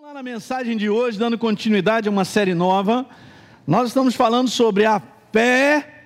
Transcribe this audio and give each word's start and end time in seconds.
Vamos 0.00 0.14
lá 0.14 0.22
na 0.22 0.22
mensagem 0.22 0.76
de 0.76 0.88
hoje, 0.88 1.18
dando 1.18 1.36
continuidade 1.36 2.06
a 2.06 2.12
uma 2.12 2.24
série 2.24 2.54
nova. 2.54 3.04
Nós 3.66 3.88
estamos 3.88 4.14
falando 4.14 4.48
sobre 4.48 4.84
a 4.84 5.02
fé 5.32 6.04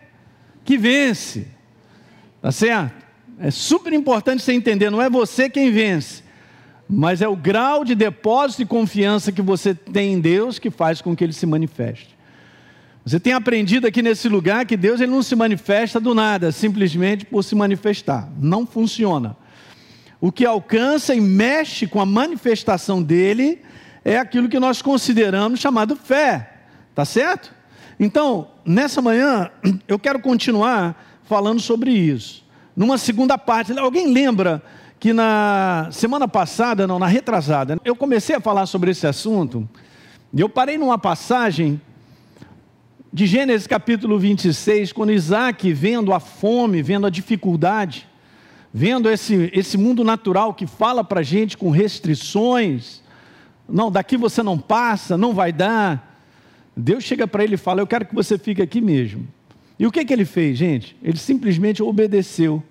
que 0.65 0.79
vence. 0.79 1.47
Tá 2.41 2.51
certo? 2.51 3.05
É 3.39 3.51
super 3.51 3.93
importante 3.93 4.43
você 4.43 4.55
entender, 4.55 4.89
não 4.89 5.03
é 5.03 5.11
você 5.11 5.51
quem 5.51 5.71
vence, 5.71 6.23
mas 6.89 7.21
é 7.21 7.29
o 7.29 7.37
grau 7.37 7.85
de 7.85 7.95
depósito 7.95 8.63
e 8.63 8.67
confiança 8.67 9.31
que 9.31 9.43
você 9.43 9.75
tem 9.75 10.15
em 10.15 10.21
Deus 10.23 10.59
que 10.59 10.71
faz 10.71 11.03
com 11.03 11.15
que 11.15 11.23
ele 11.23 11.35
se 11.35 11.45
manifeste. 11.45 12.17
Você 13.05 13.21
tem 13.21 13.35
aprendido 13.35 13.87
aqui 13.87 14.01
nesse 14.01 14.27
lugar 14.27 14.65
que 14.65 14.77
Deus 14.77 15.03
ele 15.03 15.13
não 15.13 15.23
se 15.23 15.37
manifesta 15.37 16.01
do 16.01 16.15
nada, 16.15 16.51
simplesmente 16.51 17.27
por 17.27 17.45
se 17.45 17.55
manifestar. 17.55 18.27
Não 18.39 18.67
funciona. 18.67 19.37
O 20.19 20.33
que 20.33 20.47
alcança 20.47 21.15
e 21.15 21.21
mexe 21.21 21.87
com 21.87 22.01
a 22.01 22.07
manifestação 22.07 23.03
dele 23.03 23.61
é 24.05 24.19
aquilo 24.19 24.49
que 24.49 24.59
nós 24.59 24.83
consideramos 24.83 25.61
chamado 25.61 25.97
fé. 25.97 26.61
Tá 26.95 27.05
certo? 27.05 27.53
Então, 27.99 28.49
nessa 28.65 29.01
manhã, 29.01 29.51
eu 29.89 29.99
quero 29.99 30.21
continuar 30.21 31.21
falando 31.25 31.61
sobre 31.61 31.91
isso. 31.91 32.45
Numa 32.77 32.99
segunda 32.99 33.39
parte, 33.39 33.79
alguém 33.79 34.13
lembra 34.13 34.63
que 34.99 35.13
na 35.13 35.89
semana 35.91 36.29
passada, 36.29 36.87
não, 36.87 36.99
na 36.99 37.07
retrasada, 37.07 37.79
eu 37.85 37.97
comecei 37.97 38.37
a 38.37 38.41
falar 38.41 38.67
sobre 38.67 38.93
esse 38.93 39.07
assunto, 39.07 39.69
e 40.33 40.41
eu 40.41 40.49
parei 40.49 40.79
numa 40.79 40.97
passagem 40.97 41.81
de 43.13 43.27
Gênesis 43.27 43.67
capítulo 43.67 44.19
26, 44.19 44.93
quando 44.93 45.13
Isaac, 45.13 45.71
vendo 45.73 46.15
a 46.15 46.21
fome, 46.21 46.81
vendo 46.83 47.07
a 47.07 47.11
dificuldade, 47.11 48.09
vendo 48.73 49.11
esse, 49.11 49.51
esse 49.53 49.77
mundo 49.77 50.03
natural 50.03 50.55
que 50.55 50.67
fala 50.67 51.05
para 51.05 51.21
a 51.21 51.25
gente 51.25 51.59
com 51.59 51.71
restrições, 51.71 53.02
não, 53.69 53.91
daqui 53.91 54.17
você 54.17 54.43
não 54.43 54.59
passa, 54.59 55.17
não 55.17 55.33
vai 55.33 55.53
dar. 55.53 56.21
Deus 56.77 57.05
chega 57.05 57.27
para 57.27 57.45
ele 57.45 57.55
e 57.55 57.59
fala: 57.59 57.81
Eu 57.81 57.87
quero 57.87 58.07
que 58.07 58.15
você 58.15 58.39
fique 58.39 58.63
aqui 58.63 58.81
mesmo. 58.81 59.27
E 59.79 59.87
o 59.87 59.91
que, 59.91 60.05
que 60.05 60.13
ele 60.13 60.25
fez, 60.25 60.59
gente? 60.59 60.97
Ele 61.03 61.19
simplesmente 61.19 61.83
obedeceu. 61.83 62.63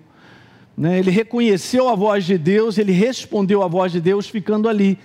Né? 0.76 0.98
Ele 0.98 1.10
reconheceu 1.10 1.88
a 1.88 1.94
voz 1.94 2.24
de 2.24 2.38
Deus, 2.38 2.78
ele 2.78 2.92
respondeu 2.92 3.62
à 3.62 3.68
voz 3.68 3.92
de 3.92 4.00
Deus 4.00 4.28
ficando 4.28 4.68
ali. 4.68 4.98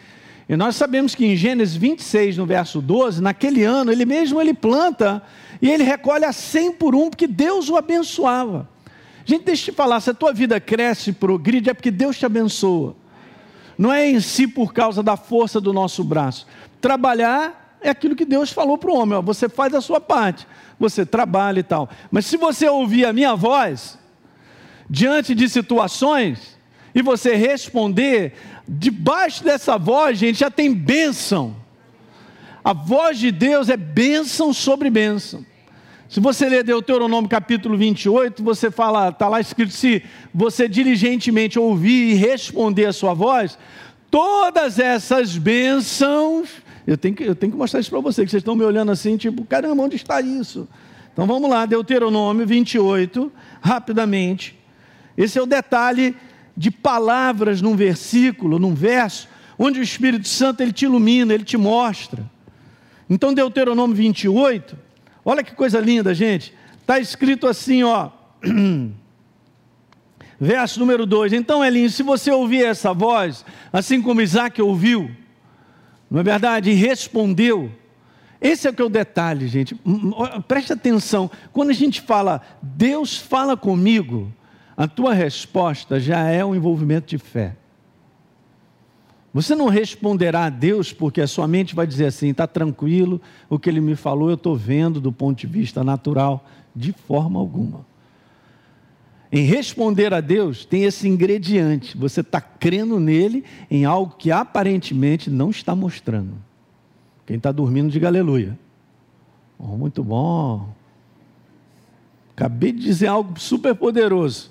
E 0.47 0.56
nós 0.56 0.75
sabemos 0.75 1.14
que 1.14 1.25
em 1.25 1.36
Gênesis 1.36 1.75
26, 1.75 2.38
no 2.38 2.45
verso 2.45 2.81
12, 2.81 3.22
naquele 3.22 3.64
ano, 3.64 3.92
ele 3.92 4.06
mesmo 4.06 4.40
ele 4.40 4.53
planta 4.53 5.22
e 5.62 5.69
ele 5.69 5.84
recolhe 5.84 6.23
a 6.23 6.31
100 6.31 6.73
por 6.73 6.95
um, 6.95 7.09
porque 7.09 7.28
Deus 7.28 7.69
o 7.69 7.75
abençoava. 7.75 8.69
Gente, 9.25 9.44
deixa 9.44 9.69
eu 9.69 9.73
te 9.73 9.75
falar, 9.75 10.00
se 10.00 10.09
a 10.09 10.14
tua 10.14 10.31
vida 10.31 10.58
cresce, 10.58 11.12
progride, 11.12 11.69
é 11.69 11.73
porque 11.73 11.92
Deus 11.92 12.17
te 12.17 12.25
abençoa. 12.25 12.95
Não 13.78 13.94
é 13.94 14.09
em 14.09 14.20
si 14.20 14.47
por 14.47 14.73
causa 14.73 15.03
da 15.03 15.16
força 15.16 15.61
do 15.61 15.72
nosso 15.72 16.03
braço. 16.03 16.47
Trabalhar 16.81 17.78
é 17.81 17.89
aquilo 17.89 18.16
que 18.16 18.25
Deus 18.25 18.52
falou 18.52 18.78
para 18.78 18.89
o 18.89 18.95
homem, 18.95 19.17
ó, 19.17 19.22
você 19.22 19.47
faz 19.47 19.73
a 19.73 19.81
sua 19.81 20.02
parte, 20.02 20.47
você 20.80 21.06
trabalha 21.06 21.59
e 21.59 21.64
tal. 21.64 21.89
Mas 22.09 22.25
se 22.25 22.38
você 22.38 22.67
ouvir 22.67 23.06
a 23.06 23.14
minha 23.14 23.36
voz, 23.36 23.97
diante 24.89 25.36
de 25.36 25.47
situações, 25.47 26.58
e 26.97 27.02
você 27.03 27.36
responder, 27.36 28.34
debaixo 28.67 29.44
dessa 29.44 29.78
voz, 29.78 30.17
gente, 30.17 30.39
já 30.39 30.50
tem 30.50 30.73
bênção. 30.73 31.56
A 32.64 32.73
voz 32.73 33.19
de 33.19 33.31
Deus 33.31 33.69
é 33.69 33.78
bênção 33.78 34.52
sobre 34.52 34.89
bênção. 34.89 35.45
Se 36.09 36.22
você 36.22 36.47
ler 36.47 36.63
Deuteronômio 36.63 37.30
capítulo 37.30 37.77
28, 37.77 38.41
você 38.41 38.72
fala, 38.72 39.09
está 39.09 39.27
lá 39.27 39.41
escrito: 39.41 39.73
se 39.73 40.02
você 40.33 40.67
diligentemente 40.67 41.59
ouvir 41.59 42.11
e 42.11 42.13
responder 42.13 42.86
a 42.86 42.94
sua 42.94 43.13
voz, 43.13 43.58
todas 44.09 44.80
essas 44.80 45.38
bênçãos. 45.38 46.50
Eu 46.85 46.97
tenho 46.97 47.13
que, 47.13 47.23
eu 47.23 47.35
tenho 47.35 47.52
que 47.52 47.58
mostrar 47.58 47.81
isso 47.81 47.89
para 47.89 48.00
vocês, 48.00 48.25
que 48.25 48.31
vocês 48.31 48.39
estão 48.39 48.55
me 48.55 48.63
olhando 48.63 48.91
assim, 48.91 49.17
tipo, 49.17 49.44
caramba, 49.44 49.83
onde 49.83 49.97
está 49.97 50.22
isso? 50.22 50.66
Então 51.11 51.28
vamos 51.28 51.50
lá, 51.50 51.66
Deuteronômio 51.66 52.47
28, 52.47 53.30
rapidamente. 53.59 54.57
Esse 55.17 55.38
é 55.38 55.41
o 55.41 55.46
detalhe 55.46 56.16
de 56.56 56.72
palavras 56.72 57.62
num 57.62 57.75
versículo, 57.75 58.57
num 58.57 58.73
verso, 58.73 59.28
onde 59.59 59.81
o 59.81 59.84
Espírito 59.84 60.28
Santo 60.29 60.62
ele 60.62 60.72
te 60.72 60.85
ilumina, 60.85 61.34
ele 61.34 61.44
te 61.44 61.57
mostra. 61.57 62.23
Então, 63.09 63.34
Deuteronômio 63.34 63.96
28, 63.96 64.78
olha 65.28 65.44
que 65.44 65.54
coisa 65.54 65.80
linda, 65.82 66.14
gente. 66.14 66.54
Está 66.80 66.98
escrito 67.00 67.48
assim, 67.48 67.84
ó. 67.84 68.10
Verso 70.40 70.80
número 70.80 71.06
2. 71.06 71.34
Então, 71.34 71.66
Elinho, 71.66 71.90
se 71.90 72.02
você 72.02 72.32
ouvir 72.32 72.64
essa 72.64 72.94
voz, 72.94 73.44
assim 73.74 74.02
como 74.02 74.22
Isaac 74.22 74.62
ouviu, 74.62 75.12
não 76.10 76.22
é 76.22 76.24
verdade? 76.24 76.72
E 76.72 76.76
respondeu. 76.76 77.70
Esse 78.40 78.68
é 78.68 78.70
o 78.70 78.74
que 78.74 78.82
é 78.82 78.86
o 78.86 78.90
detalhe, 78.90 79.48
gente. 79.48 79.76
Preste 80.48 80.72
atenção. 80.72 81.30
Quando 81.52 81.72
a 81.72 81.74
gente 81.74 82.00
fala, 82.00 82.42
Deus 82.62 83.18
fala 83.18 83.58
comigo, 83.58 84.32
a 84.78 84.88
tua 84.88 85.14
resposta 85.14 86.00
já 86.00 86.30
é 86.30 86.46
um 86.46 86.56
envolvimento 86.56 87.08
de 87.08 87.18
fé. 87.18 87.56
Você 89.38 89.53
não 89.53 89.68
responderá 89.68 90.46
a 90.46 90.50
Deus 90.50 90.92
porque 90.92 91.22
a 91.22 91.28
sua 91.28 91.48
mente 91.48 91.75
vai 91.75 91.86
dizer 91.86 92.08
assim: 92.08 92.30
está 92.30 92.48
tranquilo, 92.48 93.22
o 93.48 93.59
que 93.59 93.70
ele 93.70 93.80
me 93.80 93.96
falou 93.96 94.30
eu 94.30 94.34
estou 94.34 94.56
vendo 94.56 95.00
do 95.00 95.12
ponto 95.12 95.38
de 95.38 95.46
vista 95.46 95.84
natural, 95.84 96.44
de 96.75 96.92
forma 96.92 97.40
alguma. 97.40 97.86
Em 99.31 99.46
responder 99.46 100.12
a 100.12 100.22
Deus 100.22 100.66
tem 100.66 100.86
esse 100.86 101.08
ingrediente, 101.08 101.96
você 101.96 102.22
está 102.22 102.42
crendo 102.42 103.00
nele 103.00 103.44
em 103.70 103.86
algo 103.86 104.16
que 104.18 104.31
aparentemente 104.31 105.30
não 105.30 105.52
está 105.52 105.76
mostrando. 105.76 106.34
Quem 107.24 107.38
está 107.38 107.52
dormindo, 107.52 107.92
diga 107.92 108.08
aleluia. 108.08 108.58
Oh, 109.59 109.78
muito 109.78 110.03
bom. 110.03 110.68
Acabei 112.31 112.72
de 112.72 112.81
dizer 112.81 113.06
algo 113.06 113.40
super 113.40 113.76
poderoso. 113.76 114.50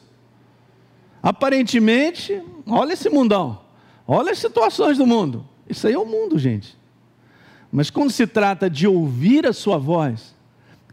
Aparentemente, 1.21 2.41
olha 2.69 2.93
esse 2.93 3.11
mundão, 3.11 3.66
olha 4.06 4.33
as 4.33 4.39
situações 4.39 4.99
do 4.99 5.06
mundo. 5.06 5.47
Isso 5.69 5.87
aí 5.87 5.94
é 5.94 5.99
o 5.99 6.06
mundo, 6.06 6.39
gente. 6.39 6.77
Mas 7.71 7.91
quando 7.91 8.11
se 8.11 8.27
trata 8.27 8.71
de 8.71 8.87
ouvir 8.87 9.47
a 9.47 9.53
sua 9.53 9.78
voz, 9.78 10.34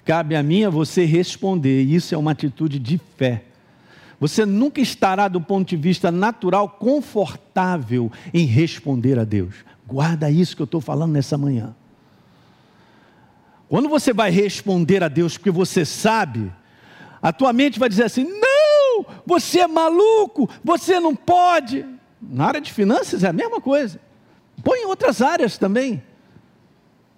cabe 0.04 0.36
a 0.36 0.44
mim 0.44 0.64
a 0.64 0.70
você 0.70 1.06
responder, 1.06 1.84
isso 1.84 2.14
é 2.14 2.18
uma 2.18 2.32
atitude 2.32 2.80
de 2.80 3.00
fé. 3.18 3.44
Você 4.20 4.46
nunca 4.46 4.80
estará, 4.80 5.28
do 5.28 5.42
ponto 5.42 5.68
de 5.68 5.76
vista 5.76 6.12
natural, 6.12 6.70
confortável 6.70 8.12
em 8.34 8.46
responder 8.46 9.20
a 9.20 9.24
Deus. 9.24 9.56
Guarda 9.86 10.32
isso 10.32 10.56
que 10.56 10.62
eu 10.62 10.66
estou 10.66 10.82
falando 10.82 11.12
nessa 11.12 11.38
manhã. 11.38 11.76
Quando 13.68 13.90
você 13.90 14.14
vai 14.14 14.32
responder 14.32 15.04
a 15.04 15.08
Deus 15.08 15.38
porque 15.38 15.52
você 15.52 15.84
sabe, 15.84 16.52
a 17.22 17.34
tua 17.34 17.52
mente 17.52 17.80
vai 17.80 17.90
dizer 17.90 18.06
assim: 18.06 18.24
não 18.24 19.06
você 19.26 19.62
é 19.62 19.68
maluco, 19.68 20.50
você 20.64 21.00
não 21.00 21.16
pode. 21.16 21.86
Na 22.30 22.46
área 22.46 22.62
de 22.62 22.72
finanças 22.72 23.24
é 23.24 23.28
a 23.28 23.34
mesma 23.34 23.60
coisa. 23.60 24.00
Põe 24.64 24.80
em 24.80 24.86
outras 24.86 25.22
áreas 25.22 25.58
também. 25.58 26.02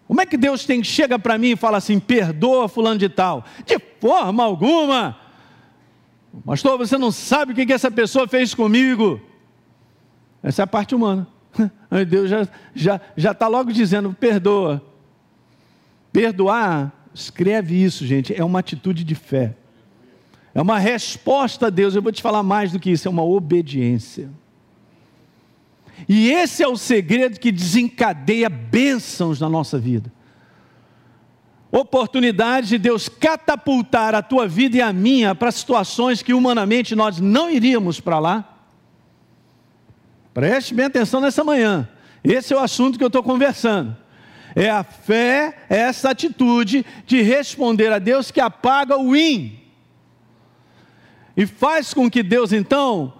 Como 0.07 0.21
é 0.21 0.25
que 0.25 0.37
Deus 0.37 0.65
tem 0.65 0.83
chega 0.83 1.17
para 1.17 1.37
mim 1.37 1.51
e 1.51 1.55
fala 1.55 1.77
assim: 1.77 1.99
perdoa 1.99 2.67
fulano 2.67 2.99
de 2.99 3.09
tal? 3.09 3.43
De 3.65 3.77
forma 3.99 4.43
alguma. 4.43 5.17
Pastor, 6.45 6.77
você 6.77 6.97
não 6.97 7.11
sabe 7.11 7.53
o 7.53 7.55
que, 7.55 7.65
que 7.65 7.73
essa 7.73 7.89
pessoa 7.89 8.27
fez 8.27 8.53
comigo. 8.53 9.21
Essa 10.43 10.61
é 10.61 10.63
a 10.63 10.67
parte 10.67 10.93
humana. 10.93 11.27
Aí 11.89 12.05
Deus 12.05 12.29
já 12.29 12.41
está 12.41 12.53
já, 12.75 13.01
já 13.15 13.33
tá 13.33 13.47
logo 13.47 13.71
dizendo: 13.71 14.13
perdoa. 14.13 14.81
Perdoar, 16.11 16.93
escreve 17.13 17.75
isso, 17.75 18.05
gente, 18.05 18.33
é 18.33 18.43
uma 18.43 18.59
atitude 18.59 19.03
de 19.03 19.15
fé. 19.15 19.55
É 20.53 20.61
uma 20.61 20.79
resposta 20.79 21.67
a 21.67 21.69
Deus. 21.69 21.95
Eu 21.95 22.01
vou 22.01 22.11
te 22.11 22.21
falar 22.21 22.43
mais 22.43 22.71
do 22.71 22.79
que 22.79 22.89
isso, 22.89 23.07
é 23.07 23.11
uma 23.11 23.23
obediência. 23.23 24.29
E 26.07 26.29
esse 26.29 26.61
é 26.61 26.67
o 26.67 26.77
segredo 26.77 27.39
que 27.39 27.51
desencadeia 27.51 28.49
bênçãos 28.49 29.39
na 29.39 29.49
nossa 29.49 29.79
vida. 29.79 30.11
Oportunidade 31.71 32.69
de 32.69 32.77
Deus 32.77 33.09
catapultar 33.09 34.15
a 34.15 34.21
tua 34.21 34.47
vida 34.47 34.77
e 34.77 34.81
a 34.81 34.93
minha 34.93 35.35
para 35.35 35.51
situações 35.51 36.21
que 36.21 36.33
humanamente 36.33 36.95
nós 36.95 37.19
não 37.19 37.49
iríamos 37.49 37.99
para 37.99 38.19
lá. 38.19 38.57
Preste 40.33 40.73
bem 40.73 40.85
atenção 40.85 41.19
nessa 41.19 41.43
manhã. 41.43 41.87
Esse 42.23 42.53
é 42.53 42.57
o 42.57 42.61
assunto 42.61 42.97
que 42.97 43.03
eu 43.03 43.07
estou 43.07 43.23
conversando. 43.23 43.95
É 44.55 44.69
a 44.69 44.83
fé, 44.83 45.65
é 45.69 45.77
essa 45.77 46.11
atitude 46.11 46.85
de 47.05 47.21
responder 47.21 47.91
a 47.91 47.99
Deus 47.99 48.31
que 48.31 48.39
apaga 48.39 48.97
o 48.97 49.15
in 49.15 49.59
e 51.35 51.45
faz 51.45 51.93
com 51.93 52.09
que 52.09 52.23
Deus 52.23 52.53
então 52.53 53.13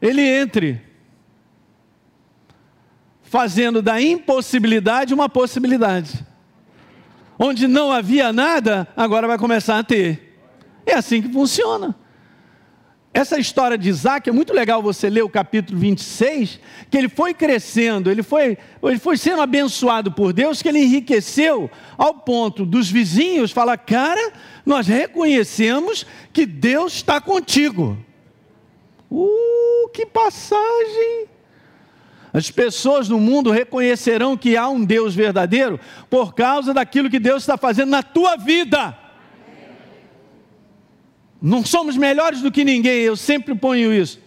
ele 0.00 0.20
entre 0.20 0.80
fazendo 3.32 3.80
da 3.80 3.98
impossibilidade 3.98 5.14
uma 5.14 5.26
possibilidade. 5.26 6.22
Onde 7.38 7.66
não 7.66 7.90
havia 7.90 8.30
nada, 8.30 8.86
agora 8.94 9.26
vai 9.26 9.38
começar 9.38 9.78
a 9.78 9.82
ter. 9.82 10.38
É 10.84 10.92
assim 10.92 11.22
que 11.22 11.32
funciona. 11.32 11.96
essa 13.14 13.38
história 13.38 13.78
de 13.78 13.88
Isaac 13.88 14.28
é 14.28 14.32
muito 14.32 14.52
legal 14.52 14.82
você 14.82 15.08
ler 15.08 15.22
o 15.22 15.30
capítulo 15.30 15.78
26, 15.78 16.60
que 16.90 16.98
ele 16.98 17.08
foi 17.08 17.32
crescendo, 17.32 18.10
ele 18.10 18.22
foi, 18.22 18.58
ele 18.82 18.98
foi 18.98 19.16
sendo 19.16 19.40
abençoado 19.40 20.12
por 20.12 20.34
Deus, 20.34 20.60
que 20.60 20.68
ele 20.68 20.84
enriqueceu 20.84 21.70
ao 21.96 22.12
ponto 22.12 22.66
dos 22.66 22.90
vizinhos 22.90 23.50
falar: 23.50 23.78
Cara, 23.78 24.34
nós 24.66 24.86
reconhecemos 24.86 26.04
que 26.34 26.44
Deus 26.44 26.96
está 26.96 27.18
contigo. 27.18 27.96
Uh, 29.10 29.88
que 29.94 30.04
passagem! 30.04 31.31
As 32.32 32.50
pessoas 32.50 33.08
no 33.08 33.20
mundo 33.20 33.50
reconhecerão 33.50 34.36
que 34.36 34.56
há 34.56 34.68
um 34.68 34.84
Deus 34.84 35.14
verdadeiro 35.14 35.78
por 36.08 36.34
causa 36.34 36.72
daquilo 36.72 37.10
que 37.10 37.18
Deus 37.18 37.42
está 37.42 37.58
fazendo 37.58 37.90
na 37.90 38.02
tua 38.02 38.36
vida. 38.36 38.96
Não 41.40 41.64
somos 41.64 41.96
melhores 41.96 42.40
do 42.40 42.50
que 42.50 42.64
ninguém, 42.64 43.00
eu 43.00 43.16
sempre 43.16 43.54
ponho 43.54 43.92
isso. 43.92 44.18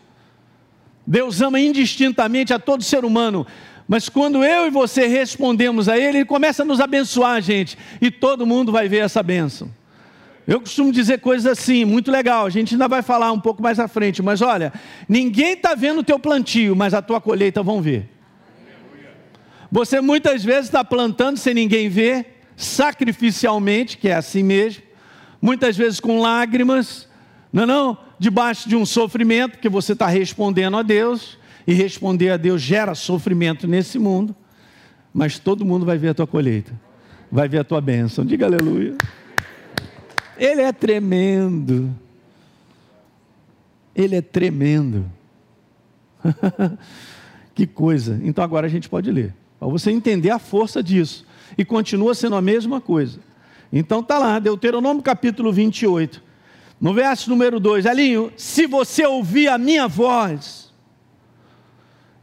Deus 1.07 1.41
ama 1.41 1.59
indistintamente 1.59 2.53
a 2.53 2.59
todo 2.59 2.83
ser 2.83 3.05
humano, 3.05 3.45
mas 3.87 4.09
quando 4.09 4.43
eu 4.43 4.67
e 4.67 4.69
você 4.69 5.07
respondemos 5.07 5.87
a 5.87 5.97
Ele, 5.97 6.19
Ele 6.19 6.25
começa 6.25 6.63
a 6.63 6.65
nos 6.65 6.79
abençoar, 6.79 7.41
gente, 7.41 7.77
e 8.01 8.11
todo 8.11 8.45
mundo 8.45 8.71
vai 8.71 8.87
ver 8.87 8.97
essa 8.97 9.23
bênção. 9.23 9.69
Eu 10.47 10.59
costumo 10.59 10.91
dizer 10.91 11.19
coisas 11.19 11.45
assim, 11.45 11.85
muito 11.85 12.11
legal, 12.11 12.45
a 12.45 12.49
gente 12.49 12.75
ainda 12.75 12.87
vai 12.87 13.01
falar 13.01 13.31
um 13.31 13.39
pouco 13.39 13.63
mais 13.63 13.79
à 13.79 13.87
frente, 13.87 14.21
mas 14.21 14.41
olha, 14.41 14.71
ninguém 15.09 15.53
está 15.53 15.73
vendo 15.73 15.99
o 15.99 16.03
teu 16.03 16.19
plantio, 16.19 16.75
mas 16.75 16.93
a 16.93 17.01
tua 17.01 17.19
colheita 17.19 17.63
vão 17.63 17.81
ver. 17.81 18.09
Você 19.71 19.99
muitas 19.99 20.43
vezes 20.43 20.65
está 20.65 20.83
plantando 20.83 21.37
sem 21.37 21.53
ninguém 21.53 21.89
ver, 21.89 22.43
sacrificialmente, 22.55 23.97
que 23.97 24.07
é 24.07 24.13
assim 24.13 24.43
mesmo, 24.43 24.83
muitas 25.41 25.75
vezes 25.75 25.99
com 25.99 26.21
lágrimas, 26.21 27.09
não 27.51 27.63
é 27.63 27.65
não? 27.65 27.97
Debaixo 28.19 28.69
de 28.69 28.75
um 28.75 28.85
sofrimento, 28.85 29.57
que 29.57 29.67
você 29.67 29.93
está 29.93 30.07
respondendo 30.07 30.77
a 30.77 30.83
Deus, 30.83 31.37
e 31.67 31.73
responder 31.73 32.29
a 32.29 32.37
Deus 32.37 32.61
gera 32.61 32.93
sofrimento 32.93 33.67
nesse 33.67 33.97
mundo, 33.97 34.35
mas 35.13 35.39
todo 35.39 35.65
mundo 35.65 35.85
vai 35.85 35.97
ver 35.97 36.09
a 36.09 36.13
tua 36.13 36.27
colheita, 36.27 36.71
vai 37.31 37.47
ver 37.47 37.59
a 37.59 37.63
tua 37.63 37.81
bênção. 37.81 38.23
Diga 38.23 38.45
aleluia. 38.45 38.95
Ele 40.37 40.61
é 40.61 40.71
tremendo. 40.71 41.95
Ele 43.95 44.15
é 44.15 44.21
tremendo. 44.21 45.09
que 47.53 47.65
coisa. 47.65 48.19
Então 48.23 48.43
agora 48.43 48.67
a 48.67 48.69
gente 48.69 48.89
pode 48.89 49.11
ler. 49.11 49.33
Para 49.59 49.67
você 49.67 49.91
entender 49.91 50.29
a 50.29 50.39
força 50.39 50.83
disso. 50.83 51.25
E 51.57 51.63
continua 51.63 52.13
sendo 52.13 52.35
a 52.35 52.41
mesma 52.41 52.81
coisa. 52.81 53.19
Então 53.71 53.99
está 53.99 54.17
lá, 54.17 54.39
Deuteronômio 54.39 55.03
capítulo 55.03 55.51
28, 55.51 56.23
no 56.79 56.93
verso 56.93 57.29
número 57.29 57.59
2, 57.59 57.85
Alinho, 57.85 58.31
se 58.37 58.67
você 58.67 59.05
ouvir 59.05 59.47
a 59.47 59.57
minha 59.57 59.87
voz, 59.87 60.73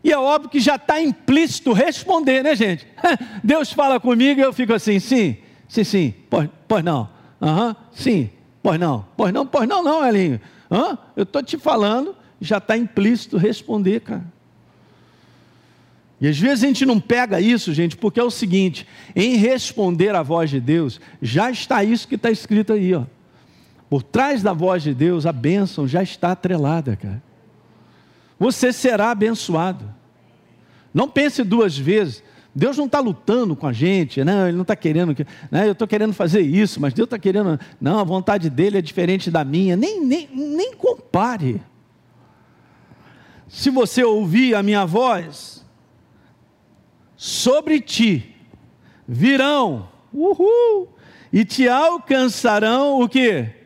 e 0.05 0.11
é 0.11 0.19
óbvio 0.19 0.51
que 0.51 0.61
já 0.61 0.77
está 0.77 1.01
implícito 1.01 1.73
responder, 1.73 2.43
né, 2.43 2.57
gente? 2.57 2.87
Deus 3.45 3.73
fala 3.73 4.01
comigo 4.01 4.41
e 4.41 4.43
eu 4.43 4.53
fico 4.53 4.73
assim, 4.73 4.99
sim, 4.99 5.37
sim, 5.69 5.85
sim, 5.85 6.15
pois, 6.31 6.49
pois 6.67 6.83
não, 6.83 7.09
uhum, 7.43 7.77
sim, 7.93 8.31
pois 8.63 8.79
não, 8.79 9.05
pois 9.17 9.33
não, 9.33 9.47
pois 9.47 9.69
não, 9.69 9.83
não, 9.83 10.07
Elinho. 10.07 10.41
Uhum, 10.71 10.97
eu 11.17 11.25
estou 11.25 11.43
te 11.43 11.59
falando, 11.59 12.17
já 12.41 12.59
está 12.59 12.77
implícito 12.77 13.37
responder, 13.37 14.01
cara. 14.01 14.25
E 16.23 16.29
às 16.29 16.39
vezes 16.39 16.63
a 16.63 16.67
gente 16.69 16.87
não 16.87 17.01
pega 17.01 17.41
isso, 17.41 17.75
gente, 17.75 17.97
porque 17.97 18.21
é 18.21 18.23
o 18.23 18.31
seguinte: 18.31 18.87
em 19.15 19.35
responder 19.35 20.15
à 20.15 20.23
voz 20.23 20.49
de 20.49 20.61
Deus, 20.61 21.01
já 21.21 21.51
está 21.51 21.83
isso 21.83 22.07
que 22.07 22.15
está 22.15 22.31
escrito 22.31 22.73
aí, 22.73 22.95
ó. 22.95 23.05
Por 23.91 24.05
trás 24.05 24.41
da 24.41 24.53
voz 24.53 24.85
de 24.85 24.95
Deus, 24.95 25.27
a 25.27 25.33
bênção 25.33 25.87
já 25.87 26.03
está 26.03 26.31
atrelada, 26.31 26.97
cara. 26.97 27.23
Você 28.39 28.73
será 28.73 29.11
abençoado. 29.11 29.85
Não 30.95 31.09
pense 31.09 31.43
duas 31.43 31.77
vezes. 31.77 32.23
Deus 32.55 32.77
não 32.77 32.87
está 32.87 33.01
lutando 33.01 33.57
com 33.57 33.67
a 33.67 33.73
gente, 33.73 34.23
não, 34.23 34.47
Ele 34.47 34.57
não 34.57 34.63
está 34.63 34.77
querendo, 34.77 35.17
né, 35.51 35.67
eu 35.67 35.73
estou 35.73 35.89
querendo 35.89 36.13
fazer 36.13 36.41
isso, 36.41 36.81
mas 36.81 36.93
Deus 36.93 37.07
está 37.07 37.19
querendo, 37.19 37.59
não, 37.81 37.99
a 37.99 38.05
vontade 38.05 38.51
dele 38.51 38.79
é 38.79 38.83
diferente 38.83 39.31
da 39.31 39.43
minha, 39.43 39.75
nem, 39.75 40.05
nem, 40.05 40.29
nem 40.35 40.75
compare. 40.75 41.63
Se 43.49 43.71
você 43.71 44.05
ouvir 44.05 44.55
a 44.55 44.63
minha 44.63 44.85
voz, 44.85 45.65
sobre 47.17 47.81
ti 47.81 48.35
virão, 49.07 49.89
uhul, 50.13 50.89
e 51.33 51.45
te 51.45 51.69
alcançarão 51.69 53.01
o 53.01 53.09
que? 53.09 53.62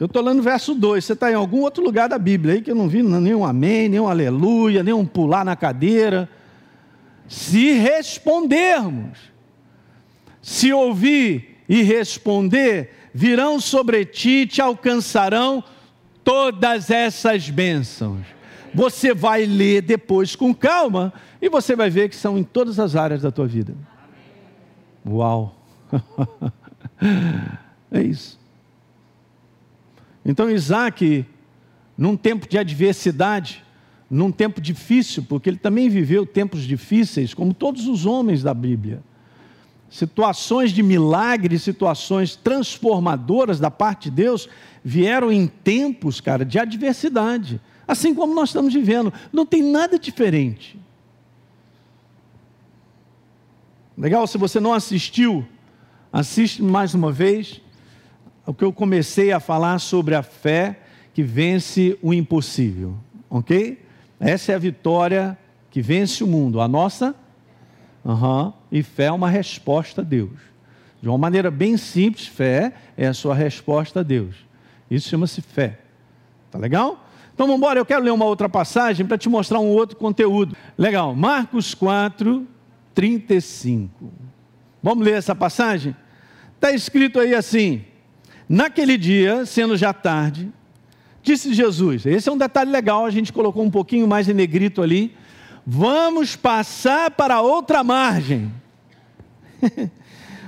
Eu 0.00 0.06
estou 0.06 0.22
lendo 0.22 0.42
verso 0.42 0.74
2, 0.74 1.04
você 1.04 1.12
está 1.12 1.30
em 1.30 1.34
algum 1.34 1.60
outro 1.60 1.84
lugar 1.84 2.08
da 2.08 2.18
Bíblia 2.18 2.54
aí 2.54 2.62
que 2.62 2.70
eu 2.70 2.74
não 2.74 2.88
vi 2.88 3.02
nenhum 3.02 3.44
amém, 3.44 3.86
nenhum 3.86 4.08
aleluia, 4.08 4.82
nenhum 4.82 5.04
pular 5.04 5.44
na 5.44 5.54
cadeira. 5.54 6.26
Se 7.28 7.72
respondermos, 7.72 9.18
se 10.40 10.72
ouvir 10.72 11.58
e 11.68 11.82
responder, 11.82 13.10
virão 13.12 13.60
sobre 13.60 14.06
ti 14.06 14.30
e 14.30 14.46
te 14.46 14.62
alcançarão 14.62 15.62
todas 16.24 16.90
essas 16.90 17.50
bênçãos. 17.50 18.24
Você 18.74 19.12
vai 19.12 19.44
ler 19.44 19.82
depois 19.82 20.34
com 20.34 20.54
calma 20.54 21.12
e 21.42 21.50
você 21.50 21.76
vai 21.76 21.90
ver 21.90 22.08
que 22.08 22.16
são 22.16 22.38
em 22.38 22.42
todas 22.42 22.78
as 22.78 22.96
áreas 22.96 23.20
da 23.20 23.30
tua 23.30 23.46
vida. 23.46 23.74
Uau! 25.06 25.54
é 27.92 28.00
isso. 28.00 28.39
Então 30.24 30.50
Isaac, 30.50 31.24
num 31.96 32.16
tempo 32.16 32.48
de 32.48 32.58
adversidade, 32.58 33.64
num 34.10 34.30
tempo 34.32 34.60
difícil, 34.60 35.24
porque 35.28 35.48
ele 35.48 35.56
também 35.56 35.88
viveu 35.88 36.26
tempos 36.26 36.62
difíceis, 36.62 37.32
como 37.32 37.54
todos 37.54 37.86
os 37.86 38.06
homens 38.06 38.42
da 38.42 38.52
Bíblia. 38.52 39.02
Situações 39.88 40.72
de 40.72 40.82
milagre, 40.82 41.58
situações 41.58 42.36
transformadoras 42.36 43.58
da 43.58 43.70
parte 43.70 44.10
de 44.10 44.16
Deus 44.16 44.48
vieram 44.84 45.32
em 45.32 45.46
tempos, 45.46 46.20
cara, 46.20 46.44
de 46.44 46.58
adversidade 46.58 47.60
assim 47.90 48.14
como 48.14 48.34
nós 48.34 48.50
estamos 48.50 48.72
vivendo. 48.72 49.12
Não 49.32 49.44
tem 49.44 49.62
nada 49.62 49.98
diferente. 49.98 50.78
Legal? 53.98 54.26
Se 54.26 54.38
você 54.38 54.60
não 54.60 54.72
assistiu, 54.72 55.44
assiste 56.12 56.62
mais 56.62 56.94
uma 56.94 57.10
vez. 57.10 57.60
O 58.50 58.52
que 58.52 58.64
eu 58.64 58.72
comecei 58.72 59.30
a 59.30 59.38
falar 59.38 59.78
sobre 59.78 60.12
a 60.12 60.24
fé 60.24 60.80
que 61.14 61.22
vence 61.22 61.96
o 62.02 62.12
impossível. 62.12 62.96
Ok? 63.30 63.80
Essa 64.18 64.50
é 64.50 64.54
a 64.56 64.58
vitória 64.58 65.38
que 65.70 65.80
vence 65.80 66.24
o 66.24 66.26
mundo. 66.26 66.60
A 66.60 66.66
nossa? 66.66 67.14
Uhum. 68.04 68.52
E 68.72 68.82
fé 68.82 69.04
é 69.04 69.12
uma 69.12 69.30
resposta 69.30 70.00
a 70.00 70.04
Deus. 70.04 70.36
De 71.00 71.08
uma 71.08 71.16
maneira 71.16 71.48
bem 71.48 71.76
simples, 71.76 72.26
fé 72.26 72.72
é 72.96 73.06
a 73.06 73.14
sua 73.14 73.36
resposta 73.36 74.00
a 74.00 74.02
Deus. 74.02 74.34
Isso 74.90 75.08
chama-se 75.08 75.40
fé. 75.40 75.78
Tá 76.50 76.58
legal? 76.58 77.06
Então 77.32 77.46
vamos 77.46 77.58
embora, 77.58 77.78
eu 77.78 77.86
quero 77.86 78.02
ler 78.02 78.10
uma 78.10 78.24
outra 78.24 78.48
passagem 78.48 79.06
para 79.06 79.16
te 79.16 79.28
mostrar 79.28 79.60
um 79.60 79.68
outro 79.68 79.96
conteúdo. 79.96 80.56
Legal, 80.76 81.14
Marcos 81.14 81.72
4, 81.72 82.44
35. 82.96 84.12
Vamos 84.82 85.04
ler 85.04 85.14
essa 85.14 85.36
passagem? 85.36 85.94
Está 86.56 86.72
escrito 86.72 87.20
aí 87.20 87.32
assim: 87.32 87.84
Naquele 88.52 88.98
dia, 88.98 89.46
sendo 89.46 89.76
já 89.76 89.92
tarde, 89.92 90.50
disse 91.22 91.54
Jesus, 91.54 92.04
esse 92.04 92.28
é 92.28 92.32
um 92.32 92.36
detalhe 92.36 92.68
legal, 92.68 93.06
a 93.06 93.10
gente 93.10 93.32
colocou 93.32 93.62
um 93.62 93.70
pouquinho 93.70 94.08
mais 94.08 94.28
em 94.28 94.34
negrito 94.34 94.82
ali. 94.82 95.14
Vamos 95.64 96.34
passar 96.34 97.12
para 97.12 97.40
outra 97.42 97.84
margem. 97.84 98.52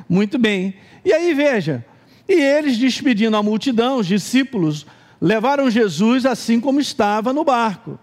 Muito 0.09 0.37
bem. 0.37 0.75
E 1.04 1.12
aí 1.12 1.32
veja, 1.32 1.87
e 2.28 2.32
eles 2.32 2.76
despedindo 2.76 3.37
a 3.37 3.42
multidão, 3.42 3.99
os 3.99 4.06
discípulos, 4.09 4.85
levaram 5.21 5.71
Jesus 5.71 6.26
assim 6.26 6.59
como 6.59 6.80
estava 6.80 7.32
no 7.32 7.44
barco. 7.44 8.00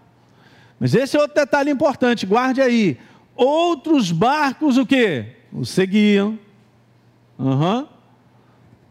Mas 0.79 0.95
esse 0.95 1.17
é 1.17 1.19
outro 1.19 1.35
detalhe 1.35 1.71
importante, 1.71 2.25
guarde 2.25 2.61
aí. 2.61 2.97
Outros 3.35 4.13
barcos 4.13 4.77
o 4.77 4.85
quê? 4.85 5.35
O 5.51 5.65
seguiam. 5.65 6.39
Uhum. 7.37 7.85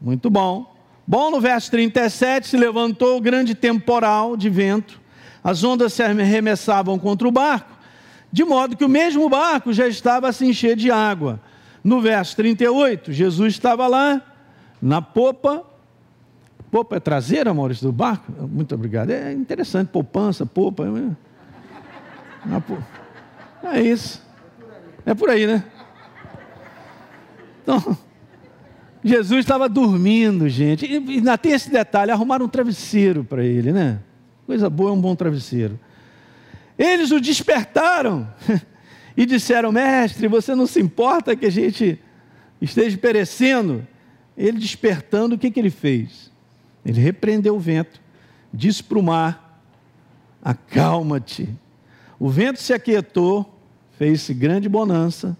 Muito 0.02 0.28
bom. 0.28 0.76
Bom, 1.10 1.30
no 1.30 1.40
verso 1.40 1.70
37, 1.70 2.48
se 2.48 2.56
levantou 2.58 3.18
grande 3.18 3.54
temporal 3.54 4.36
de 4.36 4.50
vento, 4.50 5.00
as 5.42 5.64
ondas 5.64 5.94
se 5.94 6.02
arremessavam 6.02 6.98
contra 6.98 7.26
o 7.26 7.32
barco, 7.32 7.78
de 8.30 8.44
modo 8.44 8.76
que 8.76 8.84
o 8.84 8.90
mesmo 8.90 9.26
barco 9.26 9.72
já 9.72 9.88
estava 9.88 10.28
a 10.28 10.32
se 10.34 10.44
encher 10.44 10.76
de 10.76 10.90
água. 10.90 11.40
No 11.82 12.02
verso 12.02 12.36
38, 12.36 13.10
Jesus 13.10 13.54
estava 13.54 13.86
lá, 13.86 14.20
na 14.82 15.00
popa, 15.00 15.64
Popa 16.70 16.96
é 16.96 17.00
traseira, 17.00 17.54
Maurício, 17.54 17.86
do 17.86 17.92
barco? 17.92 18.30
Muito 18.46 18.74
obrigado. 18.74 19.08
É 19.08 19.32
interessante, 19.32 19.88
poupança, 19.88 20.44
popa. 20.44 20.84
É, 23.64 23.78
é 23.78 23.80
isso. 23.80 24.22
É 25.06 25.14
por 25.14 25.30
aí, 25.30 25.46
né? 25.46 25.64
Então, 27.62 27.96
Jesus 29.08 29.40
estava 29.40 29.68
dormindo, 29.68 30.48
gente. 30.48 30.86
E 30.86 30.96
ainda 30.96 31.38
tem 31.38 31.52
esse 31.52 31.70
detalhe: 31.70 32.10
arrumaram 32.10 32.44
um 32.44 32.48
travesseiro 32.48 33.24
para 33.24 33.44
ele, 33.44 33.72
né? 33.72 34.00
Coisa 34.46 34.68
boa 34.68 34.90
é 34.90 34.92
um 34.92 35.00
bom 35.00 35.16
travesseiro. 35.16 35.78
Eles 36.78 37.10
o 37.10 37.20
despertaram 37.20 38.28
e 39.16 39.24
disseram: 39.26 39.72
Mestre, 39.72 40.28
você 40.28 40.54
não 40.54 40.66
se 40.66 40.80
importa 40.80 41.34
que 41.34 41.46
a 41.46 41.50
gente 41.50 41.98
esteja 42.60 42.96
perecendo? 42.98 43.86
Ele 44.36 44.58
despertando, 44.58 45.34
o 45.34 45.38
que, 45.38 45.50
que 45.50 45.58
ele 45.58 45.70
fez? 45.70 46.30
Ele 46.86 47.00
repreendeu 47.00 47.56
o 47.56 47.58
vento, 47.58 48.00
disse 48.52 48.82
para 48.82 48.98
o 48.98 49.02
mar: 49.02 49.62
Acalma-te. 50.42 51.48
O 52.20 52.28
vento 52.28 52.60
se 52.60 52.72
aquietou, 52.72 53.58
fez 53.96 54.28
grande 54.30 54.68
bonança 54.68 55.36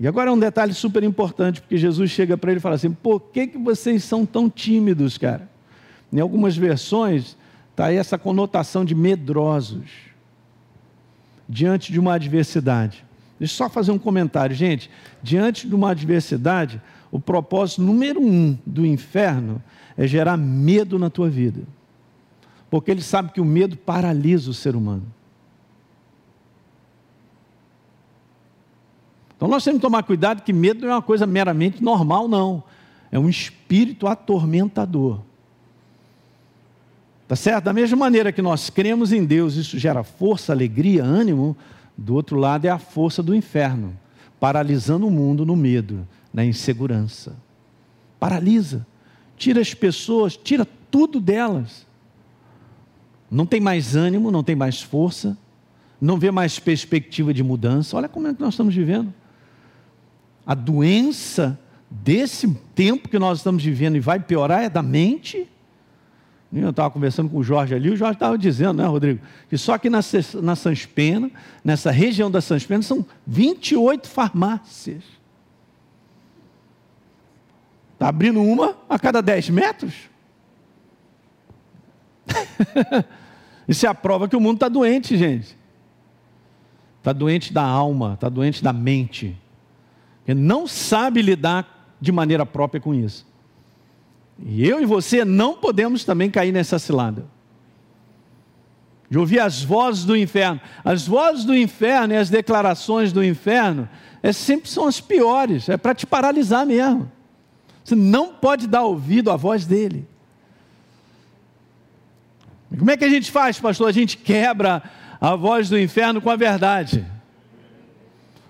e 0.00 0.06
agora 0.06 0.30
é 0.30 0.32
um 0.32 0.38
detalhe 0.38 0.72
super 0.72 1.02
importante, 1.02 1.60
porque 1.60 1.76
Jesus 1.76 2.10
chega 2.10 2.36
para 2.36 2.52
ele 2.52 2.58
e 2.58 2.62
fala 2.62 2.76
assim: 2.76 2.92
por 2.92 3.20
que, 3.20 3.48
que 3.48 3.58
vocês 3.58 4.04
são 4.04 4.24
tão 4.24 4.48
tímidos, 4.48 5.18
cara? 5.18 5.48
Em 6.12 6.20
algumas 6.20 6.56
versões, 6.56 7.36
está 7.70 7.92
essa 7.92 8.16
conotação 8.16 8.84
de 8.84 8.94
medrosos, 8.94 9.90
diante 11.48 11.92
de 11.92 11.98
uma 11.98 12.14
adversidade. 12.14 13.04
Deixa 13.38 13.54
eu 13.54 13.56
só 13.56 13.68
fazer 13.68 13.90
um 13.90 13.98
comentário, 13.98 14.54
gente. 14.54 14.90
Diante 15.22 15.68
de 15.68 15.74
uma 15.74 15.90
adversidade, 15.90 16.80
o 17.10 17.20
propósito 17.20 17.82
número 17.82 18.20
um 18.20 18.56
do 18.64 18.84
inferno 18.84 19.62
é 19.96 20.06
gerar 20.06 20.36
medo 20.36 20.98
na 20.98 21.10
tua 21.10 21.28
vida. 21.28 21.62
Porque 22.70 22.90
ele 22.90 23.02
sabe 23.02 23.32
que 23.32 23.40
o 23.40 23.44
medo 23.44 23.76
paralisa 23.76 24.50
o 24.50 24.54
ser 24.54 24.76
humano. 24.76 25.06
Então 29.38 29.46
nós 29.46 29.62
temos 29.62 29.78
que 29.78 29.82
tomar 29.82 30.02
cuidado 30.02 30.42
que 30.42 30.52
medo 30.52 30.80
não 30.80 30.90
é 30.90 30.94
uma 30.96 31.02
coisa 31.02 31.24
meramente 31.24 31.80
normal, 31.82 32.26
não. 32.26 32.60
É 33.10 33.16
um 33.20 33.28
espírito 33.28 34.08
atormentador. 34.08 35.20
Tá 37.28 37.36
certo? 37.36 37.64
Da 37.66 37.72
mesma 37.72 37.96
maneira 37.96 38.32
que 38.32 38.42
nós 38.42 38.68
cremos 38.68 39.12
em 39.12 39.24
Deus, 39.24 39.54
isso 39.54 39.78
gera 39.78 40.02
força, 40.02 40.52
alegria, 40.52 41.04
ânimo, 41.04 41.56
do 41.96 42.16
outro 42.16 42.36
lado 42.36 42.64
é 42.64 42.68
a 42.68 42.80
força 42.80 43.22
do 43.22 43.32
inferno, 43.32 43.96
paralisando 44.40 45.06
o 45.06 45.10
mundo 45.10 45.46
no 45.46 45.54
medo, 45.54 46.06
na 46.34 46.44
insegurança. 46.44 47.36
Paralisa, 48.18 48.84
tira 49.36 49.60
as 49.60 49.72
pessoas, 49.72 50.36
tira 50.36 50.66
tudo 50.90 51.20
delas. 51.20 51.86
Não 53.30 53.46
tem 53.46 53.60
mais 53.60 53.94
ânimo, 53.94 54.32
não 54.32 54.42
tem 54.42 54.56
mais 54.56 54.82
força, 54.82 55.38
não 56.00 56.18
vê 56.18 56.32
mais 56.32 56.58
perspectiva 56.58 57.32
de 57.32 57.44
mudança. 57.44 57.96
Olha 57.96 58.08
como 58.08 58.26
é 58.26 58.34
que 58.34 58.40
nós 58.40 58.54
estamos 58.54 58.74
vivendo 58.74 59.14
a 60.48 60.54
doença 60.54 61.60
desse 61.90 62.48
tempo 62.74 63.06
que 63.10 63.18
nós 63.18 63.36
estamos 63.36 63.62
vivendo 63.62 63.96
e 63.96 64.00
vai 64.00 64.18
piorar 64.18 64.62
é 64.62 64.70
da 64.70 64.80
mente. 64.82 65.46
Eu 66.50 66.70
estava 66.70 66.90
conversando 66.90 67.28
com 67.28 67.36
o 67.36 67.44
Jorge 67.44 67.74
ali, 67.74 67.90
o 67.90 67.96
Jorge 67.96 68.14
estava 68.14 68.38
dizendo, 68.38 68.78
né, 68.82 68.86
Rodrigo, 68.86 69.20
que 69.50 69.58
só 69.58 69.74
aqui 69.74 69.90
na, 69.90 70.00
na 70.42 70.56
Sanspena, 70.56 71.30
nessa 71.62 71.90
região 71.90 72.30
da 72.30 72.40
Sanspena, 72.40 72.80
são 72.80 73.04
28 73.26 74.08
farmácias. 74.08 75.04
Está 77.92 78.08
abrindo 78.08 78.40
uma 78.40 78.74
a 78.88 78.98
cada 78.98 79.20
10 79.20 79.50
metros. 79.50 79.92
Isso 83.68 83.84
é 83.84 83.88
a 83.90 83.94
prova 83.94 84.26
que 84.26 84.36
o 84.36 84.40
mundo 84.40 84.54
está 84.54 84.68
doente, 84.70 85.14
gente. 85.18 85.58
Está 86.96 87.12
doente 87.12 87.52
da 87.52 87.62
alma, 87.62 88.14
está 88.14 88.30
doente 88.30 88.64
da 88.64 88.72
mente. 88.72 89.36
Ele 90.28 90.40
não 90.40 90.66
sabe 90.66 91.22
lidar 91.22 91.96
de 91.98 92.12
maneira 92.12 92.44
própria 92.44 92.78
com 92.78 92.94
isso. 92.94 93.26
E 94.44 94.68
eu 94.68 94.80
e 94.80 94.84
você 94.84 95.24
não 95.24 95.54
podemos 95.54 96.04
também 96.04 96.30
cair 96.30 96.52
nessa 96.52 96.78
cilada. 96.78 97.24
De 99.08 99.18
ouvir 99.18 99.40
as 99.40 99.62
vozes 99.62 100.04
do 100.04 100.14
inferno. 100.14 100.60
As 100.84 101.06
vozes 101.06 101.46
do 101.46 101.56
inferno 101.56 102.12
e 102.12 102.16
as 102.18 102.28
declarações 102.28 103.10
do 103.10 103.24
inferno 103.24 103.88
é, 104.22 104.30
sempre 104.30 104.68
são 104.68 104.86
as 104.86 105.00
piores, 105.00 105.68
é 105.68 105.78
para 105.78 105.94
te 105.94 106.04
paralisar 106.04 106.66
mesmo. 106.66 107.10
Você 107.82 107.94
não 107.94 108.34
pode 108.34 108.66
dar 108.66 108.82
ouvido 108.82 109.30
à 109.30 109.36
voz 109.36 109.64
dele. 109.64 110.06
Como 112.76 112.90
é 112.90 112.98
que 112.98 113.04
a 113.04 113.08
gente 113.08 113.30
faz, 113.30 113.58
pastor? 113.58 113.88
A 113.88 113.92
gente 113.92 114.18
quebra 114.18 114.82
a 115.18 115.34
voz 115.34 115.70
do 115.70 115.78
inferno 115.78 116.20
com 116.20 116.28
a 116.28 116.36
verdade. 116.36 117.06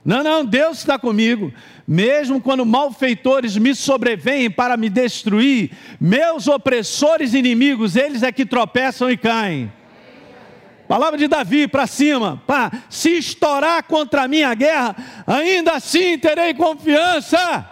Não, 0.08 0.22
não, 0.22 0.42
Deus 0.42 0.78
está 0.78 0.98
comigo. 0.98 1.52
Mesmo 1.86 2.40
quando 2.40 2.64
malfeitores 2.64 3.58
me 3.58 3.74
sobrevêm 3.74 4.50
para 4.50 4.74
me 4.74 4.88
destruir, 4.88 5.72
meus 6.00 6.48
opressores 6.48 7.34
inimigos, 7.34 7.94
eles 7.94 8.22
é 8.22 8.32
que 8.32 8.46
tropeçam 8.46 9.10
e 9.10 9.18
caem. 9.18 9.70
Palavra 10.88 11.18
de 11.18 11.28
Davi 11.28 11.68
para 11.68 11.86
cima, 11.86 12.42
pá, 12.46 12.72
se 12.88 13.18
estourar 13.18 13.82
contra 13.82 14.22
a 14.22 14.28
minha 14.28 14.54
guerra, 14.54 14.96
ainda 15.26 15.72
assim 15.72 16.18
terei 16.18 16.54
confiança. 16.54 17.68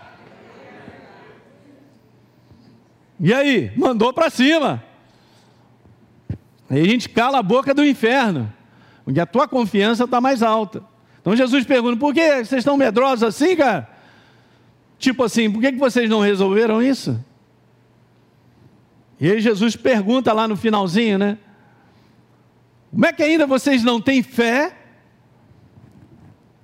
E 3.18 3.32
aí, 3.32 3.72
mandou 3.78 4.12
para 4.12 4.28
cima. 4.28 4.84
Aí 6.68 6.82
a 6.82 6.84
gente 6.84 7.08
cala 7.08 7.38
a 7.38 7.42
boca 7.42 7.72
do 7.72 7.82
inferno, 7.82 8.52
onde 9.06 9.18
a 9.18 9.24
tua 9.24 9.48
confiança 9.48 10.04
está 10.04 10.20
mais 10.20 10.42
alta. 10.42 10.84
Então 11.26 11.34
Jesus 11.34 11.66
pergunta: 11.66 11.96
por 11.96 12.14
que 12.14 12.44
vocês 12.44 12.60
estão 12.60 12.76
medrosos 12.76 13.24
assim, 13.24 13.56
cara? 13.56 13.90
Tipo 14.96 15.24
assim, 15.24 15.50
por 15.50 15.60
que 15.60 15.72
vocês 15.72 16.08
não 16.08 16.20
resolveram 16.20 16.80
isso? 16.80 17.18
E 19.18 19.28
aí 19.28 19.40
Jesus 19.40 19.74
pergunta 19.74 20.32
lá 20.32 20.46
no 20.46 20.56
finalzinho, 20.56 21.18
né? 21.18 21.36
Como 22.92 23.04
é 23.04 23.12
que 23.12 23.24
ainda 23.24 23.44
vocês 23.44 23.82
não 23.82 24.00
têm 24.00 24.22
fé? 24.22 24.76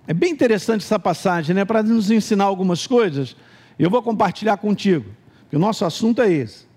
É 0.06 0.14
bem 0.14 0.30
interessante 0.30 0.84
essa 0.84 0.98
passagem, 0.98 1.56
né? 1.56 1.64
Para 1.64 1.82
nos 1.82 2.08
ensinar 2.12 2.44
algumas 2.44 2.86
coisas. 2.86 3.34
Eu 3.76 3.90
vou 3.90 4.00
compartilhar 4.00 4.58
contigo, 4.58 5.10
que 5.50 5.56
o 5.56 5.58
nosso 5.58 5.84
assunto 5.84 6.22
é 6.22 6.30
esse. 6.30 6.68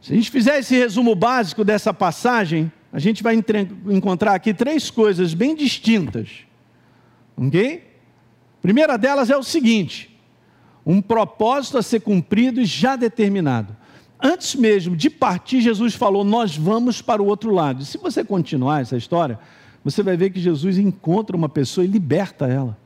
Se 0.00 0.12
a 0.12 0.14
gente 0.14 0.30
fizer 0.30 0.60
esse 0.60 0.76
resumo 0.76 1.16
básico 1.16 1.64
dessa 1.64 1.92
passagem, 1.92 2.70
a 2.92 2.98
gente 2.98 3.22
vai 3.22 3.34
encontrar 3.86 4.34
aqui 4.34 4.54
três 4.54 4.90
coisas 4.90 5.34
bem 5.34 5.54
distintas. 5.54 6.46
Ok? 7.36 7.84
primeira 8.62 8.96
delas 8.96 9.30
é 9.30 9.36
o 9.36 9.42
seguinte: 9.42 10.18
um 10.84 11.00
propósito 11.00 11.78
a 11.78 11.82
ser 11.82 12.00
cumprido 12.00 12.60
e 12.60 12.64
já 12.64 12.96
determinado. 12.96 13.76
Antes 14.22 14.54
mesmo 14.54 14.96
de 14.96 15.10
partir, 15.10 15.60
Jesus 15.60 15.94
falou: 15.94 16.24
Nós 16.24 16.56
vamos 16.56 17.02
para 17.02 17.22
o 17.22 17.26
outro 17.26 17.50
lado. 17.50 17.82
E 17.82 17.84
se 17.84 17.98
você 17.98 18.24
continuar 18.24 18.80
essa 18.80 18.96
história, 18.96 19.38
você 19.84 20.02
vai 20.02 20.16
ver 20.16 20.30
que 20.30 20.40
Jesus 20.40 20.78
encontra 20.78 21.36
uma 21.36 21.48
pessoa 21.48 21.84
e 21.84 21.88
liberta 21.88 22.46
ela. 22.46 22.76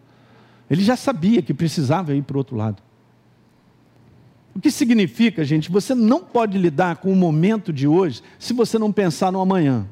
Ele 0.69 0.83
já 0.83 0.97
sabia 0.97 1.41
que 1.41 1.55
precisava 1.55 2.15
ir 2.15 2.23
para 2.23 2.35
o 2.35 2.39
outro 2.39 2.57
lado. 2.57 2.83
O 4.61 4.63
que 4.63 4.71
significa, 4.71 5.43
gente, 5.43 5.71
você 5.71 5.95
não 5.95 6.23
pode 6.23 6.59
lidar 6.59 6.97
com 6.97 7.11
o 7.11 7.17
momento 7.17 7.73
de 7.73 7.89
hoje 7.89 8.21
se 8.39 8.53
você 8.53 8.79
não 8.79 8.93
pensar 8.93 9.33
no 9.33 9.41
amanhã. 9.41 9.89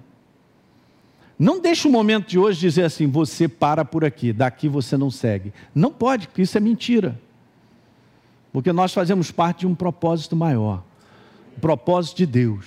Não 1.39 1.59
deixe 1.59 1.89
o 1.89 1.91
momento 1.91 2.29
de 2.29 2.39
hoje 2.39 2.61
dizer 2.61 2.85
assim: 2.85 3.07
você 3.07 3.49
para 3.49 3.83
por 3.83 4.05
aqui, 4.05 4.31
daqui 4.31 4.69
você 4.69 4.95
não 4.95 5.11
segue. 5.11 5.55
Não 5.75 5.91
pode, 5.91 6.29
porque 6.29 6.43
isso 6.43 6.59
é 6.59 6.61
mentira. 6.61 7.19
Porque 8.53 8.71
nós 8.71 8.93
fazemos 8.93 9.31
parte 9.31 9.61
de 9.61 9.67
um 9.67 9.75
propósito 9.75 10.37
maior 10.37 10.85
o 11.57 11.61
propósito 11.61 12.19
de 12.19 12.27
Deus. 12.27 12.67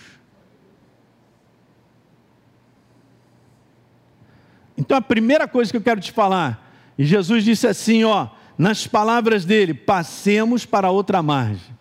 Então 4.75 4.98
a 4.98 5.01
primeira 5.03 5.48
coisa 5.48 5.70
que 5.70 5.77
eu 5.77 5.81
quero 5.81 6.01
te 6.01 6.12
falar, 6.12 6.67
e 6.98 7.05
Jesus 7.05 7.43
disse 7.43 7.67
assim, 7.67 8.03
ó, 8.05 8.29
nas 8.58 8.88
palavras 8.88 9.46
dele: 9.46 9.75
passemos 9.75 10.65
para 10.65 10.89
outra 10.89 11.22
margem. 11.22 11.79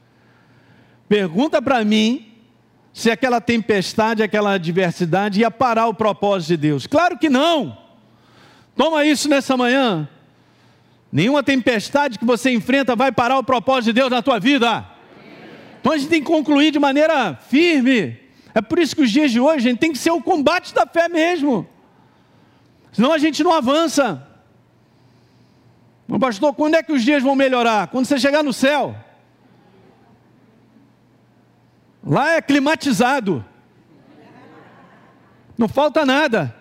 Pergunta 1.10 1.60
para 1.60 1.84
mim 1.84 2.24
se 2.92 3.10
aquela 3.10 3.40
tempestade, 3.40 4.22
aquela 4.22 4.52
adversidade 4.52 5.40
ia 5.40 5.50
parar 5.50 5.88
o 5.88 5.94
propósito 5.94 6.50
de 6.50 6.56
Deus. 6.56 6.86
Claro 6.86 7.18
que 7.18 7.28
não. 7.28 7.76
Toma 8.76 9.04
isso 9.04 9.28
nessa 9.28 9.56
manhã. 9.56 10.08
Nenhuma 11.10 11.42
tempestade 11.42 12.16
que 12.16 12.24
você 12.24 12.52
enfrenta 12.52 12.94
vai 12.94 13.10
parar 13.10 13.38
o 13.38 13.42
propósito 13.42 13.86
de 13.86 13.94
Deus 13.94 14.08
na 14.08 14.22
tua 14.22 14.38
vida. 14.38 14.86
Então 15.80 15.90
a 15.94 15.98
gente 15.98 16.08
tem 16.08 16.20
que 16.20 16.28
concluir 16.28 16.70
de 16.70 16.78
maneira 16.78 17.34
firme. 17.34 18.16
É 18.54 18.60
por 18.60 18.78
isso 18.78 18.94
que 18.94 19.02
os 19.02 19.10
dias 19.10 19.32
de 19.32 19.40
hoje 19.40 19.66
a 19.66 19.70
gente 19.70 19.80
tem 19.80 19.90
que 19.90 19.98
ser 19.98 20.12
o 20.12 20.22
combate 20.22 20.72
da 20.72 20.86
fé 20.86 21.08
mesmo. 21.08 21.68
Senão 22.92 23.12
a 23.12 23.18
gente 23.18 23.42
não 23.42 23.52
avança. 23.52 24.24
Mas, 26.06 26.20
pastor, 26.20 26.54
quando 26.54 26.76
é 26.76 26.84
que 26.84 26.92
os 26.92 27.02
dias 27.02 27.20
vão 27.20 27.34
melhorar? 27.34 27.88
Quando 27.88 28.06
você 28.06 28.16
chegar 28.16 28.44
no 28.44 28.52
céu. 28.52 28.94
Lá 32.04 32.34
é 32.34 32.42
climatizado. 32.42 33.44
Não 35.56 35.68
falta 35.68 36.06
nada. 36.06 36.54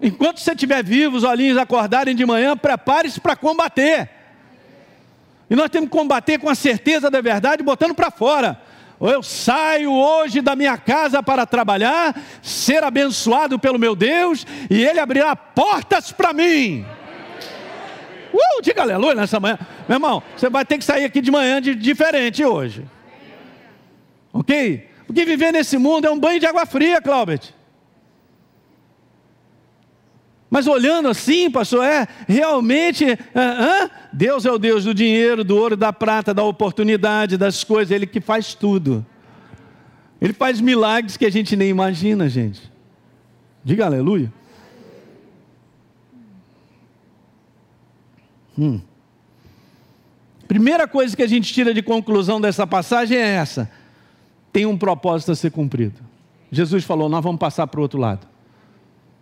Enquanto 0.00 0.40
você 0.40 0.52
estiver 0.52 0.82
vivo, 0.84 1.16
os 1.16 1.24
olhinhos 1.24 1.56
acordarem 1.56 2.14
de 2.14 2.26
manhã, 2.26 2.56
prepare-se 2.56 3.20
para 3.20 3.36
combater. 3.36 4.10
E 5.48 5.54
nós 5.54 5.70
temos 5.70 5.88
que 5.88 5.96
combater 5.96 6.38
com 6.38 6.48
a 6.48 6.54
certeza 6.54 7.10
da 7.10 7.20
verdade, 7.20 7.62
botando 7.62 7.94
para 7.94 8.10
fora. 8.10 8.60
Ou 8.98 9.10
eu 9.10 9.22
saio 9.22 9.92
hoje 9.92 10.40
da 10.40 10.56
minha 10.56 10.76
casa 10.76 11.22
para 11.22 11.46
trabalhar, 11.46 12.14
ser 12.42 12.82
abençoado 12.82 13.58
pelo 13.58 13.78
meu 13.78 13.94
Deus, 13.94 14.46
e 14.68 14.84
Ele 14.84 14.98
abrirá 14.98 15.36
portas 15.36 16.10
para 16.10 16.32
mim. 16.32 16.84
Uh, 18.32 18.62
diga 18.62 18.82
aleluia 18.82 19.14
nessa 19.14 19.38
manhã. 19.38 19.58
Meu 19.88 19.96
irmão, 19.96 20.22
você 20.36 20.50
vai 20.50 20.64
ter 20.64 20.78
que 20.78 20.84
sair 20.84 21.04
aqui 21.04 21.20
de 21.20 21.30
manhã 21.30 21.62
de 21.62 21.74
diferente 21.74 22.44
hoje. 22.44 22.84
Ok? 24.34 24.88
Porque 25.06 25.24
viver 25.24 25.52
nesse 25.52 25.78
mundo 25.78 26.06
é 26.06 26.10
um 26.10 26.18
banho 26.18 26.40
de 26.40 26.46
água 26.46 26.66
fria, 26.66 27.00
Cláudio. 27.00 27.54
Mas 30.50 30.66
olhando 30.66 31.08
assim, 31.08 31.50
pastor, 31.50 31.84
é 31.84 32.06
realmente. 32.26 33.04
Uh, 33.04 33.86
uh, 33.86 33.90
Deus 34.12 34.44
é 34.44 34.50
o 34.50 34.58
Deus 34.58 34.84
do 34.84 34.92
dinheiro, 34.92 35.44
do 35.44 35.56
ouro, 35.56 35.76
da 35.76 35.92
prata, 35.92 36.34
da 36.34 36.42
oportunidade, 36.42 37.36
das 37.36 37.62
coisas, 37.62 37.92
Ele 37.92 38.06
que 38.06 38.20
faz 38.20 38.54
tudo. 38.54 39.06
Ele 40.20 40.32
faz 40.32 40.60
milagres 40.60 41.16
que 41.16 41.26
a 41.26 41.30
gente 41.30 41.56
nem 41.56 41.68
imagina, 41.68 42.28
gente. 42.28 42.72
Diga 43.64 43.86
aleluia. 43.86 44.32
Hum. 48.58 48.80
Primeira 50.46 50.86
coisa 50.86 51.16
que 51.16 51.22
a 51.22 51.26
gente 51.26 51.52
tira 51.52 51.72
de 51.74 51.82
conclusão 51.82 52.40
dessa 52.40 52.66
passagem 52.66 53.18
é 53.18 53.36
essa: 53.36 53.70
tem 54.54 54.64
um 54.64 54.78
propósito 54.78 55.32
a 55.32 55.34
ser 55.34 55.50
cumprido. 55.50 56.00
Jesus 56.50 56.84
falou: 56.84 57.08
Nós 57.08 57.24
vamos 57.24 57.40
passar 57.40 57.66
para 57.66 57.80
o 57.80 57.82
outro 57.82 57.98
lado. 57.98 58.24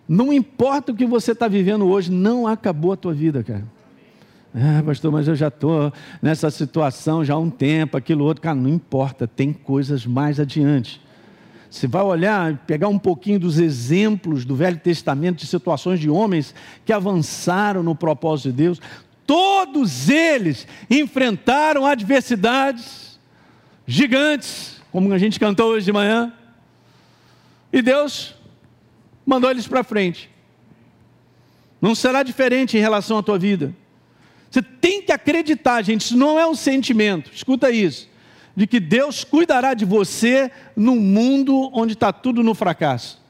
Não 0.07 0.31
importa 0.31 0.93
o 0.93 0.95
que 0.95 1.07
você 1.07 1.33
está 1.33 1.49
vivendo 1.49 1.87
hoje, 1.87 2.13
não 2.13 2.47
acabou 2.47 2.93
a 2.93 2.97
tua 2.97 3.15
vida, 3.15 3.43
cara. 3.43 3.65
Ah, 4.55 4.83
pastor, 4.85 5.11
mas 5.11 5.27
eu 5.27 5.35
já 5.35 5.49
estou 5.49 5.91
nessa 6.21 6.51
situação 6.51 7.25
já 7.25 7.33
há 7.33 7.39
um 7.39 7.49
tempo, 7.49 7.97
aquilo 7.97 8.25
outro. 8.25 8.43
Cara, 8.43 8.55
não 8.55 8.69
importa, 8.69 9.27
tem 9.27 9.55
coisas 9.55 10.05
mais 10.05 10.39
adiante. 10.39 11.01
Você 11.71 11.87
vai 11.87 12.03
olhar, 12.03 12.59
pegar 12.67 12.89
um 12.89 12.99
pouquinho 12.99 13.41
dos 13.41 13.59
exemplos 13.59 14.45
do 14.45 14.55
Velho 14.55 14.79
Testamento, 14.79 15.39
de 15.39 15.47
situações 15.47 15.99
de 15.99 16.11
homens 16.11 16.55
que 16.85 16.93
avançaram 16.93 17.83
no 17.83 17.95
propósito 17.95 18.51
de 18.51 18.57
Deus, 18.57 18.81
todos 19.27 20.11
eles 20.11 20.67
enfrentaram 20.91 21.87
adversidades 21.87 23.19
gigantes, 23.87 24.82
como 24.93 25.13
a 25.13 25.19
gente 25.19 25.41
cantou 25.41 25.71
hoje 25.71 25.87
de 25.87 25.93
manhã, 25.93 26.33
e 27.73 27.81
Deus 27.81 28.35
mandou 29.25 29.51
eles 29.51 29.67
para 29.67 29.83
frente. 29.83 30.31
Não 31.81 31.95
será 31.95 32.23
diferente 32.23 32.77
em 32.77 32.81
relação 32.81 33.17
à 33.17 33.23
tua 33.23 33.39
vida. 33.39 33.75
Você 34.51 34.61
tem 34.61 35.01
que 35.01 35.11
acreditar, 35.11 35.81
gente, 35.83 36.03
isso 36.03 36.17
não 36.17 36.39
é 36.39 36.47
um 36.47 36.55
sentimento, 36.55 37.31
escuta 37.33 37.71
isso, 37.71 38.07
de 38.55 38.67
que 38.67 38.79
Deus 38.79 39.25
cuidará 39.25 39.73
de 39.73 39.87
você 39.87 40.51
num 40.77 41.01
mundo 41.01 41.71
onde 41.73 41.95
está 41.95 42.13
tudo 42.13 42.43
no 42.43 42.55
fracasso. 42.55 43.21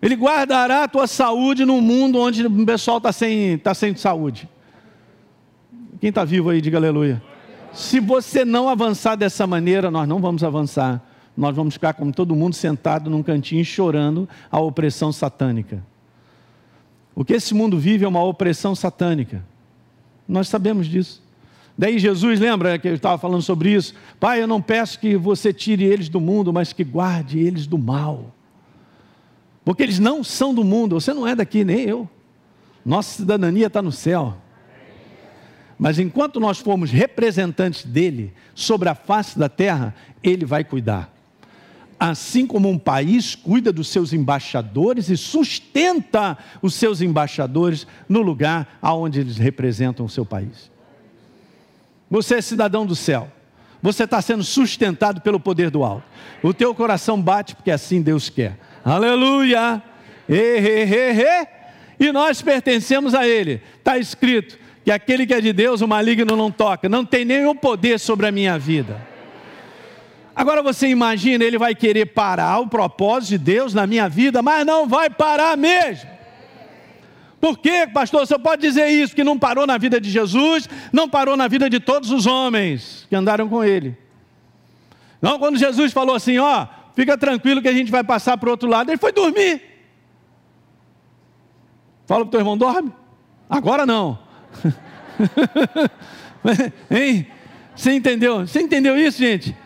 Ele 0.00 0.16
guardará 0.16 0.84
a 0.84 0.88
tua 0.88 1.06
saúde 1.06 1.66
num 1.66 1.80
mundo 1.80 2.18
onde 2.18 2.46
o 2.46 2.66
pessoal 2.66 2.96
está 2.96 3.12
sem, 3.12 3.58
tá 3.58 3.74
sem 3.74 3.94
saúde. 3.94 4.48
Quem 6.00 6.08
está 6.08 6.24
vivo 6.24 6.50
aí, 6.50 6.60
diga 6.60 6.78
aleluia. 6.78 7.22
Se 7.72 8.00
você 8.00 8.44
não 8.44 8.68
avançar 8.68 9.16
dessa 9.16 9.46
maneira, 9.46 9.90
nós 9.90 10.06
não 10.06 10.20
vamos 10.20 10.44
avançar. 10.44 11.02
Nós 11.36 11.56
vamos 11.56 11.74
ficar 11.74 11.94
como 11.94 12.12
todo 12.12 12.36
mundo 12.36 12.54
sentado 12.54 13.08
num 13.08 13.22
cantinho 13.22 13.64
chorando 13.64 14.28
a 14.50 14.60
opressão 14.60 15.10
satânica. 15.10 15.82
O 17.14 17.24
que 17.24 17.34
esse 17.34 17.54
mundo 17.54 17.78
vive 17.78 18.04
é 18.04 18.08
uma 18.08 18.22
opressão 18.22 18.74
satânica. 18.74 19.42
Nós 20.28 20.48
sabemos 20.48 20.86
disso. 20.86 21.22
Daí 21.76 21.98
Jesus, 21.98 22.38
lembra 22.38 22.78
que 22.78 22.88
eu 22.88 22.94
estava 22.94 23.16
falando 23.16 23.42
sobre 23.42 23.72
isso? 23.72 23.94
Pai, 24.20 24.42
eu 24.42 24.46
não 24.46 24.60
peço 24.60 24.98
que 24.98 25.16
você 25.16 25.52
tire 25.52 25.84
eles 25.84 26.08
do 26.08 26.20
mundo, 26.20 26.52
mas 26.52 26.72
que 26.72 26.84
guarde 26.84 27.38
eles 27.38 27.66
do 27.66 27.78
mal. 27.78 28.34
Porque 29.64 29.82
eles 29.82 29.98
não 29.98 30.22
são 30.22 30.54
do 30.54 30.62
mundo, 30.64 31.00
você 31.00 31.14
não 31.14 31.26
é 31.26 31.34
daqui, 31.34 31.64
nem 31.64 31.80
eu. 31.80 32.08
Nossa 32.84 33.16
cidadania 33.16 33.68
está 33.68 33.80
no 33.80 33.92
céu. 33.92 34.36
Mas 35.82 35.98
enquanto 35.98 36.38
nós 36.38 36.60
formos 36.60 36.92
representantes 36.92 37.84
dele 37.84 38.32
sobre 38.54 38.88
a 38.88 38.94
face 38.94 39.36
da 39.36 39.48
terra, 39.48 39.92
ele 40.22 40.44
vai 40.44 40.62
cuidar. 40.62 41.12
Assim 41.98 42.46
como 42.46 42.70
um 42.70 42.78
país 42.78 43.34
cuida 43.34 43.72
dos 43.72 43.88
seus 43.88 44.12
embaixadores 44.12 45.08
e 45.08 45.16
sustenta 45.16 46.38
os 46.62 46.74
seus 46.74 47.00
embaixadores 47.00 47.84
no 48.08 48.22
lugar 48.22 48.78
aonde 48.80 49.18
eles 49.18 49.38
representam 49.38 50.06
o 50.06 50.08
seu 50.08 50.24
país. 50.24 50.70
Você 52.08 52.36
é 52.36 52.40
cidadão 52.40 52.86
do 52.86 52.94
céu. 52.94 53.28
Você 53.82 54.04
está 54.04 54.22
sendo 54.22 54.44
sustentado 54.44 55.20
pelo 55.20 55.40
poder 55.40 55.68
do 55.68 55.82
alto. 55.82 56.04
O 56.44 56.54
teu 56.54 56.72
coração 56.76 57.20
bate 57.20 57.56
porque 57.56 57.72
assim 57.72 58.00
Deus 58.00 58.28
quer. 58.28 58.56
Aleluia! 58.84 59.82
E, 60.28 60.34
e, 60.36 60.84
e, 60.84 61.22
e. 61.24 62.06
e 62.06 62.12
nós 62.12 62.40
pertencemos 62.40 63.16
a 63.16 63.26
Ele. 63.26 63.60
Está 63.80 63.98
escrito 63.98 64.61
que 64.84 64.90
aquele 64.90 65.26
que 65.26 65.34
é 65.34 65.40
de 65.40 65.52
Deus, 65.52 65.80
o 65.80 65.88
maligno 65.88 66.36
não 66.36 66.50
toca, 66.50 66.88
não 66.88 67.04
tem 67.04 67.24
nenhum 67.24 67.54
poder 67.54 67.98
sobre 68.00 68.26
a 68.26 68.32
minha 68.32 68.58
vida. 68.58 69.00
Agora 70.34 70.62
você 70.62 70.88
imagina, 70.88 71.44
ele 71.44 71.58
vai 71.58 71.74
querer 71.74 72.06
parar 72.06 72.58
o 72.58 72.66
propósito 72.66 73.30
de 73.30 73.38
Deus 73.38 73.74
na 73.74 73.86
minha 73.86 74.08
vida, 74.08 74.42
mas 74.42 74.66
não 74.66 74.88
vai 74.88 75.10
parar 75.10 75.56
mesmo. 75.56 76.10
Por 77.40 77.58
quê, 77.58 77.88
pastor? 77.92 78.26
Você 78.26 78.38
pode 78.38 78.62
dizer 78.62 78.88
isso, 78.88 79.14
que 79.14 79.24
não 79.24 79.38
parou 79.38 79.66
na 79.66 79.76
vida 79.76 80.00
de 80.00 80.08
Jesus, 80.08 80.68
não 80.92 81.08
parou 81.08 81.36
na 81.36 81.48
vida 81.48 81.68
de 81.68 81.80
todos 81.80 82.10
os 82.10 82.24
homens 82.24 83.06
que 83.10 83.16
andaram 83.16 83.48
com 83.48 83.62
ele. 83.62 83.96
Não, 85.20 85.38
quando 85.38 85.58
Jesus 85.58 85.92
falou 85.92 86.14
assim, 86.14 86.38
ó, 86.38 86.66
fica 86.94 87.18
tranquilo 87.18 87.60
que 87.60 87.68
a 87.68 87.72
gente 87.72 87.90
vai 87.90 88.02
passar 88.02 88.36
para 88.38 88.48
o 88.48 88.52
outro 88.52 88.68
lado, 88.68 88.90
ele 88.90 88.98
foi 88.98 89.12
dormir. 89.12 89.60
Fala 92.06 92.20
para 92.20 92.28
o 92.28 92.30
teu 92.30 92.40
irmão, 92.40 92.56
dorme. 92.56 92.92
Agora 93.50 93.84
não. 93.84 94.18
hein? 96.90 97.26
Você 97.74 97.92
entendeu? 97.92 98.46
Você 98.46 98.60
entendeu 98.60 98.96
isso, 98.96 99.18
gente? 99.18 99.56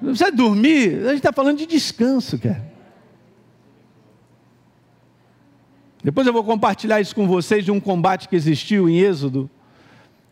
Não 0.00 0.10
precisa 0.10 0.32
dormir, 0.32 1.04
a 1.04 1.08
gente 1.08 1.18
está 1.18 1.32
falando 1.32 1.58
de 1.58 1.66
descanso, 1.66 2.38
cara. 2.38 2.72
Depois 6.02 6.26
eu 6.26 6.32
vou 6.32 6.42
compartilhar 6.42 7.00
isso 7.00 7.14
com 7.14 7.28
vocês 7.28 7.64
de 7.64 7.70
um 7.70 7.78
combate 7.78 8.28
que 8.28 8.34
existiu 8.34 8.88
em 8.88 8.98
Êxodo, 8.98 9.48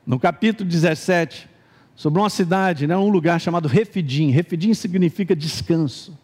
no 0.04 0.18
capítulo 0.18 0.68
17, 0.68 1.48
sobre 1.94 2.20
uma 2.20 2.30
cidade, 2.30 2.86
né, 2.86 2.96
um 2.96 3.08
lugar 3.08 3.40
chamado 3.40 3.68
Refidim. 3.68 4.30
Refidim 4.30 4.74
significa 4.74 5.36
descanso. 5.36 6.18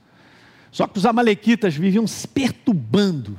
Só 0.73 0.89
que 0.89 0.99
os 0.99 1.07
amalequitas 1.07 1.77
viviam 1.77 2.05
perturbando, 2.35 3.39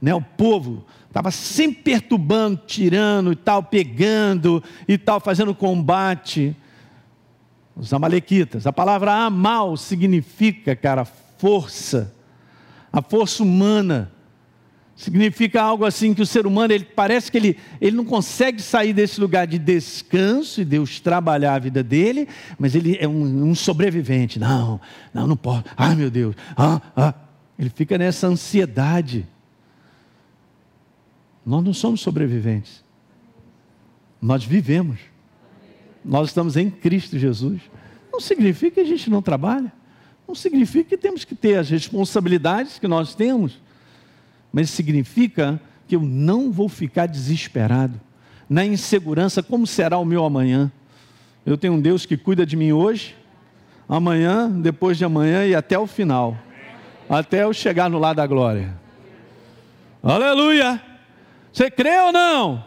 né, 0.00 0.14
o 0.14 0.22
povo 0.22 0.86
estava 1.10 1.32
sempre 1.32 1.82
perturbando, 1.82 2.60
tirando 2.66 3.32
e 3.32 3.36
tal, 3.36 3.64
pegando 3.64 4.62
e 4.86 4.96
tal, 4.96 5.18
fazendo 5.18 5.52
combate 5.52 6.56
os 7.76 7.92
amalequitas. 7.92 8.64
A 8.64 8.72
palavra 8.72 9.12
amal 9.12 9.76
significa, 9.76 10.76
cara, 10.76 11.04
força. 11.04 12.14
A 12.92 13.02
força 13.02 13.42
humana 13.42 14.12
significa 14.94 15.60
algo 15.60 15.84
assim 15.84 16.14
que 16.14 16.22
o 16.22 16.26
ser 16.26 16.46
humano, 16.46 16.72
ele 16.72 16.84
parece 16.84 17.32
que 17.32 17.38
ele, 17.38 17.56
ele 17.80 17.96
não 17.96 18.04
consegue 18.04 18.62
sair 18.62 18.92
desse 18.92 19.20
lugar 19.20 19.46
de 19.46 19.58
descanso 19.58 20.60
e 20.60 20.64
Deus 20.64 21.00
trabalhar 21.00 21.54
a 21.54 21.58
vida 21.58 21.82
dele, 21.82 22.28
mas 22.56 22.76
ele 22.76 22.96
é 23.00 23.08
um, 23.08 23.48
um 23.48 23.54
sobrevivente. 23.54 24.38
Não, 24.38 24.80
não, 25.12 25.26
não 25.26 25.36
pode. 25.36 25.64
Ai 25.76 25.96
meu 25.96 26.10
Deus. 26.10 26.36
Ah, 26.56 26.80
ah. 26.96 27.14
Ele 27.58 27.70
fica 27.70 27.98
nessa 27.98 28.28
ansiedade. 28.28 29.26
Nós 31.44 31.64
não 31.64 31.72
somos 31.72 32.00
sobreviventes. 32.00 32.84
Nós 34.20 34.44
vivemos. 34.44 34.98
Nós 36.04 36.28
estamos 36.28 36.56
em 36.56 36.70
Cristo 36.70 37.18
Jesus. 37.18 37.60
Não 38.12 38.20
significa 38.20 38.76
que 38.76 38.80
a 38.80 38.84
gente 38.84 39.08
não 39.08 39.22
trabalha. 39.22 39.72
Não 40.26 40.34
significa 40.34 40.90
que 40.90 40.96
temos 40.96 41.24
que 41.24 41.34
ter 41.34 41.56
as 41.56 41.70
responsabilidades 41.70 42.78
que 42.78 42.86
nós 42.86 43.14
temos. 43.14 43.58
Mas 44.52 44.70
significa 44.70 45.60
que 45.88 45.96
eu 45.96 46.02
não 46.02 46.52
vou 46.52 46.68
ficar 46.68 47.06
desesperado, 47.06 48.00
na 48.48 48.64
insegurança, 48.64 49.42
como 49.42 49.66
será 49.66 49.98
o 49.98 50.04
meu 50.04 50.24
amanhã. 50.24 50.70
Eu 51.44 51.56
tenho 51.56 51.74
um 51.74 51.80
Deus 51.80 52.06
que 52.06 52.16
cuida 52.16 52.46
de 52.46 52.56
mim 52.56 52.70
hoje, 52.70 53.16
amanhã, 53.88 54.48
depois 54.48 54.98
de 54.98 55.04
amanhã 55.04 55.44
e 55.46 55.54
até 55.54 55.76
o 55.76 55.86
final. 55.86 56.36
Até 57.08 57.42
eu 57.42 57.52
chegar 57.52 57.90
no 57.90 57.98
lado 57.98 58.16
da 58.16 58.26
glória. 58.26 58.72
Aleluia! 60.00 60.89
Você 61.52 61.70
crê 61.70 61.98
ou 62.00 62.12
não? 62.12 62.64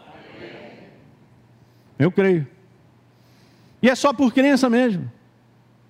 Eu 1.98 2.12
creio. 2.12 2.48
E 3.82 3.90
é 3.90 3.96
só 3.96 4.14
por 4.14 4.34
crença 4.34 4.70
mesmo. 4.70 5.12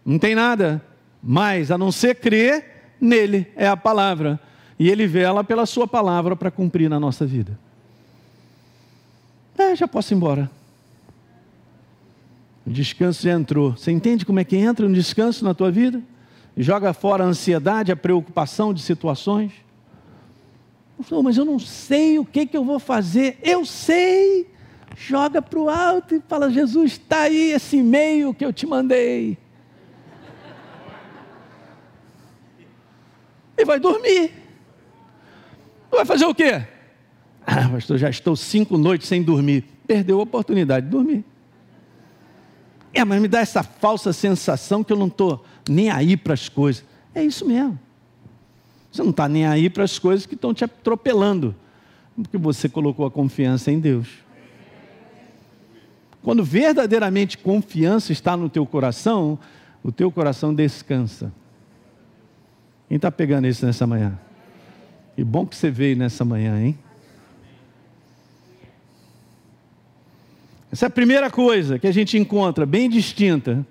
Não 0.06 0.19
tem 0.19 0.36
nada 0.36 0.82
mais 1.21 1.71
a 1.71 1.77
não 1.77 1.91
ser 1.91 2.15
crer 2.15 2.93
nele, 2.99 3.47
é 3.56 3.67
a 3.67 3.77
palavra. 3.77 4.39
E 4.77 4.89
ele 4.89 5.08
vela 5.08 5.43
pela 5.43 5.65
sua 5.65 5.88
palavra 5.88 6.36
para 6.36 6.51
cumprir 6.51 6.89
na 6.89 6.99
nossa 6.99 7.25
vida. 7.25 7.58
É, 9.58 9.75
já 9.75 9.88
posso 9.88 10.13
ir 10.13 10.17
embora. 10.17 10.49
O 12.65 12.69
descanso 12.69 13.23
já 13.23 13.32
entrou. 13.34 13.71
Você 13.71 13.91
entende 13.91 14.25
como 14.25 14.39
é 14.39 14.43
que 14.43 14.56
entra 14.56 14.86
um 14.86 14.91
descanso 14.91 15.43
na 15.43 15.53
tua 15.53 15.71
vida? 15.71 16.01
Joga 16.58 16.93
fora 16.93 17.23
a 17.23 17.27
ansiedade, 17.27 17.91
a 17.91 17.95
preocupação 17.95 18.73
de 18.73 18.82
situações. 18.82 19.51
Falou, 21.01 21.23
mas 21.23 21.38
eu 21.38 21.43
não 21.43 21.60
sei 21.60 22.19
o 22.19 22.25
que, 22.25 22.45
que 22.45 22.56
eu 22.56 22.63
vou 22.63 22.79
fazer. 22.79 23.38
Eu 23.41 23.65
sei. 23.65 24.49
Joga 24.95 25.41
para 25.41 25.60
o 25.60 25.69
alto 25.69 26.15
e 26.15 26.21
fala: 26.27 26.51
Jesus, 26.51 26.93
está 26.93 27.21
aí 27.21 27.51
esse 27.51 27.77
e-mail 27.77 28.34
que 28.34 28.45
eu 28.45 28.53
te 28.53 28.65
mandei. 28.65 29.38
E 33.58 33.65
vai 33.65 33.79
dormir. 33.79 34.32
Vai 35.91 36.06
fazer 36.06 36.25
o 36.25 36.34
quê? 36.34 36.65
Ah, 37.45 37.69
pastor, 37.69 37.97
já 37.97 38.10
estou 38.10 38.36
cinco 38.36 38.77
noites 38.77 39.08
sem 39.08 39.21
dormir. 39.21 39.63
Perdeu 39.86 40.19
a 40.19 40.23
oportunidade 40.23 40.86
de 40.86 40.91
dormir. 40.91 41.25
É, 42.93 43.03
mas 43.03 43.21
me 43.21 43.27
dá 43.27 43.39
essa 43.39 43.63
falsa 43.63 44.13
sensação 44.13 44.84
que 44.84 44.93
eu 44.93 44.97
não 44.97 45.08
estou 45.08 45.43
nem 45.67 45.89
aí 45.89 46.15
para 46.15 46.34
as 46.34 46.47
coisas. 46.47 46.86
É 47.13 47.23
isso 47.23 47.45
mesmo. 47.45 47.77
Você 48.93 49.01
não 49.01 49.10
está 49.10 49.27
nem 49.27 49.47
aí 49.47 49.71
para 49.71 49.84
as 49.84 49.97
coisas 49.97 50.27
que 50.27 50.36
estão 50.36 50.53
te 50.53 50.63
atropelando, 50.63 51.56
porque 52.15 52.38
você 52.38 52.69
colocou 52.69 53.08
a 53.08 53.12
confiança 53.12 53.71
em 53.71 53.79
Deus. 53.79 54.08
Quando 56.21 56.43
verdadeiramente 56.43 57.39
confiança 57.39 58.12
está 58.12 58.38
no 58.38 58.49
teu 58.49 58.67
coração, 58.67 59.39
o 59.84 59.91
teu 59.91 60.12
coração 60.12 60.53
descansa. 60.53 61.34
Quem 62.88 62.97
está 62.97 63.12
pegando 63.12 63.47
isso 63.47 63.65
nessa 63.65 63.88
manhã? 63.88 64.17
E 65.17 65.23
bom 65.23 65.43
que 65.43 65.56
você 65.56 65.71
veio 65.71 65.97
nessa 65.97 66.23
manhã, 66.23 66.62
hein? 66.62 66.77
Essa 70.71 70.86
é 70.86 70.88
a 70.88 70.91
primeira 70.91 71.32
coisa 71.32 71.79
que 71.79 71.88
a 71.88 71.91
gente 71.91 72.15
encontra, 72.15 72.63
bem 72.63 72.88
distinta. 72.88 73.65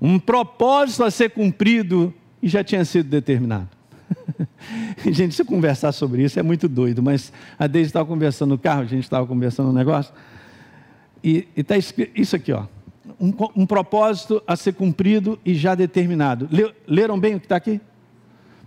Um 0.00 0.18
propósito 0.18 1.04
a 1.04 1.10
ser 1.10 1.32
cumprido 1.32 2.14
e 2.42 2.48
já 2.48 2.64
tinha 2.64 2.82
sido 2.86 3.10
determinado. 3.10 3.77
gente, 5.10 5.34
se 5.34 5.42
eu 5.42 5.46
conversar 5.46 5.92
sobre 5.92 6.22
isso 6.24 6.38
é 6.38 6.42
muito 6.42 6.68
doido, 6.68 7.02
mas 7.02 7.32
a 7.58 7.66
Deise 7.66 7.88
estava 7.88 8.06
conversando 8.06 8.50
no 8.50 8.58
carro, 8.58 8.82
a 8.82 8.86
gente 8.86 9.04
estava 9.04 9.26
conversando 9.26 9.70
um 9.70 9.72
negócio, 9.72 10.12
e 11.22 11.48
está 11.56 11.76
escrito 11.76 12.18
isso 12.18 12.36
aqui, 12.36 12.52
ó. 12.52 12.64
Um, 13.20 13.32
um, 13.56 13.66
propósito 13.66 14.40
a 14.46 14.54
ser 14.54 14.74
cumprido 14.74 15.38
e 15.44 15.54
já 15.54 15.74
determinado. 15.74 16.48
leram 16.86 17.18
bem 17.18 17.34
o 17.34 17.40
que 17.40 17.46
está 17.46 17.56
aqui? 17.56 17.80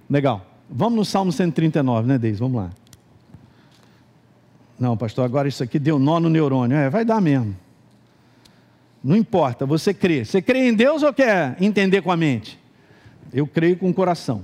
Legal. 0.10 0.46
Vamos 0.70 0.98
no 0.98 1.06
Salmo 1.06 1.32
139, 1.32 2.08
né, 2.08 2.18
Deise? 2.18 2.40
Vamos 2.40 2.62
lá. 2.62 2.70
Não, 4.78 4.98
pastor, 4.98 5.24
agora 5.24 5.48
isso 5.48 5.64
aqui 5.64 5.80
deu 5.80 6.00
nó 6.00 6.20
no 6.20 6.30
neurônio. 6.30 6.76
É, 6.76 6.90
vai 6.90 7.06
dar 7.06 7.22
mesmo. 7.22 7.56
Não 9.04 9.16
importa, 9.16 9.66
você 9.66 9.94
crê. 9.94 10.26
Você 10.26 10.42
crê 10.42 10.68
em 10.68 10.74
Deus 10.74 11.02
ou 11.04 11.14
quer 11.14 11.56
entender 11.62 12.02
com 12.02 12.12
a 12.12 12.18
mente? 12.18 12.60
Eu 13.32 13.48
creio 13.48 13.78
com 13.78 13.90
o 13.90 13.94
coração. 13.94 14.44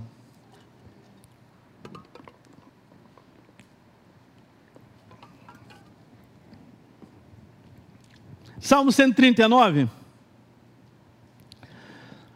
Salmo 8.68 8.92
139, 8.92 9.88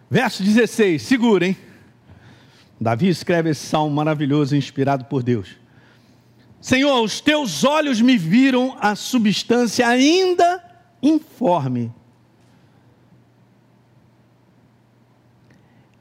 verso 0.10 0.41
16. 0.41 1.02
Segurem. 1.02 1.58
Davi 2.80 3.10
escreve 3.10 3.50
esse 3.50 3.67
salmo 3.67 3.94
maravilhoso, 3.94 4.56
inspirado 4.56 5.04
por 5.04 5.24
Deus. 5.24 5.58
Senhor, 6.62 7.02
os 7.02 7.20
teus 7.20 7.65
olhos 7.65 8.00
me 8.00 8.17
viram 8.17 8.78
a 8.80 8.96
substância 8.96 9.86
ainda 9.86 10.63
informe. 11.04 11.91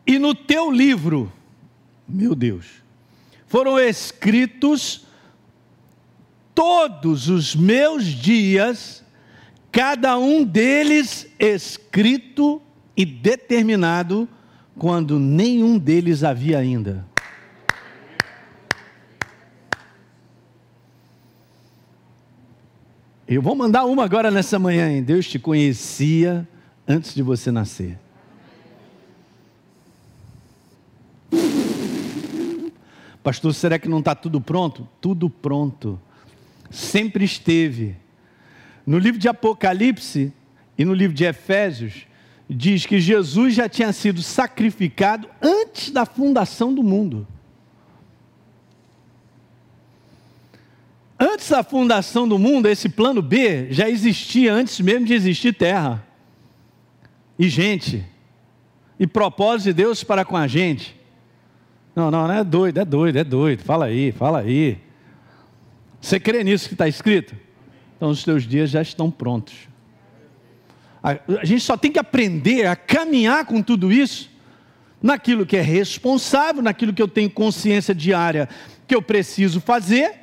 E 0.06 0.16
no 0.16 0.32
teu 0.32 0.70
livro, 0.70 1.32
meu 2.06 2.36
Deus, 2.36 2.66
foram 3.48 3.80
escritos 3.80 5.08
todos 6.54 7.28
os 7.28 7.56
meus 7.56 8.04
dias 8.04 8.99
cada 9.70 10.18
um 10.18 10.44
deles 10.44 11.26
escrito 11.38 12.60
e 12.96 13.04
determinado 13.04 14.28
quando 14.78 15.18
nenhum 15.18 15.78
deles 15.78 16.24
havia 16.24 16.58
ainda. 16.58 17.06
Eu 23.28 23.40
vou 23.40 23.54
mandar 23.54 23.84
uma 23.84 24.04
agora 24.04 24.28
nessa 24.28 24.58
manhã, 24.58 24.90
hein? 24.90 25.04
Deus 25.04 25.28
te 25.28 25.38
conhecia 25.38 26.48
antes 26.86 27.14
de 27.14 27.22
você 27.22 27.52
nascer. 27.52 27.96
Pastor, 33.22 33.54
será 33.54 33.78
que 33.78 33.88
não 33.88 34.00
está 34.00 34.16
tudo 34.16 34.40
pronto? 34.40 34.88
Tudo 35.00 35.30
pronto. 35.30 36.00
Sempre 36.70 37.24
esteve. 37.24 37.96
No 38.86 38.98
livro 38.98 39.18
de 39.18 39.28
Apocalipse 39.28 40.32
e 40.76 40.84
no 40.84 40.94
livro 40.94 41.14
de 41.14 41.24
Efésios, 41.24 42.06
diz 42.48 42.84
que 42.84 42.98
Jesus 42.98 43.54
já 43.54 43.68
tinha 43.68 43.92
sido 43.92 44.22
sacrificado 44.22 45.28
antes 45.40 45.90
da 45.90 46.04
fundação 46.04 46.74
do 46.74 46.82
mundo. 46.82 47.26
Antes 51.18 51.50
da 51.50 51.62
fundação 51.62 52.26
do 52.26 52.38
mundo, 52.38 52.66
esse 52.66 52.88
plano 52.88 53.20
B 53.20 53.70
já 53.70 53.88
existia 53.88 54.52
antes 54.52 54.80
mesmo 54.80 55.06
de 55.06 55.14
existir 55.14 55.52
terra 55.52 56.04
e 57.38 57.48
gente 57.48 58.04
e 58.98 59.06
propósito 59.06 59.66
de 59.66 59.72
Deus 59.74 60.02
para 60.02 60.24
com 60.24 60.36
a 60.36 60.46
gente. 60.46 60.98
Não, 61.94 62.10
não, 62.10 62.26
não 62.26 62.34
é 62.34 62.42
doido, 62.42 62.78
é 62.78 62.84
doido, 62.84 63.16
é 63.18 63.24
doido. 63.24 63.62
Fala 63.62 63.86
aí, 63.86 64.12
fala 64.12 64.40
aí. 64.40 64.78
Você 66.00 66.18
crê 66.18 66.42
nisso 66.42 66.68
que 66.68 66.74
está 66.74 66.88
escrito? 66.88 67.36
Então 68.00 68.08
os 68.08 68.24
teus 68.24 68.44
dias 68.44 68.70
já 68.70 68.80
estão 68.80 69.10
prontos. 69.10 69.68
A, 71.02 71.18
gente 71.44 71.60
só 71.60 71.76
tem 71.76 71.92
que 71.92 71.98
aprender 71.98 72.66
a 72.66 72.74
caminhar 72.74 73.44
com 73.44 73.60
tudo 73.60 73.92
isso 73.92 74.30
naquilo 75.02 75.44
que 75.44 75.54
é 75.54 75.60
responsável, 75.60 76.62
naquilo 76.62 76.94
que 76.94 77.02
eu 77.02 77.08
tenho 77.08 77.28
consciência 77.28 77.94
diária 77.94 78.48
que 78.88 78.94
eu 78.94 79.02
preciso 79.02 79.60
fazer, 79.60 80.14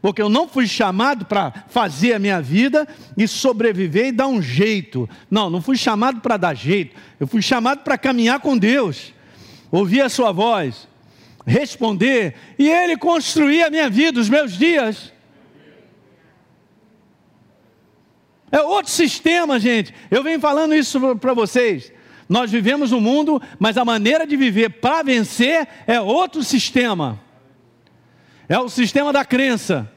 porque 0.00 0.20
eu 0.20 0.28
não 0.28 0.48
fui 0.48 0.66
chamado 0.66 1.24
para 1.24 1.64
fazer 1.68 2.14
a 2.14 2.18
minha 2.18 2.42
vida 2.42 2.88
e 3.16 3.28
sobreviver 3.28 4.08
e 4.08 4.12
dar 4.12 4.26
um 4.26 4.42
jeito. 4.42 5.08
Não, 5.30 5.48
não 5.48 5.62
fui 5.62 5.76
chamado 5.76 6.20
para 6.20 6.36
dar 6.36 6.54
jeito. 6.54 6.96
Eu 7.20 7.28
fui 7.28 7.40
chamado 7.40 7.84
para 7.84 7.96
caminhar 7.96 8.40
com 8.40 8.58
Deus, 8.58 9.14
ouvir 9.70 10.00
a 10.00 10.08
Sua 10.08 10.32
voz, 10.32 10.88
responder 11.46 12.34
e 12.58 12.68
Ele 12.68 12.96
construir 12.96 13.62
a 13.62 13.70
minha 13.70 13.88
vida, 13.88 14.18
os 14.18 14.28
meus 14.28 14.58
dias. 14.58 15.12
É 18.52 18.60
outro 18.60 18.92
sistema, 18.92 19.58
gente. 19.58 19.94
Eu 20.10 20.22
venho 20.22 20.38
falando 20.38 20.74
isso 20.74 21.16
para 21.16 21.32
vocês. 21.32 21.90
Nós 22.28 22.50
vivemos 22.50 22.92
um 22.92 23.00
mundo, 23.00 23.40
mas 23.58 23.78
a 23.78 23.84
maneira 23.84 24.26
de 24.26 24.36
viver 24.36 24.68
para 24.68 25.02
vencer 25.02 25.66
é 25.86 25.98
outro 25.98 26.44
sistema. 26.44 27.18
É 28.46 28.58
o 28.58 28.68
sistema 28.68 29.10
da 29.10 29.24
crença. 29.24 29.90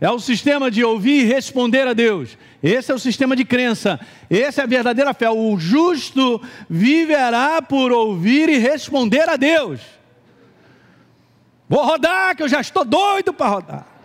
É 0.00 0.08
o 0.08 0.20
sistema 0.20 0.70
de 0.70 0.84
ouvir 0.84 1.24
e 1.24 1.26
responder 1.26 1.88
a 1.88 1.92
Deus. 1.92 2.38
Esse 2.62 2.92
é 2.92 2.94
o 2.94 2.98
sistema 3.00 3.34
de 3.34 3.44
crença. 3.44 3.98
Essa 4.30 4.60
é 4.60 4.64
a 4.64 4.68
verdadeira 4.68 5.12
fé. 5.12 5.28
O 5.28 5.58
justo 5.58 6.40
viverá 6.70 7.60
por 7.60 7.90
ouvir 7.90 8.48
e 8.48 8.58
responder 8.58 9.28
a 9.28 9.34
Deus. 9.34 9.80
Vou 11.68 11.84
rodar, 11.84 12.36
que 12.36 12.44
eu 12.44 12.48
já 12.48 12.60
estou 12.60 12.84
doido 12.84 13.32
para 13.32 13.48
rodar. 13.48 13.97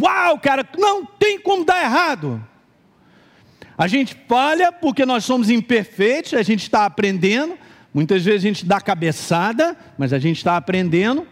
Uau, 0.00 0.38
cara, 0.38 0.66
não 0.78 1.04
tem 1.04 1.40
como 1.40 1.64
dar 1.64 1.82
errado. 1.82 2.42
A 3.76 3.88
gente 3.88 4.16
falha 4.28 4.70
porque 4.70 5.04
nós 5.04 5.24
somos 5.24 5.50
imperfeitos, 5.50 6.34
a 6.34 6.42
gente 6.42 6.62
está 6.62 6.84
aprendendo. 6.84 7.58
Muitas 7.92 8.24
vezes 8.24 8.44
a 8.44 8.48
gente 8.48 8.64
dá 8.64 8.80
cabeçada, 8.80 9.76
mas 9.98 10.12
a 10.12 10.18
gente 10.18 10.38
está 10.38 10.56
aprendendo. 10.56 11.26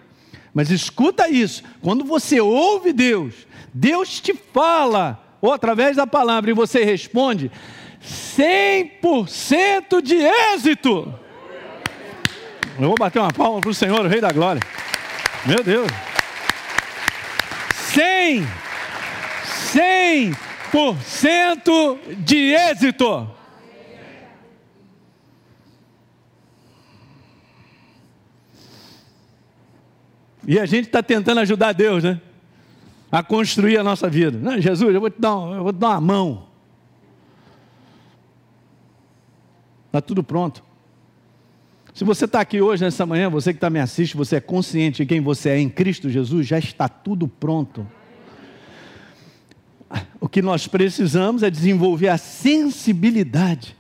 Mas 0.53 0.71
escuta 0.71 1.29
isso: 1.29 1.63
quando 1.81 2.05
você 2.05 2.41
ouve 2.41 2.93
Deus, 2.93 3.47
Deus 3.73 4.21
te 4.21 4.35
fala, 4.35 5.23
ou 5.41 5.53
através 5.53 5.97
da 5.97 6.07
palavra, 6.07 6.51
e 6.51 6.55
você 6.55 6.85
responde, 6.85 7.51
100% 8.03 10.03
de 10.03 10.17
êxito. 10.17 11.15
Eu 12.79 12.89
vou 12.89 12.97
bater 12.99 13.21
uma 13.21 13.33
palma 13.33 13.61
para 13.61 13.71
o 13.71 13.75
Senhor, 13.75 14.05
o 14.05 14.09
Rei 14.09 14.21
da 14.21 14.33
Glória. 14.33 14.61
Meu 15.47 15.63
Deus. 15.63 16.10
100, 17.95 18.47
100% 20.73 21.99
de 22.19 22.55
êxito. 22.55 23.29
E 30.47 30.59
a 30.59 30.67
gente 30.67 30.87
está 30.87 31.03
tentando 31.03 31.41
ajudar 31.41 31.73
Deus, 31.73 32.03
né? 32.03 32.21
A 33.11 33.23
construir 33.23 33.77
a 33.79 33.85
nossa 33.85 34.09
vida. 34.09 34.39
Não, 34.39 34.61
Jesus, 34.61 34.95
eu 34.95 35.01
vou 35.01 35.11
te 35.11 35.21
dar, 35.21 35.31
eu 35.31 35.63
vou 35.63 35.73
te 35.73 35.79
dar 35.79 35.91
uma 35.91 36.01
mão. 36.01 36.47
Está 39.87 40.01
tudo 40.01 40.23
pronto. 40.23 40.70
Se 41.93 42.05
você 42.05 42.25
está 42.25 42.41
aqui 42.41 42.61
hoje, 42.61 42.85
nessa 42.85 43.05
manhã, 43.05 43.29
você 43.29 43.53
que 43.53 43.57
está 43.57 43.69
me 43.69 43.81
assiste, 43.81 44.17
você 44.17 44.37
é 44.37 44.41
consciente 44.41 45.03
de 45.03 45.07
quem 45.07 45.21
você 45.21 45.51
é 45.51 45.59
em 45.59 45.69
Cristo 45.69 46.09
Jesus, 46.09 46.47
já 46.47 46.59
está 46.59 46.89
tudo 46.89 47.27
pronto. 47.27 47.87
O 50.21 50.29
que 50.29 50.41
nós 50.41 50.69
precisamos 50.69 51.43
é 51.43 51.51
desenvolver 51.51 52.09
a 52.09 52.17
sensibilidade. 52.17 53.77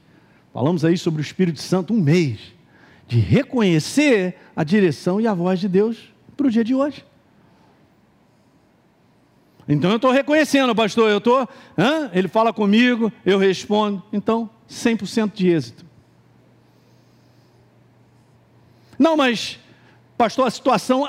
Falamos 0.53 0.85
aí 0.85 0.99
sobre 0.99 1.21
o 1.21 1.23
Espírito 1.23 1.61
Santo 1.61 1.95
um 1.95 2.01
mês, 2.01 2.39
de 3.07 3.21
reconhecer 3.21 4.35
a 4.57 4.65
direção 4.65 5.21
e 5.21 5.27
a 5.27 5.35
voz 5.35 5.61
de 5.61 5.69
Deus 5.69 6.13
para 6.37 6.49
o 6.49 6.51
dia 6.51 6.65
de 6.65 6.75
hoje. 6.75 7.05
Então 9.69 9.91
eu 9.91 9.97
estou 9.97 10.11
reconhecendo, 10.11 10.75
pastor, 10.75 11.09
eu 11.11 11.19
estou, 11.19 11.49
ele 12.13 12.27
fala 12.27 12.53
comigo, 12.53 13.13
eu 13.25 13.39
respondo, 13.39 14.03
então 14.13 14.51
100% 14.69 15.33
de 15.33 15.49
êxito. 15.49 15.90
Não, 19.01 19.17
mas, 19.17 19.59
pastor, 20.19 20.47
a 20.47 20.51
situação. 20.51 21.09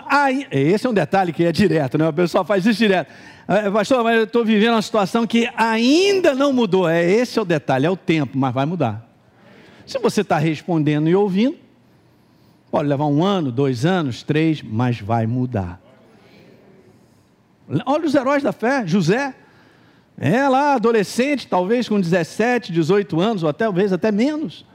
Esse 0.50 0.88
é 0.88 0.90
um 0.90 0.94
detalhe 0.94 1.34
que 1.34 1.44
é 1.44 1.52
direto, 1.52 1.98
né? 1.98 2.08
O 2.08 2.14
pessoal 2.14 2.46
faz 2.46 2.66
isso 2.66 2.80
direto. 2.80 3.12
É, 3.46 3.70
pastor, 3.70 4.02
mas 4.02 4.16
eu 4.16 4.24
estou 4.24 4.46
vivendo 4.46 4.76
uma 4.76 4.82
situação 4.82 5.28
que 5.28 5.52
ainda 5.58 6.34
não 6.34 6.54
mudou. 6.54 6.88
É 6.88 7.04
esse 7.04 7.38
é 7.38 7.42
o 7.42 7.44
detalhe, 7.44 7.86
é 7.86 7.90
o 7.90 7.98
tempo, 7.98 8.38
mas 8.38 8.54
vai 8.54 8.66
mudar. 8.66 9.06
Se 9.86 10.00
você 10.00 10.22
está 10.22 10.38
respondendo 10.38 11.10
e 11.10 11.16
ouvindo, 11.16 11.58
pode 12.72 12.88
levar 12.88 13.08
um 13.08 13.26
ano, 13.26 13.52
dois 13.52 13.86
anos, 13.86 14.24
três, 14.24 14.62
mas 14.62 15.02
vai 15.02 15.28
mudar. 15.28 15.82
Olha 17.86 18.06
os 18.06 18.16
heróis 18.16 18.42
da 18.42 18.54
fé, 18.54 18.88
José. 18.88 19.36
É 20.18 20.48
lá, 20.48 20.76
adolescente, 20.76 21.46
talvez 21.46 21.90
com 21.90 22.00
17, 22.00 22.72
18 22.72 23.20
anos, 23.20 23.44
ou 23.44 23.50
até, 23.50 23.66
talvez 23.66 23.92
até 23.92 24.14
menos. 24.14 24.66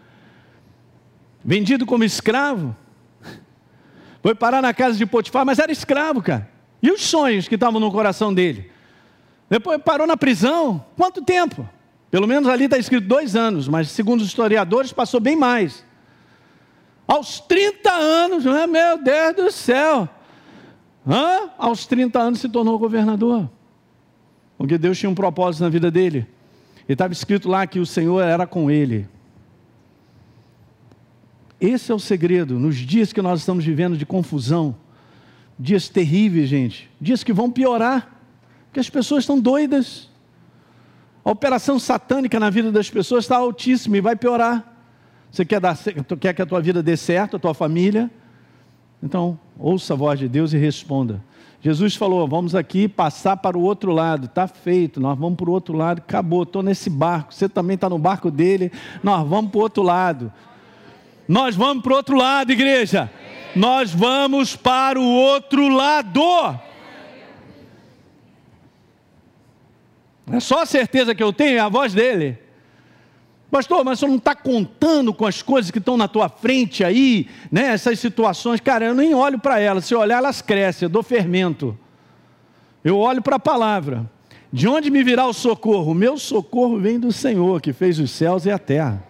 Vendido 1.42 1.86
como 1.86 2.04
escravo. 2.04 2.76
Foi 4.26 4.34
parar 4.34 4.60
na 4.60 4.74
casa 4.74 4.98
de 4.98 5.06
Potifar, 5.06 5.46
mas 5.46 5.60
era 5.60 5.70
escravo, 5.70 6.20
cara. 6.20 6.50
E 6.82 6.90
os 6.90 7.00
sonhos 7.00 7.46
que 7.46 7.54
estavam 7.54 7.78
no 7.78 7.92
coração 7.92 8.34
dele? 8.34 8.68
Depois 9.48 9.80
parou 9.80 10.04
na 10.04 10.16
prisão. 10.16 10.84
Quanto 10.96 11.22
tempo? 11.22 11.64
Pelo 12.10 12.26
menos 12.26 12.48
ali 12.48 12.64
está 12.64 12.76
escrito 12.76 13.06
dois 13.06 13.36
anos, 13.36 13.68
mas 13.68 13.88
segundo 13.88 14.22
os 14.22 14.26
historiadores 14.26 14.92
passou 14.92 15.20
bem 15.20 15.36
mais. 15.36 15.84
Aos 17.06 17.38
30 17.38 17.88
anos, 17.88 18.44
né? 18.44 18.66
meu 18.66 19.00
Deus 19.00 19.36
do 19.36 19.52
céu. 19.52 20.08
Hã? 21.06 21.48
Aos 21.56 21.86
30 21.86 22.18
anos 22.18 22.40
se 22.40 22.48
tornou 22.48 22.76
governador. 22.80 23.48
Porque 24.58 24.76
Deus 24.76 24.98
tinha 24.98 25.08
um 25.08 25.14
propósito 25.14 25.62
na 25.62 25.68
vida 25.68 25.88
dele. 25.88 26.26
E 26.88 26.94
estava 26.94 27.12
escrito 27.12 27.48
lá 27.48 27.64
que 27.64 27.78
o 27.78 27.86
Senhor 27.86 28.20
era 28.20 28.44
com 28.44 28.68
ele. 28.72 29.08
Esse 31.60 31.90
é 31.90 31.94
o 31.94 31.98
segredo. 31.98 32.58
Nos 32.58 32.76
dias 32.76 33.12
que 33.12 33.22
nós 33.22 33.40
estamos 33.40 33.64
vivendo 33.64 33.96
de 33.96 34.04
confusão, 34.04 34.74
dias 35.58 35.88
terríveis, 35.88 36.48
gente, 36.48 36.90
dias 37.00 37.24
que 37.24 37.32
vão 37.32 37.50
piorar, 37.50 38.20
porque 38.66 38.80
as 38.80 38.90
pessoas 38.90 39.22
estão 39.22 39.38
doidas. 39.38 40.10
A 41.24 41.30
operação 41.30 41.78
satânica 41.78 42.38
na 42.38 42.50
vida 42.50 42.70
das 42.70 42.90
pessoas 42.90 43.24
está 43.24 43.36
altíssima 43.36 43.96
e 43.96 44.00
vai 44.00 44.14
piorar. 44.14 44.74
Você 45.30 45.44
quer, 45.44 45.60
dar, 45.60 45.76
quer 46.20 46.32
que 46.34 46.42
a 46.42 46.46
tua 46.46 46.60
vida 46.60 46.82
dê 46.82 46.96
certo, 46.96 47.36
a 47.36 47.38
tua 47.38 47.52
família? 47.52 48.10
Então, 49.02 49.38
ouça 49.58 49.94
a 49.94 49.96
voz 49.96 50.18
de 50.18 50.28
Deus 50.28 50.52
e 50.52 50.58
responda. 50.58 51.22
Jesus 51.60 51.96
falou: 51.96 52.28
vamos 52.28 52.54
aqui 52.54 52.86
passar 52.86 53.36
para 53.38 53.58
o 53.58 53.62
outro 53.62 53.90
lado, 53.90 54.26
está 54.26 54.46
feito, 54.46 55.00
nós 55.00 55.18
vamos 55.18 55.36
para 55.36 55.50
o 55.50 55.52
outro 55.52 55.76
lado, 55.76 55.98
acabou, 55.98 56.44
estou 56.44 56.62
nesse 56.62 56.88
barco, 56.88 57.34
você 57.34 57.48
também 57.48 57.74
está 57.74 57.88
no 57.88 57.98
barco 57.98 58.30
dele, 58.30 58.70
nós 59.02 59.26
vamos 59.26 59.50
para 59.50 59.58
o 59.58 59.62
outro 59.62 59.82
lado. 59.82 60.32
Nós 61.28 61.56
vamos 61.56 61.82
para 61.82 61.92
o 61.92 61.96
outro 61.96 62.16
lado, 62.16 62.52
igreja. 62.52 63.10
Nós 63.54 63.92
vamos 63.92 64.54
para 64.54 65.00
o 65.00 65.04
outro 65.04 65.68
lado. 65.68 66.60
É 70.30 70.40
só 70.40 70.62
a 70.62 70.66
certeza 70.66 71.14
que 71.14 71.22
eu 71.22 71.32
tenho, 71.32 71.56
é 71.56 71.60
a 71.60 71.68
voz 71.68 71.94
dele. 71.94 72.38
Pastor, 73.50 73.84
mas 73.84 73.98
você 73.98 74.06
não 74.06 74.16
está 74.16 74.34
contando 74.34 75.14
com 75.14 75.24
as 75.24 75.40
coisas 75.40 75.70
que 75.70 75.78
estão 75.78 75.96
na 75.96 76.08
tua 76.08 76.28
frente 76.28 76.82
aí, 76.82 77.28
né? 77.50 77.72
Essas 77.72 77.98
situações, 78.00 78.60
cara, 78.60 78.86
eu 78.86 78.94
nem 78.94 79.14
olho 79.14 79.38
para 79.38 79.60
elas. 79.60 79.84
Se 79.84 79.94
eu 79.94 80.00
olhar, 80.00 80.18
elas 80.18 80.42
crescem, 80.42 80.86
eu 80.86 80.90
dou 80.90 81.02
fermento. 81.02 81.78
Eu 82.84 82.98
olho 82.98 83.22
para 83.22 83.36
a 83.36 83.40
palavra. 83.40 84.10
De 84.52 84.68
onde 84.68 84.90
me 84.90 85.02
virá 85.02 85.26
o 85.26 85.32
socorro? 85.32 85.92
O 85.92 85.94
meu 85.94 86.18
socorro 86.18 86.78
vem 86.78 86.98
do 86.98 87.12
Senhor, 87.12 87.60
que 87.60 87.72
fez 87.72 87.98
os 87.98 88.10
céus 88.10 88.46
e 88.46 88.50
a 88.50 88.58
terra. 88.58 89.02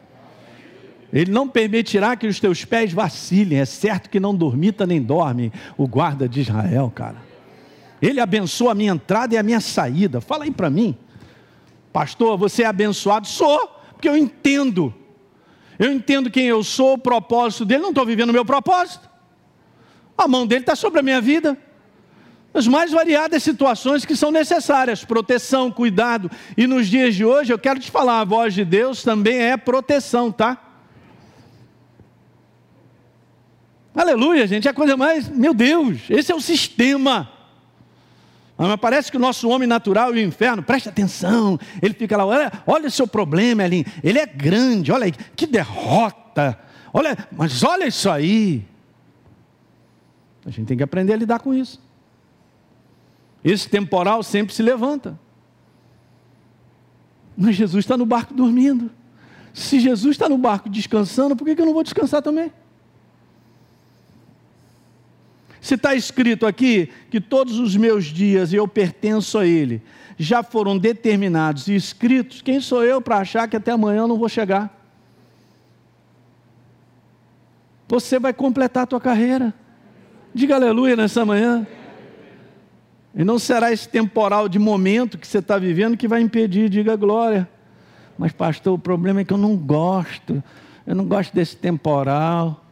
Ele 1.13 1.31
não 1.31 1.49
permitirá 1.49 2.17
que 2.17 2.27
os 2.27 2.41
teus 2.41 2.65
pés 2.65 2.93
vacilem. 2.93 3.59
É 3.59 3.65
certo 3.65 4.11
que 4.11 4.19
não 4.19 4.35
dormita 4.35 4.87
nem 4.87 5.01
dorme 5.01 5.53
o 5.77 5.87
guarda 5.87 6.29
de 6.29 6.41
Israel, 6.41 6.91
cara. 6.95 7.17
Ele 8.01 8.21
abençoa 8.21 8.73
a 8.73 8.75
minha 8.75 8.93
entrada 8.93 9.35
e 9.35 9.39
a 9.39 9.43
minha 9.43 9.61
saída. 9.61 10.21
Fala 10.21 10.45
aí 10.45 10.51
para 10.51 10.69
mim. 10.69 10.97
Pastor, 11.93 12.37
você 12.37 12.63
é 12.63 12.67
abençoado? 12.67 13.27
Sou, 13.27 13.69
porque 13.93 14.09
eu 14.09 14.17
entendo. 14.17 14.93
Eu 15.79 15.93
entendo 15.93 16.31
quem 16.31 16.47
eu 16.47 16.63
sou, 16.63 16.95
o 16.95 16.99
propósito 16.99 17.65
dele. 17.65 17.83
Não 17.83 17.91
estou 17.91 18.05
vivendo 18.05 18.31
o 18.31 18.33
meu 18.33 18.45
propósito. 18.45 19.09
A 20.17 20.27
mão 20.27 20.47
dele 20.47 20.63
está 20.63 20.75
sobre 20.75 21.01
a 21.01 21.03
minha 21.03 21.21
vida. 21.21 21.57
As 22.53 22.67
mais 22.67 22.91
variadas 22.91 23.43
situações 23.43 24.07
que 24.07 24.17
são 24.17 24.31
necessárias, 24.31 25.05
proteção, 25.05 25.71
cuidado. 25.71 26.31
E 26.57 26.67
nos 26.67 26.89
dias 26.89 27.15
de 27.15 27.25
hoje, 27.25 27.53
eu 27.53 27.59
quero 27.59 27.79
te 27.79 27.91
falar, 27.91 28.21
a 28.21 28.25
voz 28.25 28.55
de 28.55 28.65
Deus 28.65 29.03
também 29.03 29.39
é 29.39 29.57
proteção, 29.59 30.33
tá? 30.33 30.66
Aleluia, 33.97 34.47
gente, 34.47 34.69
é 34.69 34.71
a 34.71 34.75
coisa 34.75 34.95
mais. 34.95 35.27
Meu 35.27 35.55
Deus, 35.55 36.03
esse 36.11 36.31
é 36.31 36.35
o 36.35 36.41
sistema. 36.41 37.33
Mas 38.59 38.77
parece 38.77 39.11
que 39.11 39.17
o 39.17 39.21
nosso 39.21 39.49
homem 39.49 39.67
natural 39.67 40.15
e 40.15 40.23
o 40.23 40.27
inferno, 40.27 40.63
preste 40.63 40.89
atenção, 40.89 41.59
ele 41.81 41.95
fica 41.95 42.15
lá, 42.17 42.27
olha, 42.27 42.53
olha 42.67 42.89
o 42.89 42.91
seu 42.91 43.07
problema, 43.07 43.65
Elinho, 43.65 43.87
ele 44.05 44.19
é 44.19 44.27
grande, 44.27 44.93
olha 44.93 45.07
aí, 45.07 45.13
que 45.13 45.47
derrota, 45.47 46.59
olha, 46.93 47.17
mas 47.33 47.63
olha 47.63 47.87
isso 47.87 48.11
aí. 48.11 48.67
A 50.45 50.51
gente 50.51 50.67
tem 50.67 50.77
que 50.77 50.83
aprender 50.83 51.15
a 51.15 51.17
lidar 51.17 51.41
com 51.41 51.55
isso. 51.55 51.81
Esse 53.43 53.69
temporal 53.69 54.23
sempre 54.23 54.55
se 54.55 54.63
levanta. 54.63 55.19
Mas 57.37 57.57
Jesus 57.57 57.85
está 57.85 57.97
no 57.97 58.07
barco 58.07 58.33
dormindo. 58.33 58.91
Se 59.53 59.81
Jesus 59.81 60.17
está 60.17 60.29
no 60.29 60.39
barco 60.39 60.69
descansando, 60.69 61.35
por 61.35 61.47
que 61.47 61.61
eu 61.61 61.67
não 61.67 61.73
vou 61.73 61.83
descansar 61.83 62.23
também? 62.23 62.53
Se 65.67 65.75
está 65.75 65.97
escrito 65.97 66.47
aqui 66.47 66.93
que 67.11 67.21
todos 67.21 67.59
os 67.59 67.77
meus 67.77 68.05
dias 68.05 68.53
eu 68.53 68.69
pertenço 68.69 69.37
a 69.37 69.45
Ele, 69.45 69.83
já 70.17 70.41
foram 70.41 70.79
determinados 70.79 71.67
e 71.67 71.75
escritos, 71.75 72.41
quem 72.41 72.61
sou 72.61 72.85
eu 72.85 73.03
para 73.03 73.17
achar 73.17 73.49
que 73.49 73.57
até 73.57 73.73
amanhã 73.73 74.03
eu 74.03 74.07
não 74.07 74.17
vou 74.17 74.29
chegar? 74.29 74.73
Você 77.89 78.17
vai 78.21 78.33
completar 78.33 78.85
a 78.85 78.87
tua 78.87 79.01
carreira. 79.01 79.53
Diga 80.33 80.55
aleluia 80.55 80.95
nessa 80.95 81.25
manhã. 81.25 81.67
E 83.13 83.25
não 83.25 83.37
será 83.37 83.73
esse 83.73 83.89
temporal 83.89 84.49
de 84.49 84.61
momento 84.61 85.19
que 85.19 85.27
você 85.27 85.39
está 85.39 85.59
vivendo 85.59 85.97
que 85.97 86.07
vai 86.07 86.21
impedir, 86.21 86.69
diga 86.69 86.95
glória. 86.95 87.51
Mas, 88.17 88.31
pastor, 88.31 88.75
o 88.75 88.79
problema 88.79 89.23
é 89.23 89.25
que 89.25 89.33
eu 89.33 89.37
não 89.37 89.57
gosto. 89.57 90.41
Eu 90.87 90.95
não 90.95 91.07
gosto 91.07 91.35
desse 91.35 91.57
temporal. 91.57 92.66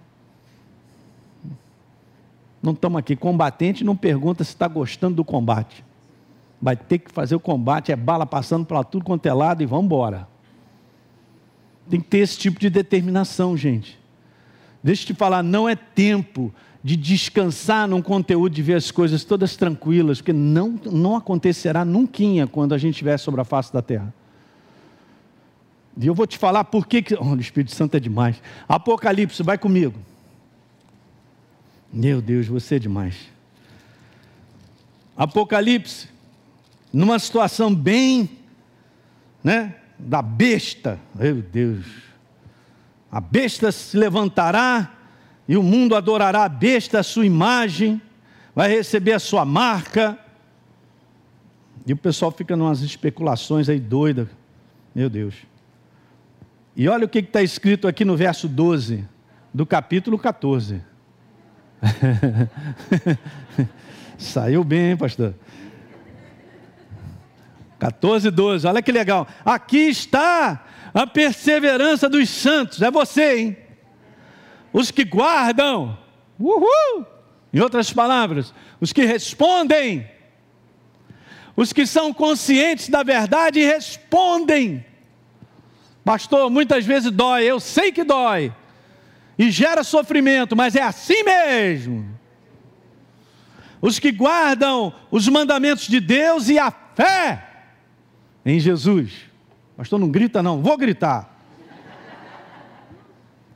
Não 2.65 2.73
estamos 2.73 2.99
aqui. 2.99 3.15
Combatente 3.15 3.85
não 3.85 3.95
pergunta 3.95 4.43
se 4.43 4.51
está 4.51 4.67
gostando 4.67 5.17
do 5.17 5.25
combate. 5.25 5.85
Vai 6.61 6.75
ter 6.75 6.99
que 6.99 7.13
fazer 7.13 7.35
o 7.35 7.41
combate, 7.41 7.93
é 7.93 7.97
bala 7.97 8.25
passando 8.25 8.65
para 8.65 8.83
tudo 8.83 9.05
quanto 9.05 9.27
é 9.27 9.35
lado 9.35 9.63
e 9.63 9.67
vamos 9.67 9.85
embora. 9.85 10.27
Tem 11.91 12.01
que 12.01 12.09
ter 12.09 12.19
esse 12.19 12.39
tipo 12.39 12.59
de 12.59 12.71
determinação, 12.71 13.55
gente. 13.55 14.01
Deixa 14.83 15.03
eu 15.03 15.09
te 15.09 15.15
falar, 15.15 15.43
não 15.43 15.69
é 15.69 15.77
tempo 15.77 16.55
de 16.83 16.97
descansar 16.97 17.87
num 17.87 18.01
conteúdo 18.01 18.55
de 18.55 18.63
ver 18.63 18.77
as 18.77 18.91
coisas 18.91 19.25
todas 19.25 19.57
tranquilas, 19.57 20.19
porque 20.19 20.33
não, 20.33 20.81
não 20.91 21.17
acontecerá 21.17 21.85
nunca 21.85 22.47
quando 22.51 22.73
a 22.73 22.79
gente 22.79 22.95
estiver 22.95 23.19
sobre 23.19 23.43
a 23.43 23.45
face 23.45 23.71
da 23.71 23.83
terra. 23.83 24.13
E 26.01 26.07
eu 26.07 26.15
vou 26.15 26.27
te 26.27 26.39
falar 26.39 26.65
por 26.65 26.87
que. 26.87 27.05
Oh, 27.21 27.35
o 27.35 27.41
Espírito 27.41 27.75
Santo 27.75 27.95
é 27.95 28.01
demais. 28.01 28.41
Apocalipse, 28.67 29.43
vai 29.43 29.59
comigo. 29.59 29.99
Meu 31.95 32.21
Deus, 32.21 32.49
você 32.49 32.75
é 32.75 32.79
demais. 32.81 33.15
Apocalipse, 35.17 36.09
numa 36.93 37.21
situação 37.21 37.73
bem, 37.73 38.29
né, 39.45 39.77
da 39.97 40.21
besta. 40.21 40.99
Meu 41.15 41.37
Deus. 41.37 41.87
A 43.13 43.21
besta 43.21 43.71
se 43.71 43.97
levantará 43.97 44.93
e 45.47 45.57
o 45.57 45.63
mundo 45.63 45.95
adorará 45.95 46.43
a 46.43 46.49
besta, 46.49 46.99
a 46.99 47.05
sua 47.05 47.25
imagem, 47.25 48.03
vai 48.57 48.69
receber 48.69 49.13
a 49.13 49.21
sua 49.21 49.45
marca. 49.45 50.19
E 51.87 51.93
o 51.93 51.97
pessoal 51.97 52.33
fica 52.33 52.57
numas 52.57 52.81
especulações 52.81 53.69
aí 53.69 53.79
doidas. 53.79 54.27
Meu 54.93 55.09
Deus. 55.09 55.37
E 56.77 56.89
olha 56.89 57.05
o 57.05 57.09
que 57.09 57.21
está 57.21 57.41
escrito 57.41 57.87
aqui 57.87 58.05
no 58.05 58.17
verso 58.17 58.49
12 58.49 59.05
do 59.53 59.65
capítulo 59.65 60.19
14. 60.19 60.94
Saiu 64.19 64.65
bem, 64.65 64.91
hein, 64.91 64.97
pastor? 64.97 65.35
14, 67.79 68.31
12, 68.31 68.67
olha 68.67 68.83
que 68.83 68.93
legal. 68.93 69.27
Aqui 69.45 69.89
está 69.89 70.65
a 70.93 71.07
perseverança 71.07 72.09
dos 72.09 72.29
santos, 72.31 72.81
é 72.81 72.91
você, 72.91 73.37
hein? 73.37 73.57
Os 74.73 74.91
que 74.91 75.05
guardam, 75.05 75.99
uhul! 76.39 77.07
Em 77.53 77.61
outras 77.61 77.93
palavras, 77.93 78.53
os 78.81 78.93
que 78.93 79.05
respondem, 79.05 80.09
os 81.57 81.73
que 81.73 81.87
são 81.87 82.13
conscientes 82.13 82.89
da 82.89 83.03
verdade 83.03 83.61
respondem. 83.61 84.85
Pastor, 86.05 86.51
muitas 86.51 86.85
vezes 86.85 87.11
dói, 87.11 87.45
eu 87.45 87.61
sei 87.61 87.93
que 87.93 88.03
dói, 88.03 88.53
e 89.39 89.51
gera 89.51 89.83
sofrimento, 89.83 90.55
mas 90.57 90.75
é 90.75 90.83
assim 90.83 91.23
mesmo. 91.23 92.07
Os 93.81 93.99
que 93.99 94.11
guardam 94.11 94.95
os 95.11 95.29
mandamentos 95.29 95.87
de 95.87 96.01
Deus 96.01 96.49
e 96.49 96.59
a 96.59 96.71
fé 96.71 97.47
em 98.45 98.59
Jesus. 98.59 99.13
Pastor, 99.77 99.99
não 99.99 100.09
grita, 100.09 100.43
não, 100.43 100.63
vou 100.63 100.77
gritar. 100.77 101.35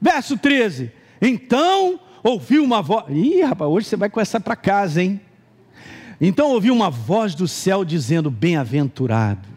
Verso 0.01 0.37
13: 0.37 0.93
Então 1.21 1.99
ouviu 2.23 2.63
uma 2.63 2.83
voz. 2.83 3.05
Ih, 3.09 3.43
rapaz, 3.43 3.71
hoje 3.71 3.87
você 3.87 3.97
vai 3.97 4.11
com 4.11 4.21
essa 4.21 4.41
para 4.41 4.57
casa, 4.57 5.03
hein? 5.03 5.21
Então 6.21 6.51
ouviu 6.51 6.75
uma 6.75 6.91
voz 6.91 7.35
do 7.35 7.47
céu 7.47 7.85
dizendo: 7.85 8.31
Bem-aventurados, 8.31 9.49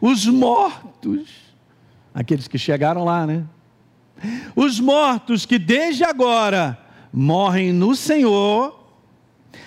os 0.00 0.26
mortos, 0.26 1.28
aqueles 2.12 2.48
que 2.48 2.58
chegaram 2.58 3.04
lá, 3.04 3.26
né? 3.26 3.44
Os 4.54 4.80
mortos 4.80 5.46
que 5.46 5.58
desde 5.58 6.04
agora 6.04 6.78
morrem 7.12 7.72
no 7.72 7.94
Senhor, 7.94 8.78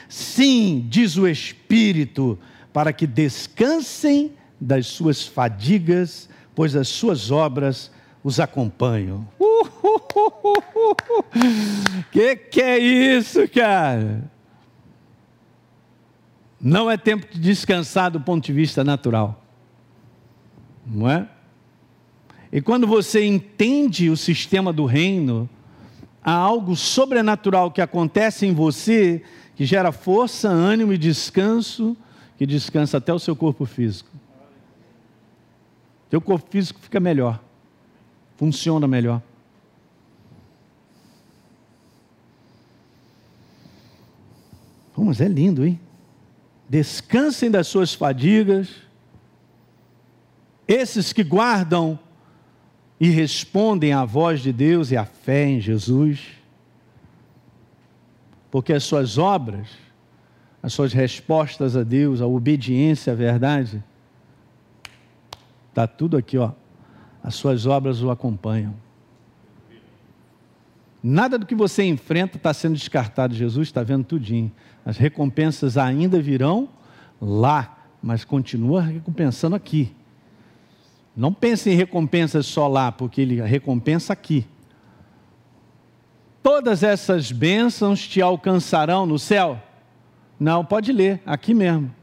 sim, 0.07 0.85
diz 0.89 1.17
o 1.17 1.27
Espírito, 1.27 2.37
para 2.73 2.93
que 2.93 3.07
descansem 3.07 4.33
das 4.59 4.87
suas 4.87 5.25
fadigas, 5.25 6.29
pois 6.53 6.75
as 6.75 6.87
suas 6.87 7.31
obras 7.31 7.91
os 8.23 8.39
acompanham. 8.39 9.27
Que 12.11 12.35
que 12.35 12.61
é 12.61 12.77
isso, 12.77 13.47
cara? 13.47 14.29
Não 16.59 16.91
é 16.91 16.97
tempo 16.97 17.25
de 17.31 17.39
descansar 17.39 18.11
do 18.11 18.19
ponto 18.19 18.45
de 18.45 18.53
vista 18.53 18.83
natural. 18.83 19.43
Não 20.85 21.09
é? 21.09 21.27
E 22.51 22.61
quando 22.61 22.85
você 22.85 23.25
entende 23.25 24.09
o 24.09 24.17
sistema 24.17 24.73
do 24.73 24.85
reino, 24.85 25.49
há 26.21 26.33
algo 26.33 26.75
sobrenatural 26.75 27.71
que 27.71 27.81
acontece 27.81 28.45
em 28.45 28.53
você 28.53 29.23
que 29.55 29.65
gera 29.65 29.91
força, 29.91 30.49
ânimo 30.49 30.91
e 30.91 30.97
descanso, 30.97 31.95
que 32.37 32.45
descansa 32.45 32.97
até 32.97 33.13
o 33.13 33.19
seu 33.19 33.35
corpo 33.35 33.65
físico. 33.65 34.09
Teu 36.09 36.19
corpo 36.19 36.49
físico 36.49 36.79
fica 36.81 36.99
melhor, 36.99 37.41
funciona 38.35 38.87
melhor. 38.87 39.21
Oh, 44.95 45.05
mas 45.05 45.21
é 45.21 45.27
lindo, 45.27 45.65
hein? 45.65 45.79
Descansem 46.69 47.49
das 47.49 47.67
suas 47.67 47.93
fadigas. 47.93 48.69
Esses 50.67 51.11
que 51.11 51.23
guardam 51.23 51.97
e 53.01 53.09
respondem 53.09 53.93
à 53.93 54.05
voz 54.05 54.41
de 54.41 54.53
Deus 54.53 54.91
e 54.91 54.95
à 54.95 55.03
fé 55.03 55.47
em 55.47 55.59
Jesus, 55.59 56.19
porque 58.51 58.71
as 58.71 58.83
suas 58.83 59.17
obras, 59.17 59.69
as 60.61 60.71
suas 60.71 60.93
respostas 60.93 61.75
a 61.75 61.81
Deus, 61.81 62.21
a 62.21 62.27
obediência 62.27 63.11
à 63.11 63.15
verdade, 63.15 63.83
está 65.69 65.87
tudo 65.87 66.15
aqui, 66.15 66.37
ó. 66.37 66.51
As 67.23 67.33
suas 67.33 67.65
obras 67.65 68.03
o 68.03 68.11
acompanham. 68.11 68.75
Nada 71.01 71.39
do 71.39 71.45
que 71.47 71.55
você 71.55 71.83
enfrenta 71.83 72.37
está 72.37 72.53
sendo 72.53 72.75
descartado. 72.75 73.33
Jesus 73.33 73.67
está 73.67 73.81
vendo 73.81 74.03
tudinho. 74.03 74.51
As 74.85 74.97
recompensas 74.97 75.75
ainda 75.75 76.21
virão 76.21 76.69
lá, 77.19 77.79
mas 78.01 78.23
continua 78.23 78.81
recompensando 78.81 79.55
aqui. 79.55 79.91
Não 81.15 81.34
pense 81.34 81.69
em 81.69 81.76
recompensas 81.76 82.45
só 82.45 82.67
lá, 82.67 82.91
porque 82.91 83.21
ele 83.21 83.41
recompensa 83.41 84.13
aqui. 84.13 84.45
Todas 86.41 86.84
essas 86.84 87.32
bênçãos 87.32 88.08
te 88.08 88.21
alcançarão 88.21 89.06
no 89.06 89.19
céu? 89.19 89.62
Não, 90.39 90.65
pode 90.65 90.91
ler, 90.91 91.21
aqui 91.26 91.54
mesmo. 91.54 91.93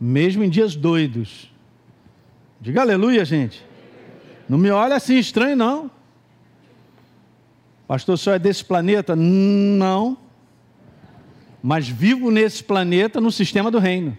Mesmo 0.00 0.42
em 0.42 0.50
dias 0.50 0.74
doidos. 0.74 1.50
Diga 2.60 2.80
aleluia, 2.80 3.24
gente. 3.24 3.64
Não 4.48 4.58
me 4.58 4.70
olha 4.70 4.96
assim 4.96 5.16
estranho, 5.16 5.56
não. 5.56 5.90
Pastor, 7.86 8.18
só 8.18 8.32
é 8.32 8.38
desse 8.38 8.64
planeta? 8.64 9.14
Não. 9.14 10.16
Mas 11.62 11.88
vivo 11.88 12.30
nesse 12.30 12.64
planeta 12.64 13.20
no 13.20 13.30
sistema 13.30 13.70
do 13.70 13.78
reino. 13.78 14.16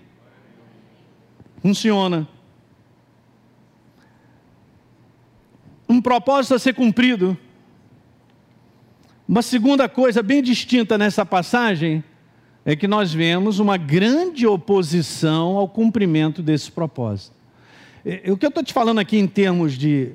Funciona. 1.61 2.27
Um 6.01 6.03
propósito 6.03 6.55
a 6.55 6.59
ser 6.59 6.73
cumprido. 6.73 7.37
Uma 9.27 9.43
segunda 9.43 9.87
coisa 9.87 10.23
bem 10.23 10.41
distinta 10.41 10.97
nessa 10.97 11.23
passagem 11.23 12.03
é 12.65 12.75
que 12.75 12.87
nós 12.87 13.13
vemos 13.13 13.59
uma 13.59 13.77
grande 13.77 14.47
oposição 14.47 15.57
ao 15.57 15.69
cumprimento 15.69 16.41
desse 16.41 16.71
propósito. 16.71 17.35
O 18.27 18.35
que 18.35 18.43
eu 18.43 18.49
estou 18.49 18.63
te 18.63 18.73
falando 18.73 18.97
aqui 18.97 19.15
em 19.19 19.27
termos 19.27 19.73
de, 19.77 20.13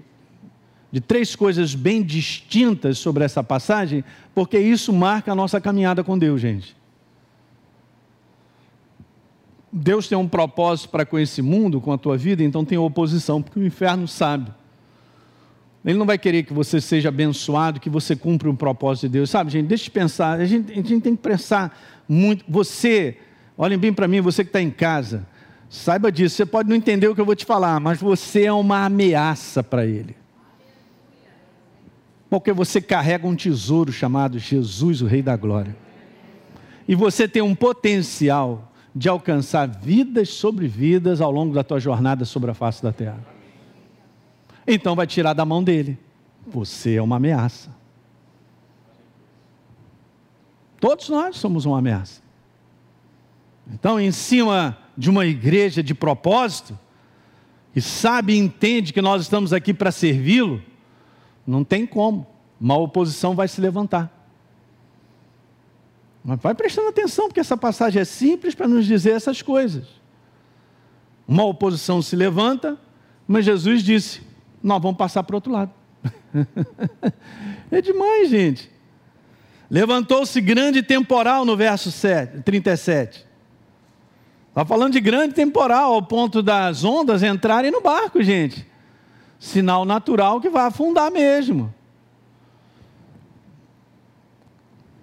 de 0.90 1.00
três 1.00 1.36
coisas 1.36 1.72
bem 1.72 2.02
distintas 2.02 2.98
sobre 2.98 3.22
essa 3.22 3.44
passagem, 3.44 4.02
porque 4.34 4.58
isso 4.58 4.92
marca 4.92 5.30
a 5.30 5.36
nossa 5.36 5.60
caminhada 5.60 6.02
com 6.02 6.18
Deus, 6.18 6.40
gente. 6.40 6.76
Deus 9.72 10.08
tem 10.08 10.18
um 10.18 10.26
propósito 10.26 10.88
para 10.88 11.06
com 11.06 11.16
esse 11.16 11.40
mundo, 11.40 11.80
com 11.80 11.92
a 11.92 11.98
tua 11.98 12.16
vida, 12.16 12.42
então 12.42 12.64
tem 12.64 12.76
oposição, 12.76 13.40
porque 13.40 13.60
o 13.60 13.64
inferno 13.64 14.08
sabe. 14.08 14.50
Ele 15.86 15.96
não 15.96 16.04
vai 16.04 16.18
querer 16.18 16.42
que 16.42 16.52
você 16.52 16.80
seja 16.80 17.10
abençoado, 17.10 17.78
que 17.78 17.88
você 17.88 18.16
cumpra 18.16 18.50
um 18.50 18.56
propósito 18.56 19.02
de 19.02 19.10
Deus. 19.10 19.30
Sabe, 19.30 19.52
gente, 19.52 19.68
deixa 19.68 19.88
eu 19.88 19.92
pensar. 19.92 20.40
A 20.40 20.44
gente, 20.44 20.72
a 20.72 20.74
gente 20.74 21.00
tem 21.00 21.14
que 21.14 21.22
pensar 21.22 21.78
muito. 22.08 22.44
Você, 22.48 23.16
olhem 23.56 23.78
bem 23.78 23.92
para 23.92 24.08
mim, 24.08 24.20
você 24.20 24.42
que 24.42 24.48
está 24.48 24.60
em 24.60 24.70
casa, 24.70 25.24
saiba 25.70 26.10
disso. 26.10 26.34
Você 26.34 26.44
pode 26.44 26.68
não 26.68 26.74
entender 26.74 27.06
o 27.06 27.14
que 27.14 27.20
eu 27.20 27.24
vou 27.24 27.36
te 27.36 27.44
falar, 27.44 27.78
mas 27.78 28.00
você 28.00 28.46
é 28.46 28.52
uma 28.52 28.84
ameaça 28.84 29.62
para 29.62 29.86
Ele. 29.86 30.16
Porque 32.28 32.52
você 32.52 32.80
carrega 32.80 33.24
um 33.24 33.36
tesouro 33.36 33.92
chamado 33.92 34.40
Jesus, 34.40 35.02
o 35.02 35.06
Rei 35.06 35.22
da 35.22 35.36
Glória. 35.36 35.76
E 36.88 36.96
você 36.96 37.28
tem 37.28 37.42
um 37.42 37.54
potencial 37.54 38.72
de 38.92 39.08
alcançar 39.08 39.68
vidas 39.68 40.30
sobre 40.30 40.66
vidas 40.66 41.20
ao 41.20 41.30
longo 41.30 41.54
da 41.54 41.62
tua 41.62 41.78
jornada 41.78 42.24
sobre 42.24 42.50
a 42.50 42.54
face 42.54 42.82
da 42.82 42.92
terra. 42.92 43.35
Então 44.66 44.94
vai 44.96 45.06
tirar 45.06 45.32
da 45.32 45.44
mão 45.44 45.62
dele. 45.62 45.98
Você 46.46 46.94
é 46.94 47.02
uma 47.02 47.16
ameaça. 47.16 47.74
Todos 50.80 51.08
nós 51.08 51.36
somos 51.36 51.64
uma 51.64 51.78
ameaça. 51.78 52.20
Então, 53.72 53.98
em 53.98 54.12
cima 54.12 54.78
de 54.96 55.10
uma 55.10 55.26
igreja 55.26 55.82
de 55.82 55.94
propósito, 55.94 56.78
que 57.72 57.80
sabe 57.80 58.32
e 58.32 58.38
entende 58.38 58.92
que 58.92 59.02
nós 59.02 59.22
estamos 59.22 59.52
aqui 59.52 59.74
para 59.74 59.90
servi-lo, 59.90 60.62
não 61.46 61.64
tem 61.64 61.86
como. 61.86 62.26
Uma 62.60 62.76
oposição 62.76 63.34
vai 63.34 63.48
se 63.48 63.60
levantar. 63.60 64.12
Mas 66.24 66.40
vai 66.40 66.54
prestando 66.54 66.88
atenção, 66.88 67.28
porque 67.28 67.40
essa 67.40 67.56
passagem 67.56 68.00
é 68.00 68.04
simples 68.04 68.54
para 68.54 68.66
nos 68.66 68.86
dizer 68.86 69.12
essas 69.12 69.42
coisas. 69.42 69.86
Uma 71.28 71.44
oposição 71.44 72.00
se 72.00 72.16
levanta, 72.16 72.78
mas 73.28 73.44
Jesus 73.44 73.82
disse: 73.82 74.22
nós 74.66 74.82
vamos 74.82 74.96
passar 74.96 75.22
para 75.22 75.34
o 75.34 75.36
outro 75.36 75.52
lado. 75.52 75.70
é 77.70 77.80
demais, 77.80 78.28
gente. 78.28 78.68
Levantou-se 79.70 80.40
grande 80.40 80.82
temporal 80.82 81.44
no 81.44 81.56
verso 81.56 81.92
7, 81.92 82.42
37. 82.42 83.24
Está 84.48 84.64
falando 84.64 84.94
de 84.94 85.00
grande 85.00 85.34
temporal, 85.34 85.94
ao 85.94 86.02
ponto 86.02 86.42
das 86.42 86.82
ondas 86.82 87.22
entrarem 87.22 87.70
no 87.70 87.80
barco, 87.80 88.20
gente. 88.24 88.66
Sinal 89.38 89.84
natural 89.84 90.40
que 90.40 90.50
vai 90.50 90.66
afundar 90.66 91.12
mesmo. 91.12 91.72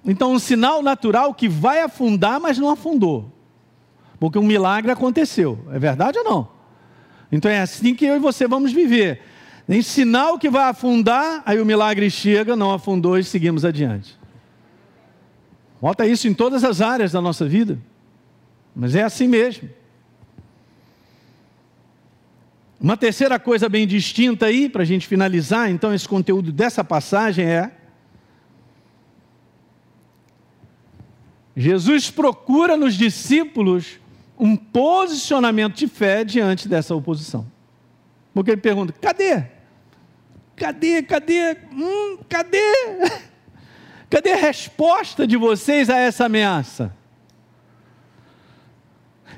Então, 0.05 0.33
um 0.33 0.39
sinal 0.39 0.81
natural 0.81 1.33
que 1.33 1.47
vai 1.47 1.79
afundar, 1.79 2.37
mas 2.37 2.57
não 2.57 2.69
afundou. 2.69 3.31
Porque 4.19 4.37
um 4.37 4.43
milagre 4.43 4.91
aconteceu. 4.91 5.65
É 5.71 5.79
verdade 5.79 6.17
ou 6.17 6.25
não? 6.25 6.49
Então 7.31 7.49
é 7.49 7.61
assim 7.61 7.95
que 7.95 8.05
eu 8.05 8.17
e 8.17 8.19
você 8.19 8.45
vamos 8.45 8.73
viver 8.73 9.31
em 9.67 9.81
sinal 9.81 10.37
que 10.37 10.49
vai 10.49 10.69
afundar, 10.69 11.41
aí 11.45 11.59
o 11.59 11.65
milagre 11.65 12.09
chega, 12.09 12.55
não 12.55 12.71
afundou 12.71 13.17
e 13.17 13.23
seguimos 13.23 13.63
adiante. 13.63 14.17
Bota 15.81 16.05
isso 16.05 16.27
em 16.27 16.33
todas 16.33 16.63
as 16.63 16.81
áreas 16.81 17.11
da 17.11 17.21
nossa 17.21 17.45
vida. 17.45 17.77
Mas 18.75 18.95
é 18.95 19.03
assim 19.03 19.27
mesmo. 19.27 19.69
Uma 22.79 22.97
terceira 22.97 23.39
coisa 23.39 23.69
bem 23.69 23.87
distinta 23.87 24.47
aí, 24.47 24.67
para 24.67 24.81
a 24.81 24.85
gente 24.85 25.07
finalizar, 25.07 25.69
então, 25.69 25.93
esse 25.93 26.07
conteúdo 26.07 26.51
dessa 26.51 26.83
passagem 26.83 27.45
é. 27.45 27.71
Jesus 31.55 32.09
procura 32.09 32.75
nos 32.75 32.95
discípulos 32.95 33.99
um 34.37 34.57
posicionamento 34.57 35.75
de 35.75 35.87
fé 35.87 36.25
diante 36.25 36.67
dessa 36.67 36.93
oposição. 36.93 37.45
Porque 38.33 38.51
ele 38.51 38.61
pergunta: 38.61 38.93
cadê? 38.93 39.43
Cadê, 40.55 41.03
cadê? 41.03 41.57
Hum, 41.71 42.17
cadê? 42.29 42.59
Cadê 44.09 44.31
a 44.31 44.37
resposta 44.37 45.25
de 45.25 45.35
vocês 45.35 45.89
a 45.89 45.97
essa 45.97 46.25
ameaça? 46.25 46.95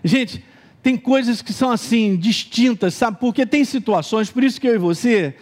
Gente, 0.03 0.43
tem 0.83 0.97
coisas 0.97 1.41
que 1.41 1.53
são 1.53 1.71
assim, 1.71 2.17
distintas, 2.17 2.93
sabe? 2.93 3.17
Porque 3.17 3.45
tem 3.45 3.63
situações, 3.63 4.29
por 4.29 4.43
isso 4.43 4.59
que 4.59 4.67
eu 4.67 4.75
e 4.75 4.77
você, 4.77 5.33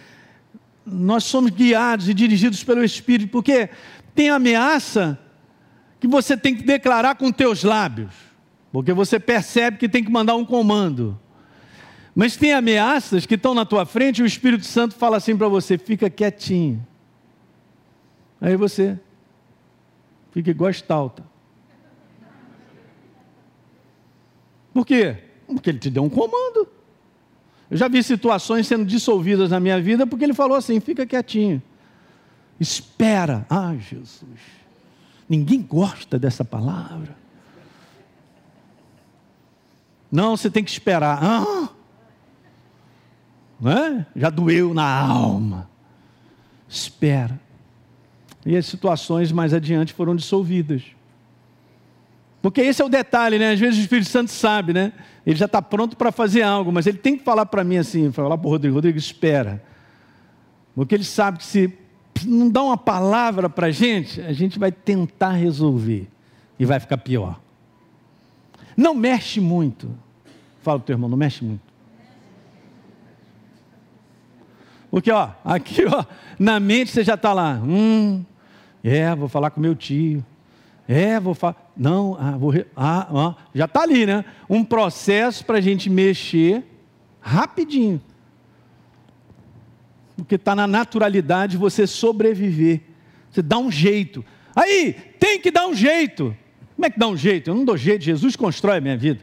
nós 0.86 1.24
somos 1.24 1.50
guiados 1.50 2.08
e 2.08 2.14
dirigidos 2.14 2.62
pelo 2.62 2.84
Espírito, 2.84 3.30
porque 3.32 3.68
tem 4.14 4.30
ameaça 4.30 5.18
que 5.98 6.06
você 6.06 6.36
tem 6.36 6.54
que 6.54 6.62
declarar 6.62 7.16
com 7.16 7.32
teus 7.32 7.64
lábios, 7.64 8.14
porque 8.70 8.92
você 8.92 9.18
percebe 9.18 9.78
que 9.78 9.88
tem 9.88 10.04
que 10.04 10.12
mandar 10.12 10.36
um 10.36 10.44
comando. 10.44 11.20
Mas 12.14 12.36
tem 12.36 12.52
ameaças 12.52 13.26
que 13.26 13.34
estão 13.34 13.54
na 13.54 13.64
tua 13.64 13.84
frente 13.84 14.18
e 14.18 14.22
o 14.22 14.26
Espírito 14.26 14.64
Santo 14.64 14.94
fala 14.94 15.16
assim 15.16 15.36
para 15.36 15.48
você: 15.48 15.76
fica 15.76 16.08
quietinho. 16.08 16.86
Aí 18.40 18.56
você 18.56 18.98
fica 20.30 20.50
igual 20.50 20.70
estalta. 20.70 21.24
Por 24.72 24.86
quê? 24.86 25.16
Porque 25.46 25.70
ele 25.70 25.78
te 25.78 25.90
deu 25.90 26.04
um 26.04 26.10
comando. 26.10 26.68
Eu 27.70 27.76
já 27.76 27.88
vi 27.88 28.02
situações 28.02 28.66
sendo 28.66 28.84
dissolvidas 28.84 29.50
na 29.50 29.58
minha 29.58 29.80
vida 29.80 30.06
porque 30.06 30.24
ele 30.24 30.34
falou 30.34 30.56
assim: 30.56 30.78
fica 30.78 31.04
quietinho. 31.04 31.60
Espera. 32.60 33.44
Ah, 33.50 33.74
Jesus. 33.74 34.40
Ninguém 35.28 35.60
gosta 35.62 36.18
dessa 36.18 36.44
palavra. 36.44 37.16
Não, 40.12 40.36
você 40.36 40.48
tem 40.48 40.62
que 40.62 40.70
esperar. 40.70 41.18
Ah, 41.20 41.70
é? 43.70 44.06
Já 44.14 44.30
doeu 44.30 44.74
na 44.74 44.84
alma. 44.84 45.68
Espera. 46.68 47.40
E 48.44 48.56
as 48.56 48.66
situações 48.66 49.32
mais 49.32 49.54
adiante 49.54 49.92
foram 49.92 50.14
dissolvidas. 50.14 50.82
Porque 52.42 52.60
esse 52.60 52.82
é 52.82 52.84
o 52.84 52.90
detalhe, 52.90 53.38
né? 53.38 53.52
Às 53.52 53.60
vezes 53.60 53.78
o 53.78 53.82
Espírito 53.82 54.10
Santo 54.10 54.30
sabe, 54.30 54.74
né? 54.74 54.92
Ele 55.24 55.36
já 55.36 55.46
está 55.46 55.62
pronto 55.62 55.96
para 55.96 56.12
fazer 56.12 56.42
algo, 56.42 56.70
mas 56.70 56.86
ele 56.86 56.98
tem 56.98 57.16
que 57.16 57.24
falar 57.24 57.46
para 57.46 57.64
mim 57.64 57.78
assim, 57.78 58.12
falar 58.12 58.36
para 58.36 58.46
o 58.46 58.50
Rodrigo, 58.50 58.74
Rodrigo, 58.74 58.98
espera. 58.98 59.62
Porque 60.74 60.94
ele 60.94 61.04
sabe 61.04 61.38
que 61.38 61.44
se 61.44 61.72
não 62.26 62.50
dá 62.50 62.62
uma 62.62 62.76
palavra 62.76 63.48
para 63.48 63.68
a 63.68 63.70
gente, 63.70 64.20
a 64.20 64.32
gente 64.32 64.58
vai 64.58 64.70
tentar 64.70 65.32
resolver 65.32 66.06
e 66.58 66.66
vai 66.66 66.78
ficar 66.78 66.98
pior. 66.98 67.40
Não 68.76 68.94
mexe 68.94 69.40
muito. 69.40 69.88
Fala 70.62 70.78
para 70.78 70.84
o 70.84 70.86
teu 70.86 70.94
irmão, 70.94 71.08
não 71.08 71.16
mexe 71.16 71.42
muito. 71.44 71.62
Porque, 74.94 75.10
ó, 75.10 75.30
aqui, 75.44 75.84
ó, 75.86 76.04
na 76.38 76.60
mente 76.60 76.92
você 76.92 77.02
já 77.02 77.14
está 77.14 77.32
lá. 77.32 77.54
Hum, 77.54 78.24
é, 78.80 79.12
vou 79.12 79.28
falar 79.28 79.50
com 79.50 79.60
meu 79.60 79.74
tio. 79.74 80.24
É, 80.86 81.18
vou 81.18 81.34
falar. 81.34 81.72
Não, 81.76 82.16
ah, 82.16 82.36
vou. 82.38 82.54
Ah, 82.76 83.08
ah, 83.12 83.34
já 83.52 83.64
está 83.64 83.80
ali, 83.80 84.06
né? 84.06 84.24
Um 84.48 84.62
processo 84.62 85.44
para 85.44 85.58
a 85.58 85.60
gente 85.60 85.90
mexer 85.90 86.62
rapidinho. 87.20 88.00
Porque 90.16 90.36
está 90.36 90.54
na 90.54 90.68
naturalidade 90.68 91.56
você 91.56 91.88
sobreviver. 91.88 92.82
Você 93.32 93.42
dá 93.42 93.58
um 93.58 93.72
jeito. 93.72 94.24
Aí, 94.54 94.92
tem 95.18 95.40
que 95.40 95.50
dar 95.50 95.66
um 95.66 95.74
jeito. 95.74 96.36
Como 96.76 96.86
é 96.86 96.90
que 96.90 97.00
dá 97.00 97.08
um 97.08 97.16
jeito? 97.16 97.50
Eu 97.50 97.56
não 97.56 97.64
dou 97.64 97.76
jeito, 97.76 98.04
Jesus 98.04 98.36
constrói 98.36 98.78
a 98.78 98.80
minha 98.80 98.96
vida. 98.96 99.20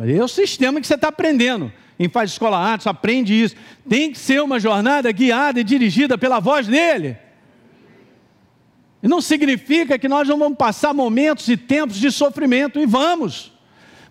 É 0.00 0.24
o 0.24 0.26
sistema 0.26 0.80
que 0.80 0.88
você 0.88 0.96
está 0.96 1.06
aprendendo 1.06 1.70
em 1.98 2.08
faz 2.08 2.32
escola 2.32 2.74
Atos, 2.74 2.86
aprende 2.86 3.34
isso. 3.34 3.54
Tem 3.88 4.10
que 4.10 4.18
ser 4.18 4.42
uma 4.42 4.58
jornada 4.58 5.10
guiada 5.12 5.60
e 5.60 5.64
dirigida 5.64 6.18
pela 6.18 6.40
voz 6.40 6.66
dele. 6.66 7.16
E 9.02 9.08
não 9.08 9.20
significa 9.20 9.98
que 9.98 10.08
nós 10.08 10.26
não 10.26 10.38
vamos 10.38 10.58
passar 10.58 10.94
momentos 10.94 11.48
e 11.48 11.56
tempos 11.56 11.96
de 11.96 12.10
sofrimento, 12.10 12.80
e 12.80 12.86
vamos. 12.86 13.52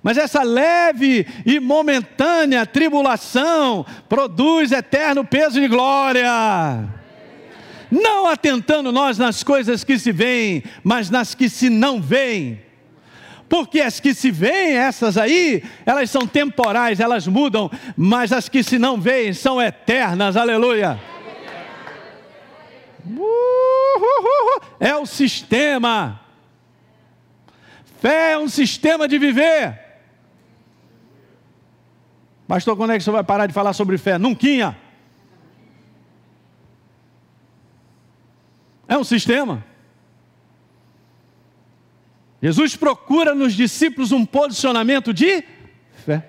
Mas 0.01 0.17
essa 0.17 0.43
leve 0.43 1.25
e 1.45 1.59
momentânea 1.59 2.65
tribulação 2.65 3.85
produz 4.07 4.71
eterno 4.71 5.25
peso 5.25 5.59
de 5.59 5.67
glória. 5.67 6.29
Não 7.89 8.27
atentando 8.27 8.91
nós 8.91 9.17
nas 9.17 9.43
coisas 9.43 9.83
que 9.83 9.97
se 9.97 10.11
veem, 10.11 10.63
mas 10.83 11.09
nas 11.09 11.33
que 11.33 11.49
se 11.49 11.69
não 11.69 12.01
veem 12.01 12.59
porque 13.53 13.81
as 13.81 13.99
que 13.99 14.15
se 14.15 14.31
veem, 14.31 14.75
essas 14.75 15.15
aí, 15.15 15.63
elas 15.85 16.09
são 16.09 16.25
temporais, 16.25 16.99
elas 16.99 17.27
mudam, 17.27 17.69
mas 17.95 18.33
as 18.33 18.49
que 18.49 18.63
se 18.63 18.79
não 18.79 18.99
veem 18.99 19.31
são 19.31 19.61
eternas, 19.61 20.35
aleluia. 20.35 20.99
É 24.79 24.95
o 24.95 25.05
sistema. 25.05 26.19
Fé 28.01 28.31
é 28.31 28.37
um 28.39 28.49
sistema 28.49 29.07
de 29.07 29.19
viver. 29.19 29.79
Pastor, 32.47 32.75
quando 32.75 32.93
é 32.93 32.97
que 32.97 33.03
você 33.03 33.11
vai 33.11 33.23
parar 33.23 33.45
de 33.45 33.53
falar 33.53 33.73
sobre 33.73 33.99
fé? 33.99 34.17
Nunca. 34.17 34.75
É 38.87 38.97
um 38.97 39.03
sistema. 39.03 39.63
Jesus 42.43 42.75
procura 42.75 43.33
nos 43.33 43.53
discípulos 43.53 44.11
um 44.11 44.25
posicionamento 44.25 45.13
de 45.13 45.45
fé. 46.05 46.27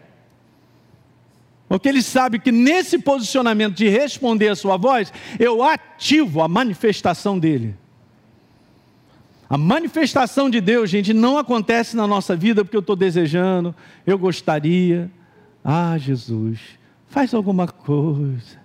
Porque 1.69 1.89
ele 1.89 2.03
sabe 2.03 2.39
que 2.39 2.53
nesse 2.53 3.01
posicionamento 3.01 3.75
de 3.75 3.89
responder 3.89 4.49
a 4.49 4.55
sua 4.55 4.77
voz, 4.77 5.13
eu 5.41 5.61
ativo 5.61 6.41
a 6.41 6.47
manifestação 6.47 7.37
dele. 7.37 7.75
A 9.51 9.59
manifestação 9.59 10.49
de 10.49 10.61
Deus, 10.61 10.89
gente, 10.89 11.13
não 11.13 11.37
acontece 11.37 11.97
na 11.97 12.07
nossa 12.07 12.37
vida 12.37 12.65
porque 12.65 12.77
eu 12.77 12.81
estou 12.81 12.95
desejando, 12.95 13.75
eu 14.07 14.17
gostaria. 14.17 15.11
Ah, 15.65 15.99
Jesus, 15.99 16.61
faz 17.09 17.35
alguma 17.35 17.67
coisa. 17.67 18.63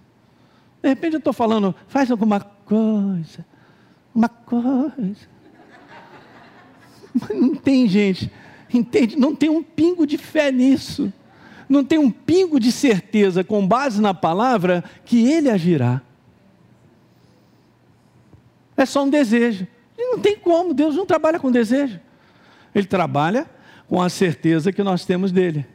De 0.83 0.89
repente 0.89 1.13
eu 1.13 1.17
estou 1.19 1.33
falando, 1.33 1.73
faz 1.87 2.11
alguma 2.11 2.41
coisa, 2.41 3.43
uma 4.13 4.29
coisa. 4.29 5.38
Mas 7.19 7.39
não 7.39 7.55
tem, 7.55 7.87
gente, 7.87 8.31
entende? 8.73 9.17
Não 9.17 9.35
tem 9.35 9.49
um 9.49 9.63
pingo 9.63 10.05
de 10.05 10.17
fé 10.17 10.51
nisso. 10.51 11.11
Não 11.67 11.83
tem 11.83 11.99
um 11.99 12.09
pingo 12.09 12.59
de 12.59 12.71
certeza, 12.71 13.43
com 13.43 13.65
base 13.67 14.01
na 14.01 14.13
palavra, 14.13 14.83
que 15.05 15.31
ele 15.31 15.49
agirá. 15.49 16.01
É 18.75 18.85
só 18.85 19.03
um 19.03 19.09
desejo. 19.09 19.67
E 19.97 20.11
não 20.11 20.19
tem 20.19 20.37
como, 20.37 20.73
Deus 20.73 20.95
não 20.95 21.05
trabalha 21.05 21.39
com 21.39 21.51
desejo. 21.51 21.99
Ele 22.73 22.87
trabalha 22.87 23.45
com 23.87 24.01
a 24.01 24.09
certeza 24.09 24.71
que 24.71 24.81
nós 24.81 25.05
temos 25.05 25.31
dele. 25.31 25.65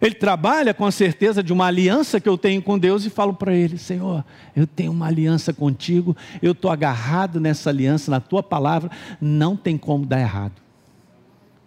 Ele 0.00 0.14
trabalha 0.14 0.72
com 0.72 0.86
a 0.86 0.90
certeza 0.90 1.42
de 1.42 1.52
uma 1.52 1.66
aliança 1.66 2.20
que 2.20 2.28
eu 2.28 2.38
tenho 2.38 2.62
com 2.62 2.78
Deus 2.78 3.04
e 3.04 3.10
falo 3.10 3.34
para 3.34 3.54
ele: 3.54 3.76
Senhor, 3.76 4.24
eu 4.56 4.66
tenho 4.66 4.92
uma 4.92 5.06
aliança 5.06 5.52
contigo, 5.52 6.16
eu 6.40 6.52
estou 6.52 6.70
agarrado 6.70 7.38
nessa 7.38 7.68
aliança, 7.68 8.10
na 8.10 8.20
tua 8.20 8.42
palavra, 8.42 8.90
não 9.20 9.56
tem 9.56 9.76
como 9.76 10.06
dar 10.06 10.20
errado. 10.20 10.54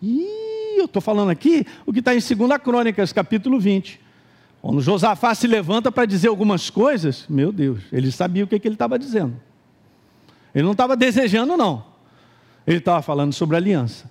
E 0.02 0.80
eu 0.80 0.86
estou 0.86 1.02
falando 1.02 1.30
aqui 1.30 1.66
o 1.86 1.94
que 1.94 2.00
está 2.00 2.14
em 2.14 2.20
2 2.20 2.62
Crônicas, 2.62 3.14
capítulo 3.14 3.60
20. 3.60 4.02
Quando 4.62 4.82
Josafá 4.82 5.36
se 5.36 5.46
levanta 5.46 5.92
para 5.92 6.06
dizer 6.06 6.30
algumas 6.30 6.70
coisas, 6.70 7.26
meu 7.30 7.52
Deus, 7.52 7.82
ele 7.92 8.12
sabia 8.12 8.44
o 8.44 8.48
que, 8.48 8.58
que 8.58 8.68
ele 8.68 8.76
estava 8.76 8.98
dizendo. 8.98 9.36
Ele 10.56 10.64
não 10.64 10.72
estava 10.72 10.96
desejando, 10.96 11.58
não. 11.58 11.86
Ele 12.66 12.78
estava 12.78 13.02
falando 13.02 13.34
sobre 13.34 13.58
aliança. 13.58 14.10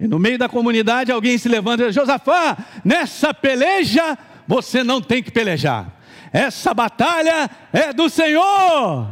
E 0.00 0.06
no 0.06 0.18
meio 0.18 0.38
da 0.38 0.48
comunidade 0.48 1.10
alguém 1.10 1.36
se 1.38 1.48
levanta 1.48 1.82
e 1.82 1.86
diz: 1.86 1.94
Josafá, 1.94 2.56
nessa 2.84 3.34
peleja 3.34 4.16
você 4.46 4.84
não 4.84 5.00
tem 5.00 5.22
que 5.22 5.30
pelejar. 5.30 5.92
Essa 6.32 6.72
batalha 6.72 7.50
é 7.72 7.92
do 7.92 8.08
Senhor. 8.08 9.08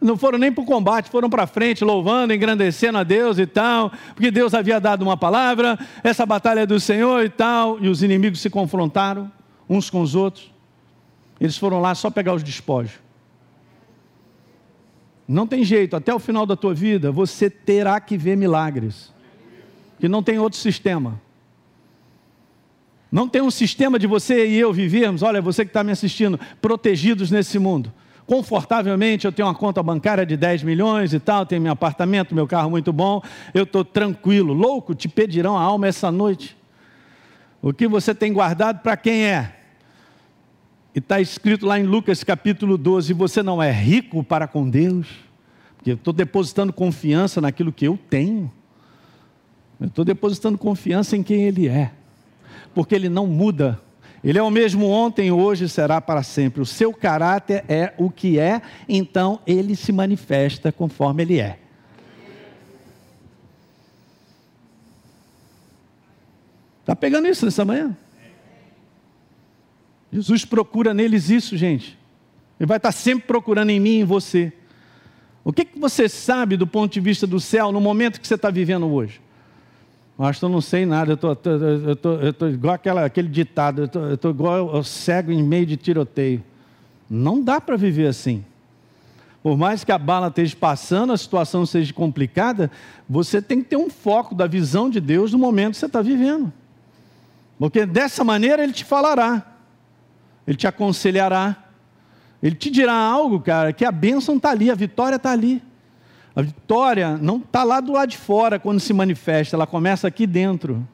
Não 0.00 0.16
foram 0.16 0.38
nem 0.38 0.52
para 0.52 0.62
o 0.62 0.66
combate, 0.66 1.10
foram 1.10 1.28
para 1.28 1.46
frente, 1.46 1.82
louvando, 1.82 2.32
engrandecendo 2.32 2.98
a 2.98 3.02
Deus 3.02 3.38
e 3.38 3.46
tal, 3.46 3.90
porque 4.14 4.30
Deus 4.30 4.54
havia 4.54 4.78
dado 4.78 5.02
uma 5.02 5.16
palavra, 5.16 5.78
essa 6.04 6.24
batalha 6.26 6.60
é 6.60 6.66
do 6.66 6.78
Senhor 6.78 7.24
e 7.24 7.30
tal, 7.30 7.78
e 7.80 7.88
os 7.88 8.02
inimigos 8.02 8.40
se 8.40 8.50
confrontaram. 8.50 9.32
uns 9.68 9.90
com 9.90 10.00
os 10.00 10.14
outros. 10.14 10.52
Eles 11.40 11.56
foram 11.56 11.80
lá 11.80 11.94
só 11.94 12.08
pegar 12.08 12.34
os 12.34 12.42
despojos. 12.42 13.05
Não 15.28 15.46
tem 15.46 15.64
jeito, 15.64 15.96
até 15.96 16.14
o 16.14 16.18
final 16.18 16.46
da 16.46 16.54
tua 16.54 16.72
vida 16.72 17.10
você 17.10 17.50
terá 17.50 18.00
que 18.00 18.16
ver 18.16 18.36
milagres. 18.36 19.12
Que 19.98 20.08
não 20.08 20.22
tem 20.22 20.38
outro 20.38 20.58
sistema. 20.58 21.20
Não 23.10 23.28
tem 23.28 23.42
um 23.42 23.50
sistema 23.50 23.98
de 23.98 24.06
você 24.06 24.46
e 24.46 24.58
eu 24.58 24.72
vivermos, 24.72 25.22
olha, 25.22 25.40
você 25.40 25.64
que 25.64 25.70
está 25.70 25.82
me 25.82 25.92
assistindo, 25.92 26.38
protegidos 26.60 27.30
nesse 27.30 27.58
mundo. 27.58 27.92
Confortavelmente, 28.26 29.24
eu 29.24 29.32
tenho 29.32 29.46
uma 29.46 29.54
conta 29.54 29.82
bancária 29.82 30.26
de 30.26 30.36
10 30.36 30.64
milhões 30.64 31.14
e 31.14 31.20
tal, 31.20 31.46
tenho 31.46 31.62
meu 31.62 31.72
apartamento, 31.72 32.34
meu 32.34 32.46
carro 32.46 32.68
muito 32.68 32.92
bom, 32.92 33.22
eu 33.54 33.62
estou 33.62 33.84
tranquilo. 33.84 34.52
Louco, 34.52 34.94
te 34.94 35.08
pedirão 35.08 35.56
a 35.56 35.62
alma 35.62 35.86
essa 35.86 36.10
noite. 36.10 36.56
O 37.62 37.72
que 37.72 37.86
você 37.86 38.14
tem 38.14 38.32
guardado 38.32 38.80
para 38.80 38.96
quem 38.96 39.24
é? 39.24 39.56
E 40.96 40.98
está 40.98 41.20
escrito 41.20 41.66
lá 41.66 41.78
em 41.78 41.82
Lucas 41.82 42.24
capítulo 42.24 42.78
12: 42.78 43.12
você 43.12 43.42
não 43.42 43.62
é 43.62 43.70
rico 43.70 44.24
para 44.24 44.48
com 44.48 44.66
Deus, 44.66 45.06
porque 45.76 45.90
eu 45.90 45.94
estou 45.94 46.10
depositando 46.10 46.72
confiança 46.72 47.38
naquilo 47.38 47.70
que 47.70 47.86
eu 47.86 47.98
tenho, 48.08 48.50
eu 49.78 49.88
estou 49.88 50.06
depositando 50.06 50.56
confiança 50.56 51.14
em 51.14 51.22
quem 51.22 51.42
Ele 51.42 51.68
é, 51.68 51.92
porque 52.74 52.94
Ele 52.94 53.10
não 53.10 53.26
muda, 53.26 53.78
Ele 54.24 54.38
é 54.38 54.42
o 54.42 54.50
mesmo 54.50 54.88
ontem, 54.88 55.30
hoje 55.30 55.68
será 55.68 56.00
para 56.00 56.22
sempre. 56.22 56.62
O 56.62 56.66
seu 56.66 56.94
caráter 56.94 57.62
é 57.68 57.92
o 57.98 58.08
que 58.08 58.38
é, 58.38 58.62
então 58.88 59.38
Ele 59.46 59.76
se 59.76 59.92
manifesta 59.92 60.72
conforme 60.72 61.24
Ele 61.24 61.38
é. 61.38 61.58
Está 66.80 66.96
pegando 66.96 67.28
isso 67.28 67.44
nessa 67.44 67.66
manhã? 67.66 67.94
Jesus 70.16 70.46
procura 70.46 70.94
neles 70.94 71.28
isso, 71.28 71.58
gente. 71.58 71.98
Ele 72.58 72.66
vai 72.66 72.78
estar 72.78 72.90
sempre 72.90 73.26
procurando 73.26 73.68
em 73.68 73.78
mim 73.78 73.90
e 73.90 74.00
em 74.00 74.04
você. 74.04 74.50
O 75.44 75.52
que, 75.52 75.62
que 75.62 75.78
você 75.78 76.08
sabe 76.08 76.56
do 76.56 76.66
ponto 76.66 76.90
de 76.90 77.00
vista 77.00 77.26
do 77.26 77.38
céu 77.38 77.70
no 77.70 77.82
momento 77.82 78.18
que 78.18 78.26
você 78.26 78.34
está 78.34 78.48
vivendo 78.48 78.86
hoje? 78.86 79.20
Que 80.16 80.42
eu 80.42 80.48
não 80.48 80.62
sei 80.62 80.86
nada, 80.86 81.12
eu 81.12 81.92
estou 81.92 82.48
igual 82.48 82.74
aquela, 82.74 83.04
aquele 83.04 83.28
ditado, 83.28 83.90
eu 83.94 84.14
estou 84.14 84.30
igual 84.30 84.74
ao 84.74 84.82
cego 84.82 85.30
em 85.30 85.42
meio 85.42 85.66
de 85.66 85.76
tiroteio. 85.76 86.42
Não 87.10 87.42
dá 87.42 87.60
para 87.60 87.76
viver 87.76 88.06
assim. 88.06 88.42
Por 89.42 89.58
mais 89.58 89.84
que 89.84 89.92
a 89.92 89.98
bala 89.98 90.28
esteja 90.28 90.56
passando, 90.56 91.12
a 91.12 91.18
situação 91.18 91.66
seja 91.66 91.92
complicada, 91.92 92.70
você 93.06 93.42
tem 93.42 93.62
que 93.62 93.68
ter 93.68 93.76
um 93.76 93.90
foco 93.90 94.34
da 94.34 94.46
visão 94.46 94.88
de 94.88 94.98
Deus 94.98 95.34
no 95.34 95.38
momento 95.38 95.72
que 95.72 95.78
você 95.78 95.86
está 95.86 96.00
vivendo. 96.00 96.50
Porque 97.58 97.84
dessa 97.84 98.24
maneira 98.24 98.64
ele 98.64 98.72
te 98.72 98.82
falará. 98.82 99.55
Ele 100.46 100.56
te 100.56 100.66
aconselhará. 100.66 101.56
Ele 102.42 102.54
te 102.54 102.70
dirá 102.70 102.94
algo, 102.94 103.40
cara, 103.40 103.72
que 103.72 103.84
a 103.84 103.90
bênção 103.90 104.36
está 104.36 104.50
ali, 104.50 104.70
a 104.70 104.74
vitória 104.74 105.16
está 105.16 105.32
ali. 105.32 105.62
A 106.34 106.42
vitória 106.42 107.16
não 107.16 107.38
está 107.38 107.64
lá 107.64 107.80
do 107.80 107.92
lado 107.92 108.10
de 108.10 108.18
fora 108.18 108.58
quando 108.58 108.78
se 108.78 108.92
manifesta, 108.92 109.56
ela 109.56 109.66
começa 109.66 110.06
aqui 110.06 110.26
dentro. 110.26 110.86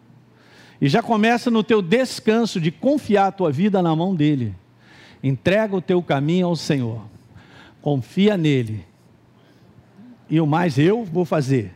E 0.80 0.88
já 0.88 1.02
começa 1.02 1.50
no 1.50 1.62
teu 1.62 1.82
descanso 1.82 2.60
de 2.60 2.70
confiar 2.70 3.26
a 3.26 3.32
tua 3.32 3.50
vida 3.50 3.82
na 3.82 3.94
mão 3.94 4.14
dele. 4.14 4.54
Entrega 5.22 5.76
o 5.76 5.80
teu 5.80 6.02
caminho 6.02 6.46
ao 6.46 6.56
Senhor. 6.56 7.02
Confia 7.80 8.36
nele. 8.36 8.84
E 10.30 10.40
o 10.40 10.46
mais 10.46 10.78
eu 10.78 11.04
vou 11.04 11.24
fazer. 11.24 11.74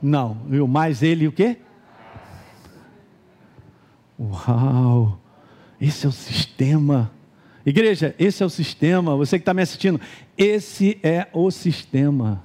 Não, 0.00 0.38
e 0.50 0.58
o 0.60 0.66
mais 0.66 1.02
ele 1.02 1.28
o 1.28 1.32
quê? 1.32 1.58
Uau! 4.18 5.18
Esse 5.84 6.06
é 6.06 6.08
o 6.08 6.12
sistema. 6.12 7.12
Igreja, 7.66 8.14
esse 8.18 8.42
é 8.42 8.46
o 8.46 8.48
sistema. 8.48 9.14
Você 9.16 9.38
que 9.38 9.42
está 9.42 9.52
me 9.52 9.60
assistindo, 9.60 10.00
esse 10.36 10.98
é 11.02 11.28
o 11.30 11.50
sistema. 11.50 12.42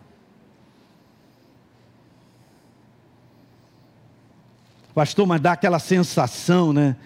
Pastor, 4.93 5.25
mas 5.25 5.39
dá 5.39 5.53
aquela 5.53 5.79
sensação, 5.79 6.73
né? 6.73 6.97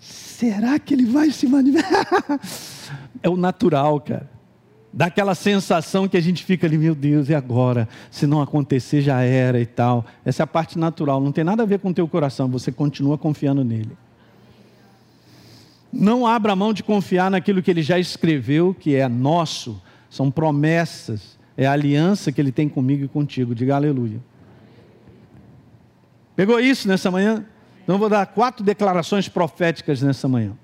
Será 0.00 0.76
que 0.80 0.92
ele 0.92 1.04
vai 1.06 1.30
se 1.30 1.46
manifestar? 1.46 2.40
é 3.22 3.28
o 3.28 3.36
natural, 3.36 4.00
cara. 4.00 4.28
Dá 4.92 5.06
aquela 5.06 5.36
sensação 5.36 6.08
que 6.08 6.16
a 6.16 6.20
gente 6.20 6.44
fica 6.44 6.66
ali, 6.66 6.76
meu 6.76 6.96
Deus, 6.96 7.28
e 7.28 7.34
agora? 7.34 7.88
Se 8.10 8.26
não 8.26 8.42
acontecer, 8.42 9.02
já 9.02 9.20
era 9.20 9.60
e 9.60 9.66
tal. 9.66 10.04
Essa 10.24 10.42
é 10.42 10.44
a 10.44 10.48
parte 10.48 10.76
natural, 10.76 11.20
não 11.20 11.30
tem 11.30 11.44
nada 11.44 11.62
a 11.62 11.66
ver 11.66 11.78
com 11.78 11.90
o 11.90 11.94
teu 11.94 12.08
coração, 12.08 12.48
você 12.48 12.72
continua 12.72 13.16
confiando 13.16 13.62
nele. 13.62 13.96
Não 15.92 16.26
abra 16.26 16.54
mão 16.54 16.72
de 16.72 16.82
confiar 16.82 17.30
naquilo 17.30 17.62
que 17.62 17.70
ele 17.70 17.82
já 17.82 17.98
escreveu, 17.98 18.74
que 18.74 18.94
é 18.94 19.08
nosso, 19.08 19.80
são 20.08 20.30
promessas, 20.30 21.38
é 21.56 21.66
a 21.66 21.72
aliança 21.72 22.30
que 22.30 22.40
ele 22.40 22.52
tem 22.52 22.68
comigo 22.68 23.04
e 23.04 23.08
contigo. 23.08 23.54
Diga 23.54 23.76
aleluia. 23.76 24.20
Pegou 26.36 26.58
isso 26.60 26.88
nessa 26.88 27.10
manhã? 27.10 27.44
Então 27.82 27.98
vou 27.98 28.08
dar 28.08 28.24
quatro 28.26 28.64
declarações 28.64 29.28
proféticas 29.28 30.00
nessa 30.00 30.28
manhã. 30.28 30.56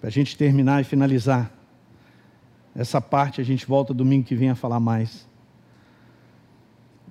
Para 0.00 0.08
a 0.08 0.10
gente 0.10 0.36
terminar 0.36 0.80
e 0.80 0.84
finalizar. 0.84 1.52
Essa 2.74 3.00
parte 3.00 3.40
a 3.40 3.44
gente 3.44 3.66
volta 3.66 3.92
domingo 3.92 4.24
que 4.24 4.34
vem 4.34 4.50
a 4.50 4.54
falar 4.54 4.80
mais. 4.80 5.28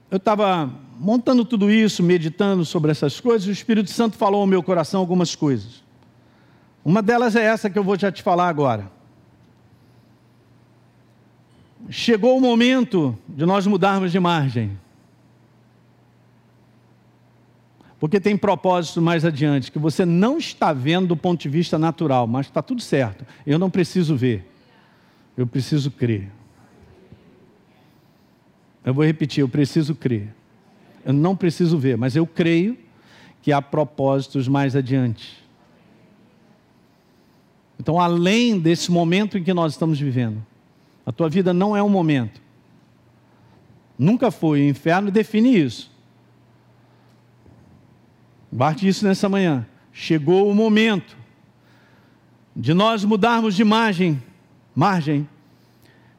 Eu 0.10 0.18
estava 0.18 0.74
montando 1.00 1.46
tudo 1.46 1.70
isso, 1.70 2.02
meditando 2.02 2.66
sobre 2.66 2.92
essas 2.92 3.20
coisas, 3.20 3.48
o 3.48 3.52
Espírito 3.52 3.90
Santo 3.92 4.18
falou 4.18 4.42
ao 4.42 4.48
meu 4.48 4.64
coração 4.64 5.00
algumas 5.00 5.36
coisas. 5.36 5.84
Uma 6.84 7.02
delas 7.02 7.36
é 7.36 7.44
essa 7.44 7.70
que 7.70 7.78
eu 7.78 7.84
vou 7.84 7.98
já 7.98 8.12
te 8.12 8.24
falar 8.24 8.48
agora. 8.48 8.90
Chegou 11.90 12.38
o 12.38 12.42
momento 12.42 13.18
de 13.28 13.46
nós 13.46 13.68
mudarmos 13.68 14.12
de 14.12 14.20
margem. 14.20 14.78
Porque 18.00 18.20
tem 18.20 18.38
propósito 18.38 19.02
mais 19.02 19.26
adiante, 19.26 19.72
que 19.72 19.80
você 19.80 20.06
não 20.06 20.38
está 20.38 20.72
vendo 20.72 21.08
do 21.08 21.18
ponto 21.18 21.42
de 21.42 21.50
vista 21.50 21.80
natural, 21.80 22.28
mas 22.28 22.46
está 22.46 22.62
tudo 22.62 22.82
certo. 22.82 23.26
Eu 23.46 23.58
não 23.58 23.70
preciso 23.70 24.16
ver, 24.16 24.50
eu 25.36 25.48
preciso 25.48 25.90
crer. 25.90 26.32
Eu 28.86 28.94
vou 28.94 29.04
repetir, 29.04 29.42
eu 29.42 29.50
preciso 29.50 29.96
crer. 29.96 30.34
Eu 31.08 31.14
não 31.14 31.38
preciso 31.38 31.78
ver, 31.78 31.96
mas 31.96 32.18
eu 32.18 32.28
creio 32.28 32.78
que 33.42 33.54
há 33.54 33.62
propósitos 33.62 34.46
mais 34.46 34.76
adiante. 34.76 35.42
Então, 37.80 37.98
além 37.98 38.60
desse 38.60 38.92
momento 38.92 39.38
em 39.38 39.44
que 39.44 39.54
nós 39.54 39.72
estamos 39.72 39.98
vivendo, 39.98 40.46
a 41.06 41.12
tua 41.14 41.30
vida 41.30 41.54
não 41.54 41.78
é 41.78 41.82
um 41.82 41.88
momento. 41.88 42.42
Nunca 43.98 44.30
foi. 44.32 44.60
O 44.60 44.70
inferno 44.70 45.10
define 45.10 45.58
isso. 45.58 45.90
Bate 48.52 48.86
isso 48.86 49.06
nessa 49.06 49.30
manhã. 49.30 49.66
Chegou 49.94 50.52
o 50.52 50.54
momento 50.54 51.16
de 52.54 52.74
nós 52.74 53.06
mudarmos 53.06 53.56
de 53.56 53.64
margem, 53.64 54.22
margem, 54.76 55.26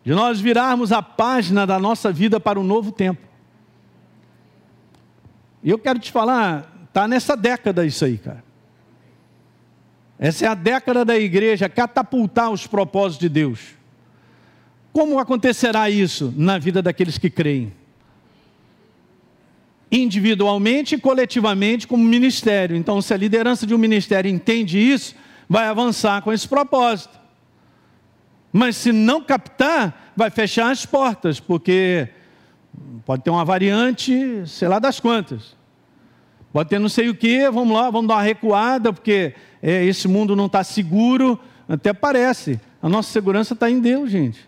de 0.02 0.14
nós 0.14 0.40
virarmos 0.40 0.92
a 0.92 1.02
página 1.02 1.66
da 1.66 1.78
nossa 1.78 2.10
vida 2.10 2.40
para 2.40 2.58
um 2.58 2.64
novo 2.64 2.90
tempo. 2.90 3.27
E 5.62 5.70
eu 5.70 5.78
quero 5.78 5.98
te 5.98 6.12
falar, 6.12 6.86
está 6.88 7.08
nessa 7.08 7.36
década 7.36 7.84
isso 7.84 8.04
aí, 8.04 8.18
cara. 8.18 8.44
Essa 10.18 10.46
é 10.46 10.48
a 10.48 10.54
década 10.54 11.04
da 11.04 11.16
igreja 11.16 11.68
catapultar 11.68 12.50
os 12.50 12.66
propósitos 12.66 13.20
de 13.20 13.28
Deus. 13.28 13.60
Como 14.92 15.18
acontecerá 15.18 15.88
isso 15.88 16.34
na 16.36 16.58
vida 16.58 16.82
daqueles 16.82 17.18
que 17.18 17.30
creem? 17.30 17.72
Individualmente 19.92 20.96
e 20.96 20.98
coletivamente, 20.98 21.86
como 21.86 22.02
ministério. 22.02 22.76
Então, 22.76 23.00
se 23.00 23.14
a 23.14 23.16
liderança 23.16 23.66
de 23.66 23.74
um 23.74 23.78
ministério 23.78 24.28
entende 24.28 24.78
isso, 24.78 25.14
vai 25.48 25.66
avançar 25.68 26.20
com 26.22 26.32
esse 26.32 26.48
propósito. 26.48 27.18
Mas 28.52 28.76
se 28.76 28.90
não 28.90 29.22
captar, 29.22 30.12
vai 30.16 30.30
fechar 30.30 30.70
as 30.70 30.84
portas, 30.84 31.38
porque 31.38 32.08
Pode 33.04 33.22
ter 33.22 33.30
uma 33.30 33.44
variante, 33.44 34.42
sei 34.46 34.68
lá 34.68 34.78
das 34.78 35.00
quantas. 35.00 35.56
Pode 36.52 36.68
ter 36.68 36.78
não 36.78 36.88
sei 36.88 37.08
o 37.08 37.14
que, 37.14 37.48
vamos 37.50 37.74
lá, 37.76 37.90
vamos 37.90 38.08
dar 38.08 38.16
uma 38.16 38.22
recuada, 38.22 38.92
porque 38.92 39.34
é, 39.62 39.84
esse 39.84 40.08
mundo 40.08 40.34
não 40.34 40.46
está 40.46 40.62
seguro. 40.64 41.38
Até 41.68 41.92
parece. 41.92 42.60
A 42.82 42.88
nossa 42.88 43.10
segurança 43.10 43.54
está 43.54 43.70
em 43.70 43.80
Deus, 43.80 44.10
gente. 44.10 44.46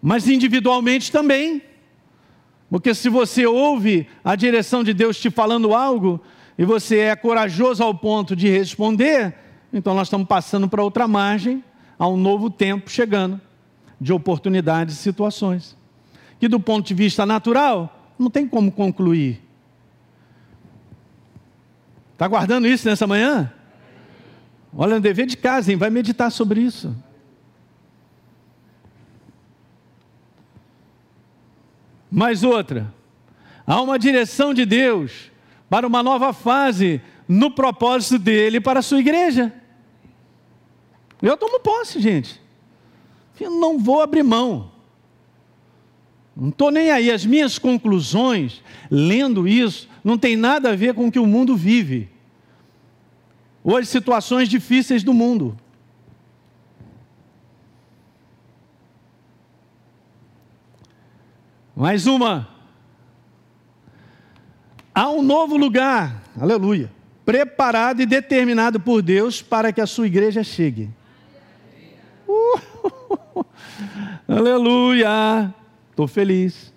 Mas 0.00 0.28
individualmente 0.28 1.10
também. 1.10 1.62
Porque 2.70 2.94
se 2.94 3.08
você 3.08 3.46
ouve 3.46 4.06
a 4.22 4.36
direção 4.36 4.84
de 4.84 4.92
Deus 4.92 5.18
te 5.18 5.30
falando 5.30 5.74
algo, 5.74 6.20
e 6.56 6.64
você 6.64 6.98
é 6.98 7.16
corajoso 7.16 7.82
ao 7.82 7.94
ponto 7.94 8.36
de 8.36 8.48
responder, 8.48 9.34
então 9.72 9.94
nós 9.94 10.08
estamos 10.08 10.26
passando 10.26 10.68
para 10.68 10.82
outra 10.82 11.08
margem, 11.08 11.64
a 11.98 12.06
um 12.06 12.16
novo 12.16 12.50
tempo 12.50 12.90
chegando 12.90 13.40
de 14.00 14.12
oportunidades 14.12 14.96
e 14.96 14.98
situações. 14.98 15.76
Que 16.38 16.48
do 16.48 16.60
ponto 16.60 16.86
de 16.86 16.94
vista 16.94 17.26
natural, 17.26 18.12
não 18.18 18.30
tem 18.30 18.46
como 18.46 18.70
concluir. 18.70 19.42
Está 22.12 22.26
guardando 22.26 22.66
isso 22.66 22.88
nessa 22.88 23.06
manhã? 23.06 23.52
Olha, 24.76 24.96
no 24.96 25.00
dever 25.00 25.26
de 25.26 25.36
casa, 25.36 25.70
hein? 25.70 25.78
vai 25.78 25.90
meditar 25.90 26.30
sobre 26.30 26.60
isso. 26.60 26.94
Mais 32.10 32.42
outra. 32.42 32.92
Há 33.66 33.80
uma 33.80 33.98
direção 33.98 34.54
de 34.54 34.64
Deus 34.64 35.30
para 35.68 35.86
uma 35.86 36.02
nova 36.02 36.32
fase 36.32 37.00
no 37.28 37.50
propósito 37.50 38.18
dele 38.18 38.60
para 38.60 38.80
a 38.80 38.82
sua 38.82 38.98
igreja. 38.98 39.52
Eu 41.20 41.36
tomo 41.36 41.60
posse, 41.60 42.00
gente. 42.00 42.40
Eu 43.40 43.50
não 43.50 43.78
vou 43.78 44.00
abrir 44.00 44.22
mão. 44.22 44.70
Não 46.36 46.50
estou 46.50 46.70
nem 46.70 46.90
aí. 46.90 47.10
As 47.10 47.26
minhas 47.26 47.58
conclusões, 47.58 48.62
lendo 48.90 49.48
isso, 49.48 49.88
não 50.04 50.16
tem 50.16 50.36
nada 50.36 50.70
a 50.70 50.76
ver 50.76 50.94
com 50.94 51.08
o 51.08 51.12
que 51.12 51.18
o 51.18 51.26
mundo 51.26 51.56
vive. 51.56 52.08
Ou 53.64 53.76
as 53.76 53.88
situações 53.88 54.48
difíceis 54.48 55.02
do 55.02 55.12
mundo. 55.12 55.58
Mais 61.74 62.06
uma. 62.06 62.48
Há 64.92 65.08
um 65.10 65.22
novo 65.22 65.56
lugar, 65.56 66.24
aleluia, 66.40 66.90
preparado 67.24 68.00
e 68.02 68.06
determinado 68.06 68.80
por 68.80 69.00
Deus 69.00 69.40
para 69.40 69.72
que 69.72 69.80
a 69.80 69.86
sua 69.86 70.08
igreja 70.08 70.42
chegue. 70.42 70.90
Uh, 72.28 73.44
aleluia, 74.28 75.54
estou 75.90 76.06
feliz. 76.06 76.72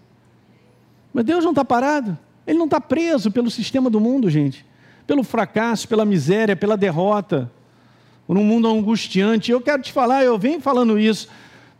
Mas 1.13 1.25
Deus 1.25 1.43
não 1.43 1.51
está 1.51 1.65
parado, 1.65 2.17
Ele 2.47 2.57
não 2.57 2.65
está 2.65 2.79
preso 2.79 3.29
pelo 3.29 3.51
sistema 3.51 3.89
do 3.89 3.99
mundo, 3.99 4.29
gente, 4.29 4.65
pelo 5.05 5.23
fracasso, 5.23 5.87
pela 5.87 6.05
miséria, 6.05 6.55
pela 6.55 6.77
derrota, 6.77 7.51
por 8.25 8.37
um 8.37 8.43
mundo 8.43 8.67
angustiante. 8.67 9.51
Eu 9.51 9.59
quero 9.59 9.81
te 9.81 9.91
falar, 9.91 10.23
eu 10.23 10.39
venho 10.39 10.61
falando 10.61 10.97
isso 10.97 11.27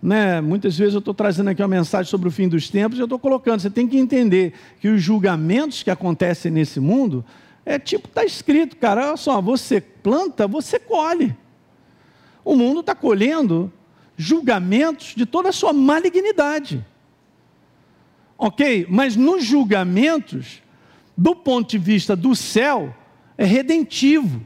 né, 0.02 0.42
muitas 0.42 0.76
vezes 0.76 0.96
eu 0.96 1.00
estou 1.00 1.14
trazendo 1.14 1.50
aqui 1.50 1.62
uma 1.62 1.68
mensagem 1.68 2.10
sobre 2.10 2.28
o 2.28 2.32
fim 2.32 2.48
dos 2.48 2.70
tempos 2.70 2.98
e 2.98 3.02
eu 3.02 3.06
estou 3.06 3.20
colocando, 3.20 3.60
você 3.60 3.70
tem 3.70 3.88
que 3.88 3.98
entender 3.98 4.54
que 4.80 4.88
os 4.88 5.02
julgamentos 5.02 5.84
que 5.84 5.92
acontecem 5.92 6.52
nesse 6.52 6.80
mundo 6.80 7.24
é 7.64 7.78
tipo, 7.78 8.08
está 8.08 8.26
escrito, 8.26 8.76
cara, 8.78 9.10
olha 9.10 9.18
só, 9.18 9.40
você 9.40 9.80
planta, 9.80 10.48
você 10.48 10.80
colhe. 10.80 11.36
O 12.52 12.56
mundo 12.58 12.82
está 12.82 12.94
colhendo 12.94 13.72
julgamentos 14.18 15.14
de 15.16 15.26
toda 15.26 15.48
a 15.48 15.54
sua 15.54 15.72
malignidade. 15.72 16.86
Ok? 18.38 18.86
Mas 18.90 19.16
nos 19.16 19.42
julgamentos, 19.42 20.62
do 21.16 21.34
ponto 21.34 21.70
de 21.70 21.78
vista 21.78 22.14
do 22.14 22.36
céu, 22.36 22.94
é 23.38 23.46
redentivo 23.46 24.42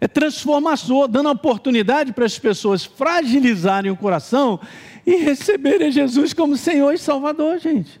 é 0.00 0.06
transformador, 0.06 1.08
dando 1.08 1.28
oportunidade 1.28 2.12
para 2.12 2.24
as 2.24 2.38
pessoas 2.38 2.84
fragilizarem 2.84 3.90
o 3.90 3.96
coração 3.96 4.60
e 5.04 5.16
receberem 5.16 5.90
Jesus 5.90 6.32
como 6.32 6.56
Senhor 6.56 6.94
e 6.94 6.98
Salvador, 6.98 7.58
gente. 7.58 8.00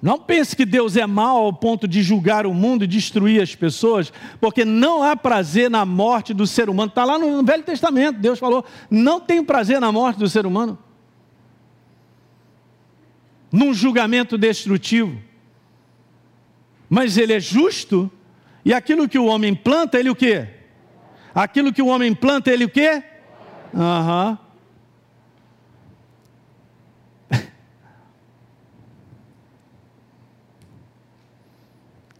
Não 0.00 0.18
pense 0.18 0.54
que 0.54 0.64
Deus 0.64 0.96
é 0.96 1.06
mau 1.06 1.44
ao 1.44 1.52
ponto 1.52 1.88
de 1.88 2.02
julgar 2.02 2.46
o 2.46 2.54
mundo 2.54 2.84
e 2.84 2.86
destruir 2.86 3.42
as 3.42 3.54
pessoas, 3.54 4.12
porque 4.40 4.64
não 4.64 5.02
há 5.02 5.16
prazer 5.16 5.68
na 5.68 5.84
morte 5.84 6.32
do 6.32 6.46
ser 6.46 6.70
humano. 6.70 6.88
Está 6.88 7.04
lá 7.04 7.18
no 7.18 7.42
Velho 7.44 7.64
Testamento, 7.64 8.20
Deus 8.20 8.38
falou: 8.38 8.64
não 8.88 9.20
tem 9.20 9.42
prazer 9.42 9.80
na 9.80 9.90
morte 9.90 10.18
do 10.18 10.28
ser 10.28 10.46
humano. 10.46 10.78
Num 13.50 13.74
julgamento 13.74 14.38
destrutivo. 14.38 15.20
Mas 16.88 17.18
Ele 17.18 17.32
é 17.32 17.40
justo 17.40 18.10
e 18.68 18.74
aquilo 18.74 19.08
que 19.08 19.18
o 19.18 19.24
homem 19.24 19.54
planta, 19.54 19.98
ele 19.98 20.10
o 20.10 20.14
quê? 20.14 20.46
Aquilo 21.34 21.72
que 21.72 21.80
o 21.80 21.86
homem 21.86 22.14
planta, 22.14 22.50
ele 22.50 22.66
o 22.66 22.68
quê? 22.68 23.02
Aham. 23.74 24.30
Uhum. 24.30 24.47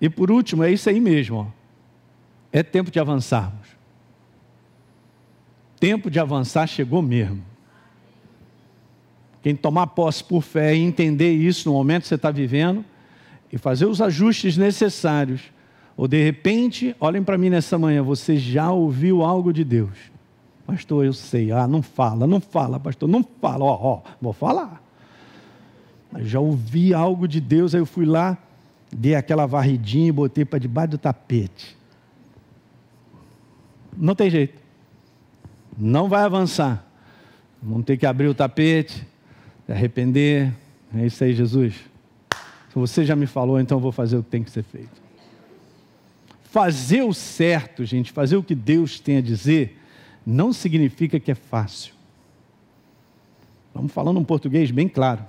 E 0.01 0.09
por 0.09 0.30
último, 0.30 0.62
é 0.62 0.70
isso 0.70 0.88
aí 0.88 1.01
mesmo. 1.01 1.36
Ó. 1.36 1.46
É 2.53 2.62
tempo 2.62 2.90
de 2.90 3.01
avançarmos. 3.01 3.68
Tempo 5.78 6.11
de 6.11 6.18
avançar 6.18 6.66
chegou 6.66 7.03
mesmo. 7.03 7.42
Quem 9.42 9.55
tomar 9.55 9.88
posse 9.88 10.22
por 10.22 10.42
fé 10.42 10.74
e 10.74 10.80
entender 10.80 11.32
isso 11.32 11.68
no 11.68 11.74
momento 11.74 12.03
que 12.03 12.09
você 12.09 12.16
está 12.16 12.30
vivendo 12.30 12.84
e 13.53 13.57
fazer 13.57 13.86
os 13.86 14.01
ajustes 14.01 14.57
necessários 14.57 15.42
ou 15.99 16.07
de 16.07 16.22
repente, 16.22 16.94
olhem 17.01 17.24
para 17.24 17.36
mim 17.36 17.51
nessa 17.51 17.76
manhã, 17.76 18.05
você 18.05 18.36
já 18.36 18.70
ouviu 18.70 19.24
algo 19.24 19.53
de 19.53 19.64
Deus? 19.64 19.99
Pastor, 20.64 21.05
eu 21.05 21.12
sei. 21.12 21.51
Ah, 21.51 21.66
não 21.66 21.82
fala, 21.82 22.24
não 22.24 22.40
fala, 22.40 22.78
pastor, 22.78 23.09
não 23.09 23.26
fala. 23.40 23.64
Ó, 23.64 23.78
ó, 23.82 24.01
vou 24.22 24.32
falar. 24.32 24.80
Mas 26.12 26.28
já 26.28 26.38
ouvi 26.38 26.94
algo 26.94 27.26
de 27.26 27.40
Deus, 27.40 27.74
aí 27.74 27.80
eu 27.80 27.86
fui 27.86 28.07
lá, 28.07 28.38
dei 28.93 29.14
aquela 29.14 29.47
varridinha 29.47 30.09
e 30.09 30.12
botei 30.12 30.45
para 30.45 30.59
debaixo 30.59 30.93
do 30.93 30.99
tapete. 30.99 31.76
Não 33.97 34.14
tem 34.14 34.30
jeito. 34.30 34.61
Não 35.76 36.09
vai 36.09 36.22
avançar. 36.22 36.84
Vamos 37.62 37.84
ter 37.84 37.97
que 37.97 38.07
abrir 38.07 38.28
o 38.28 38.34
tapete, 38.34 39.07
arrepender. 39.68 40.53
É 40.95 41.07
isso 41.07 41.22
aí, 41.22 41.34
Jesus. 41.34 41.74
Se 42.68 42.74
você 42.74 43.05
já 43.05 43.16
me 43.16 43.26
falou, 43.26 43.61
então 43.61 43.78
vou 43.78 43.93
fazer 43.93 44.16
o 44.16 44.22
que 44.22 44.30
tem 44.30 44.43
que 44.43 44.51
ser 44.51 44.62
feito. 44.62 45.03
Fazer 46.45 47.03
o 47.03 47.12
certo, 47.12 47.84
gente, 47.84 48.12
fazer 48.12 48.36
o 48.36 48.43
que 48.43 48.55
Deus 48.55 48.99
tem 49.01 49.18
a 49.18 49.20
dizer, 49.20 49.78
não 50.24 50.53
significa 50.53 51.20
que 51.20 51.30
é 51.30 51.34
fácil. 51.34 51.95
Estamos 53.68 53.93
falando 53.93 54.18
um 54.18 54.24
português 54.24 54.70
bem 54.70 54.89
claro. 54.89 55.24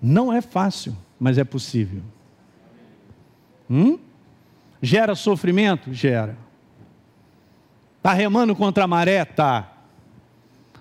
Não 0.00 0.32
é 0.32 0.40
fácil, 0.40 0.96
mas 1.18 1.36
é 1.36 1.44
possível. 1.44 2.02
Hum? 3.70 3.98
Gera 4.82 5.14
sofrimento? 5.14 5.94
Gera. 5.94 6.36
Está 7.98 8.12
remando 8.12 8.56
contra 8.56 8.84
a 8.84 8.86
maré? 8.86 9.24
Tá. 9.24 9.72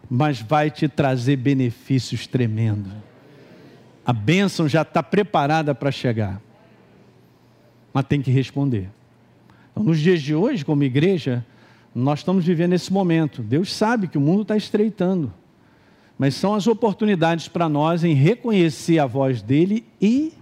Mas 0.09 0.41
vai 0.41 0.71
te 0.71 0.87
trazer 0.87 1.35
benefícios 1.35 2.25
tremendos. 2.25 2.91
A 4.05 4.11
bênção 4.11 4.67
já 4.67 4.81
está 4.81 5.03
preparada 5.03 5.75
para 5.75 5.91
chegar. 5.91 6.41
Mas 7.93 8.05
tem 8.05 8.21
que 8.21 8.31
responder. 8.31 8.89
Então, 9.71 9.83
nos 9.83 9.99
dias 9.99 10.21
de 10.21 10.33
hoje, 10.33 10.65
como 10.65 10.83
igreja, 10.83 11.45
nós 11.93 12.19
estamos 12.19 12.45
vivendo 12.45 12.73
esse 12.73 12.91
momento. 12.91 13.41
Deus 13.41 13.73
sabe 13.73 14.07
que 14.07 14.17
o 14.17 14.21
mundo 14.21 14.43
está 14.43 14.55
estreitando, 14.55 15.33
mas 16.17 16.35
são 16.35 16.53
as 16.53 16.67
oportunidades 16.67 17.47
para 17.47 17.67
nós 17.67 18.03
em 18.03 18.13
reconhecer 18.13 18.99
a 18.99 19.05
voz 19.05 19.41
dele 19.41 19.85
e 20.01 20.33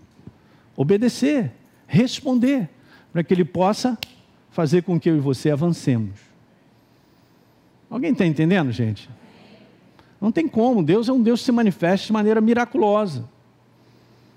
obedecer, 0.76 1.52
responder, 1.88 2.70
para 3.12 3.24
que 3.24 3.34
ele 3.34 3.46
possa 3.46 3.98
fazer 4.52 4.84
com 4.84 5.00
que 5.00 5.10
eu 5.10 5.18
e 5.18 5.20
você 5.20 5.50
avancemos. 5.50 6.20
Alguém 7.90 8.12
está 8.12 8.26
entendendo, 8.26 8.72
gente? 8.72 9.10
Não 10.20 10.32
tem 10.32 10.48
como, 10.48 10.84
Deus 10.84 11.08
é 11.08 11.14
um 11.14 11.22
Deus 11.22 11.40
que 11.40 11.46
se 11.46 11.52
manifesta 11.52 12.08
de 12.08 12.14
maneira 12.14 12.42
miraculosa. 12.42 13.22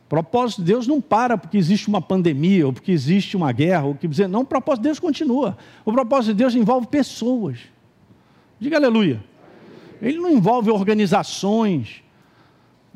O 0.04 0.08
propósito 0.10 0.62
de 0.62 0.72
Deus 0.72 0.86
não 0.86 1.00
para 1.00 1.38
porque 1.38 1.56
existe 1.56 1.88
uma 1.88 2.00
pandemia, 2.00 2.66
ou 2.66 2.72
porque 2.72 2.92
existe 2.92 3.36
uma 3.36 3.52
guerra, 3.52 3.84
ou 3.84 3.94
que 3.94 4.06
dizer, 4.06 4.28
não, 4.28 4.40
o 4.40 4.44
propósito 4.44 4.82
de 4.82 4.88
Deus 4.88 4.98
continua. 4.98 5.56
O 5.84 5.92
propósito 5.92 6.32
de 6.32 6.38
Deus 6.38 6.54
envolve 6.54 6.86
pessoas. 6.86 7.58
Diga 8.58 8.76
aleluia. 8.76 9.22
Ele 10.02 10.18
não 10.18 10.30
envolve 10.30 10.70
organizações, 10.70 12.02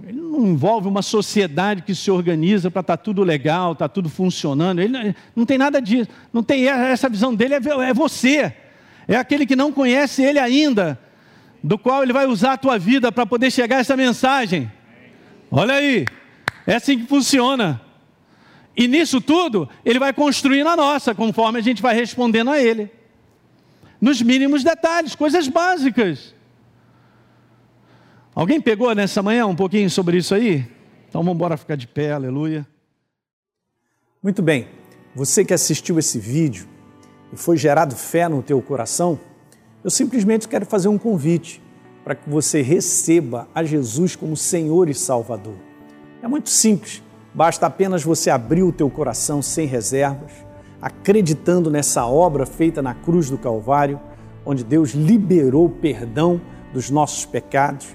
ele 0.02 0.20
não 0.20 0.46
envolve 0.46 0.88
uma 0.88 1.02
sociedade 1.02 1.82
que 1.82 1.94
se 1.94 2.10
organiza 2.10 2.70
para 2.70 2.80
estar 2.80 2.96
tá 2.96 3.02
tudo 3.02 3.22
legal, 3.22 3.72
estar 3.72 3.88
tá 3.88 3.92
tudo 3.92 4.08
funcionando. 4.08 4.80
Ele 4.80 5.14
não 5.36 5.46
tem 5.46 5.56
nada 5.56 5.80
disso. 5.80 6.10
Não 6.32 6.42
tem 6.42 6.66
essa 6.66 7.08
visão 7.08 7.34
dele 7.34 7.54
é, 7.54 7.58
é 7.88 7.94
você. 7.94 8.52
É 9.06 9.16
aquele 9.16 9.46
que 9.46 9.54
não 9.54 9.70
conhece 9.70 10.22
ele 10.22 10.38
ainda, 10.38 10.98
do 11.62 11.78
qual 11.78 12.02
ele 12.02 12.12
vai 12.12 12.26
usar 12.26 12.54
a 12.54 12.56
tua 12.56 12.78
vida 12.78 13.12
para 13.12 13.24
poder 13.24 13.50
chegar 13.50 13.78
essa 13.78 13.96
mensagem. 13.96 14.70
Olha 15.50 15.74
aí. 15.74 16.04
É 16.66 16.74
assim 16.74 16.98
que 16.98 17.06
funciona. 17.06 17.80
E 18.76 18.88
nisso 18.88 19.20
tudo, 19.20 19.68
ele 19.84 20.00
vai 20.00 20.12
construindo 20.12 20.66
a 20.68 20.76
nossa, 20.76 21.14
conforme 21.14 21.60
a 21.60 21.62
gente 21.62 21.80
vai 21.80 21.94
respondendo 21.94 22.50
a 22.50 22.60
ele. 22.60 22.90
Nos 24.00 24.20
mínimos 24.20 24.64
detalhes, 24.64 25.14
coisas 25.14 25.46
básicas. 25.46 26.33
Alguém 28.34 28.60
pegou 28.60 28.92
nessa 28.96 29.22
manhã 29.22 29.46
um 29.46 29.54
pouquinho 29.54 29.88
sobre 29.88 30.16
isso 30.16 30.34
aí? 30.34 30.66
Então 31.08 31.22
vamos 31.22 31.36
embora 31.36 31.56
ficar 31.56 31.76
de 31.76 31.86
pé, 31.86 32.10
aleluia. 32.10 32.66
Muito 34.20 34.42
bem. 34.42 34.66
Você 35.14 35.44
que 35.44 35.54
assistiu 35.54 36.00
esse 36.00 36.18
vídeo 36.18 36.66
e 37.32 37.36
foi 37.36 37.56
gerado 37.56 37.94
fé 37.94 38.28
no 38.28 38.42
teu 38.42 38.60
coração, 38.60 39.20
eu 39.84 39.90
simplesmente 39.90 40.48
quero 40.48 40.66
fazer 40.66 40.88
um 40.88 40.98
convite 40.98 41.62
para 42.02 42.16
que 42.16 42.28
você 42.28 42.60
receba 42.60 43.46
a 43.54 43.62
Jesus 43.62 44.16
como 44.16 44.36
Senhor 44.36 44.88
e 44.88 44.94
Salvador. 44.94 45.54
É 46.20 46.26
muito 46.26 46.50
simples. 46.50 47.04
Basta 47.32 47.66
apenas 47.66 48.02
você 48.02 48.30
abrir 48.30 48.64
o 48.64 48.72
teu 48.72 48.90
coração 48.90 49.40
sem 49.42 49.64
reservas, 49.64 50.32
acreditando 50.82 51.70
nessa 51.70 52.04
obra 52.04 52.44
feita 52.46 52.82
na 52.82 52.94
cruz 52.94 53.30
do 53.30 53.38
Calvário, 53.38 54.00
onde 54.44 54.64
Deus 54.64 54.90
liberou 54.90 55.66
o 55.66 55.70
perdão 55.70 56.40
dos 56.72 56.90
nossos 56.90 57.24
pecados, 57.24 57.94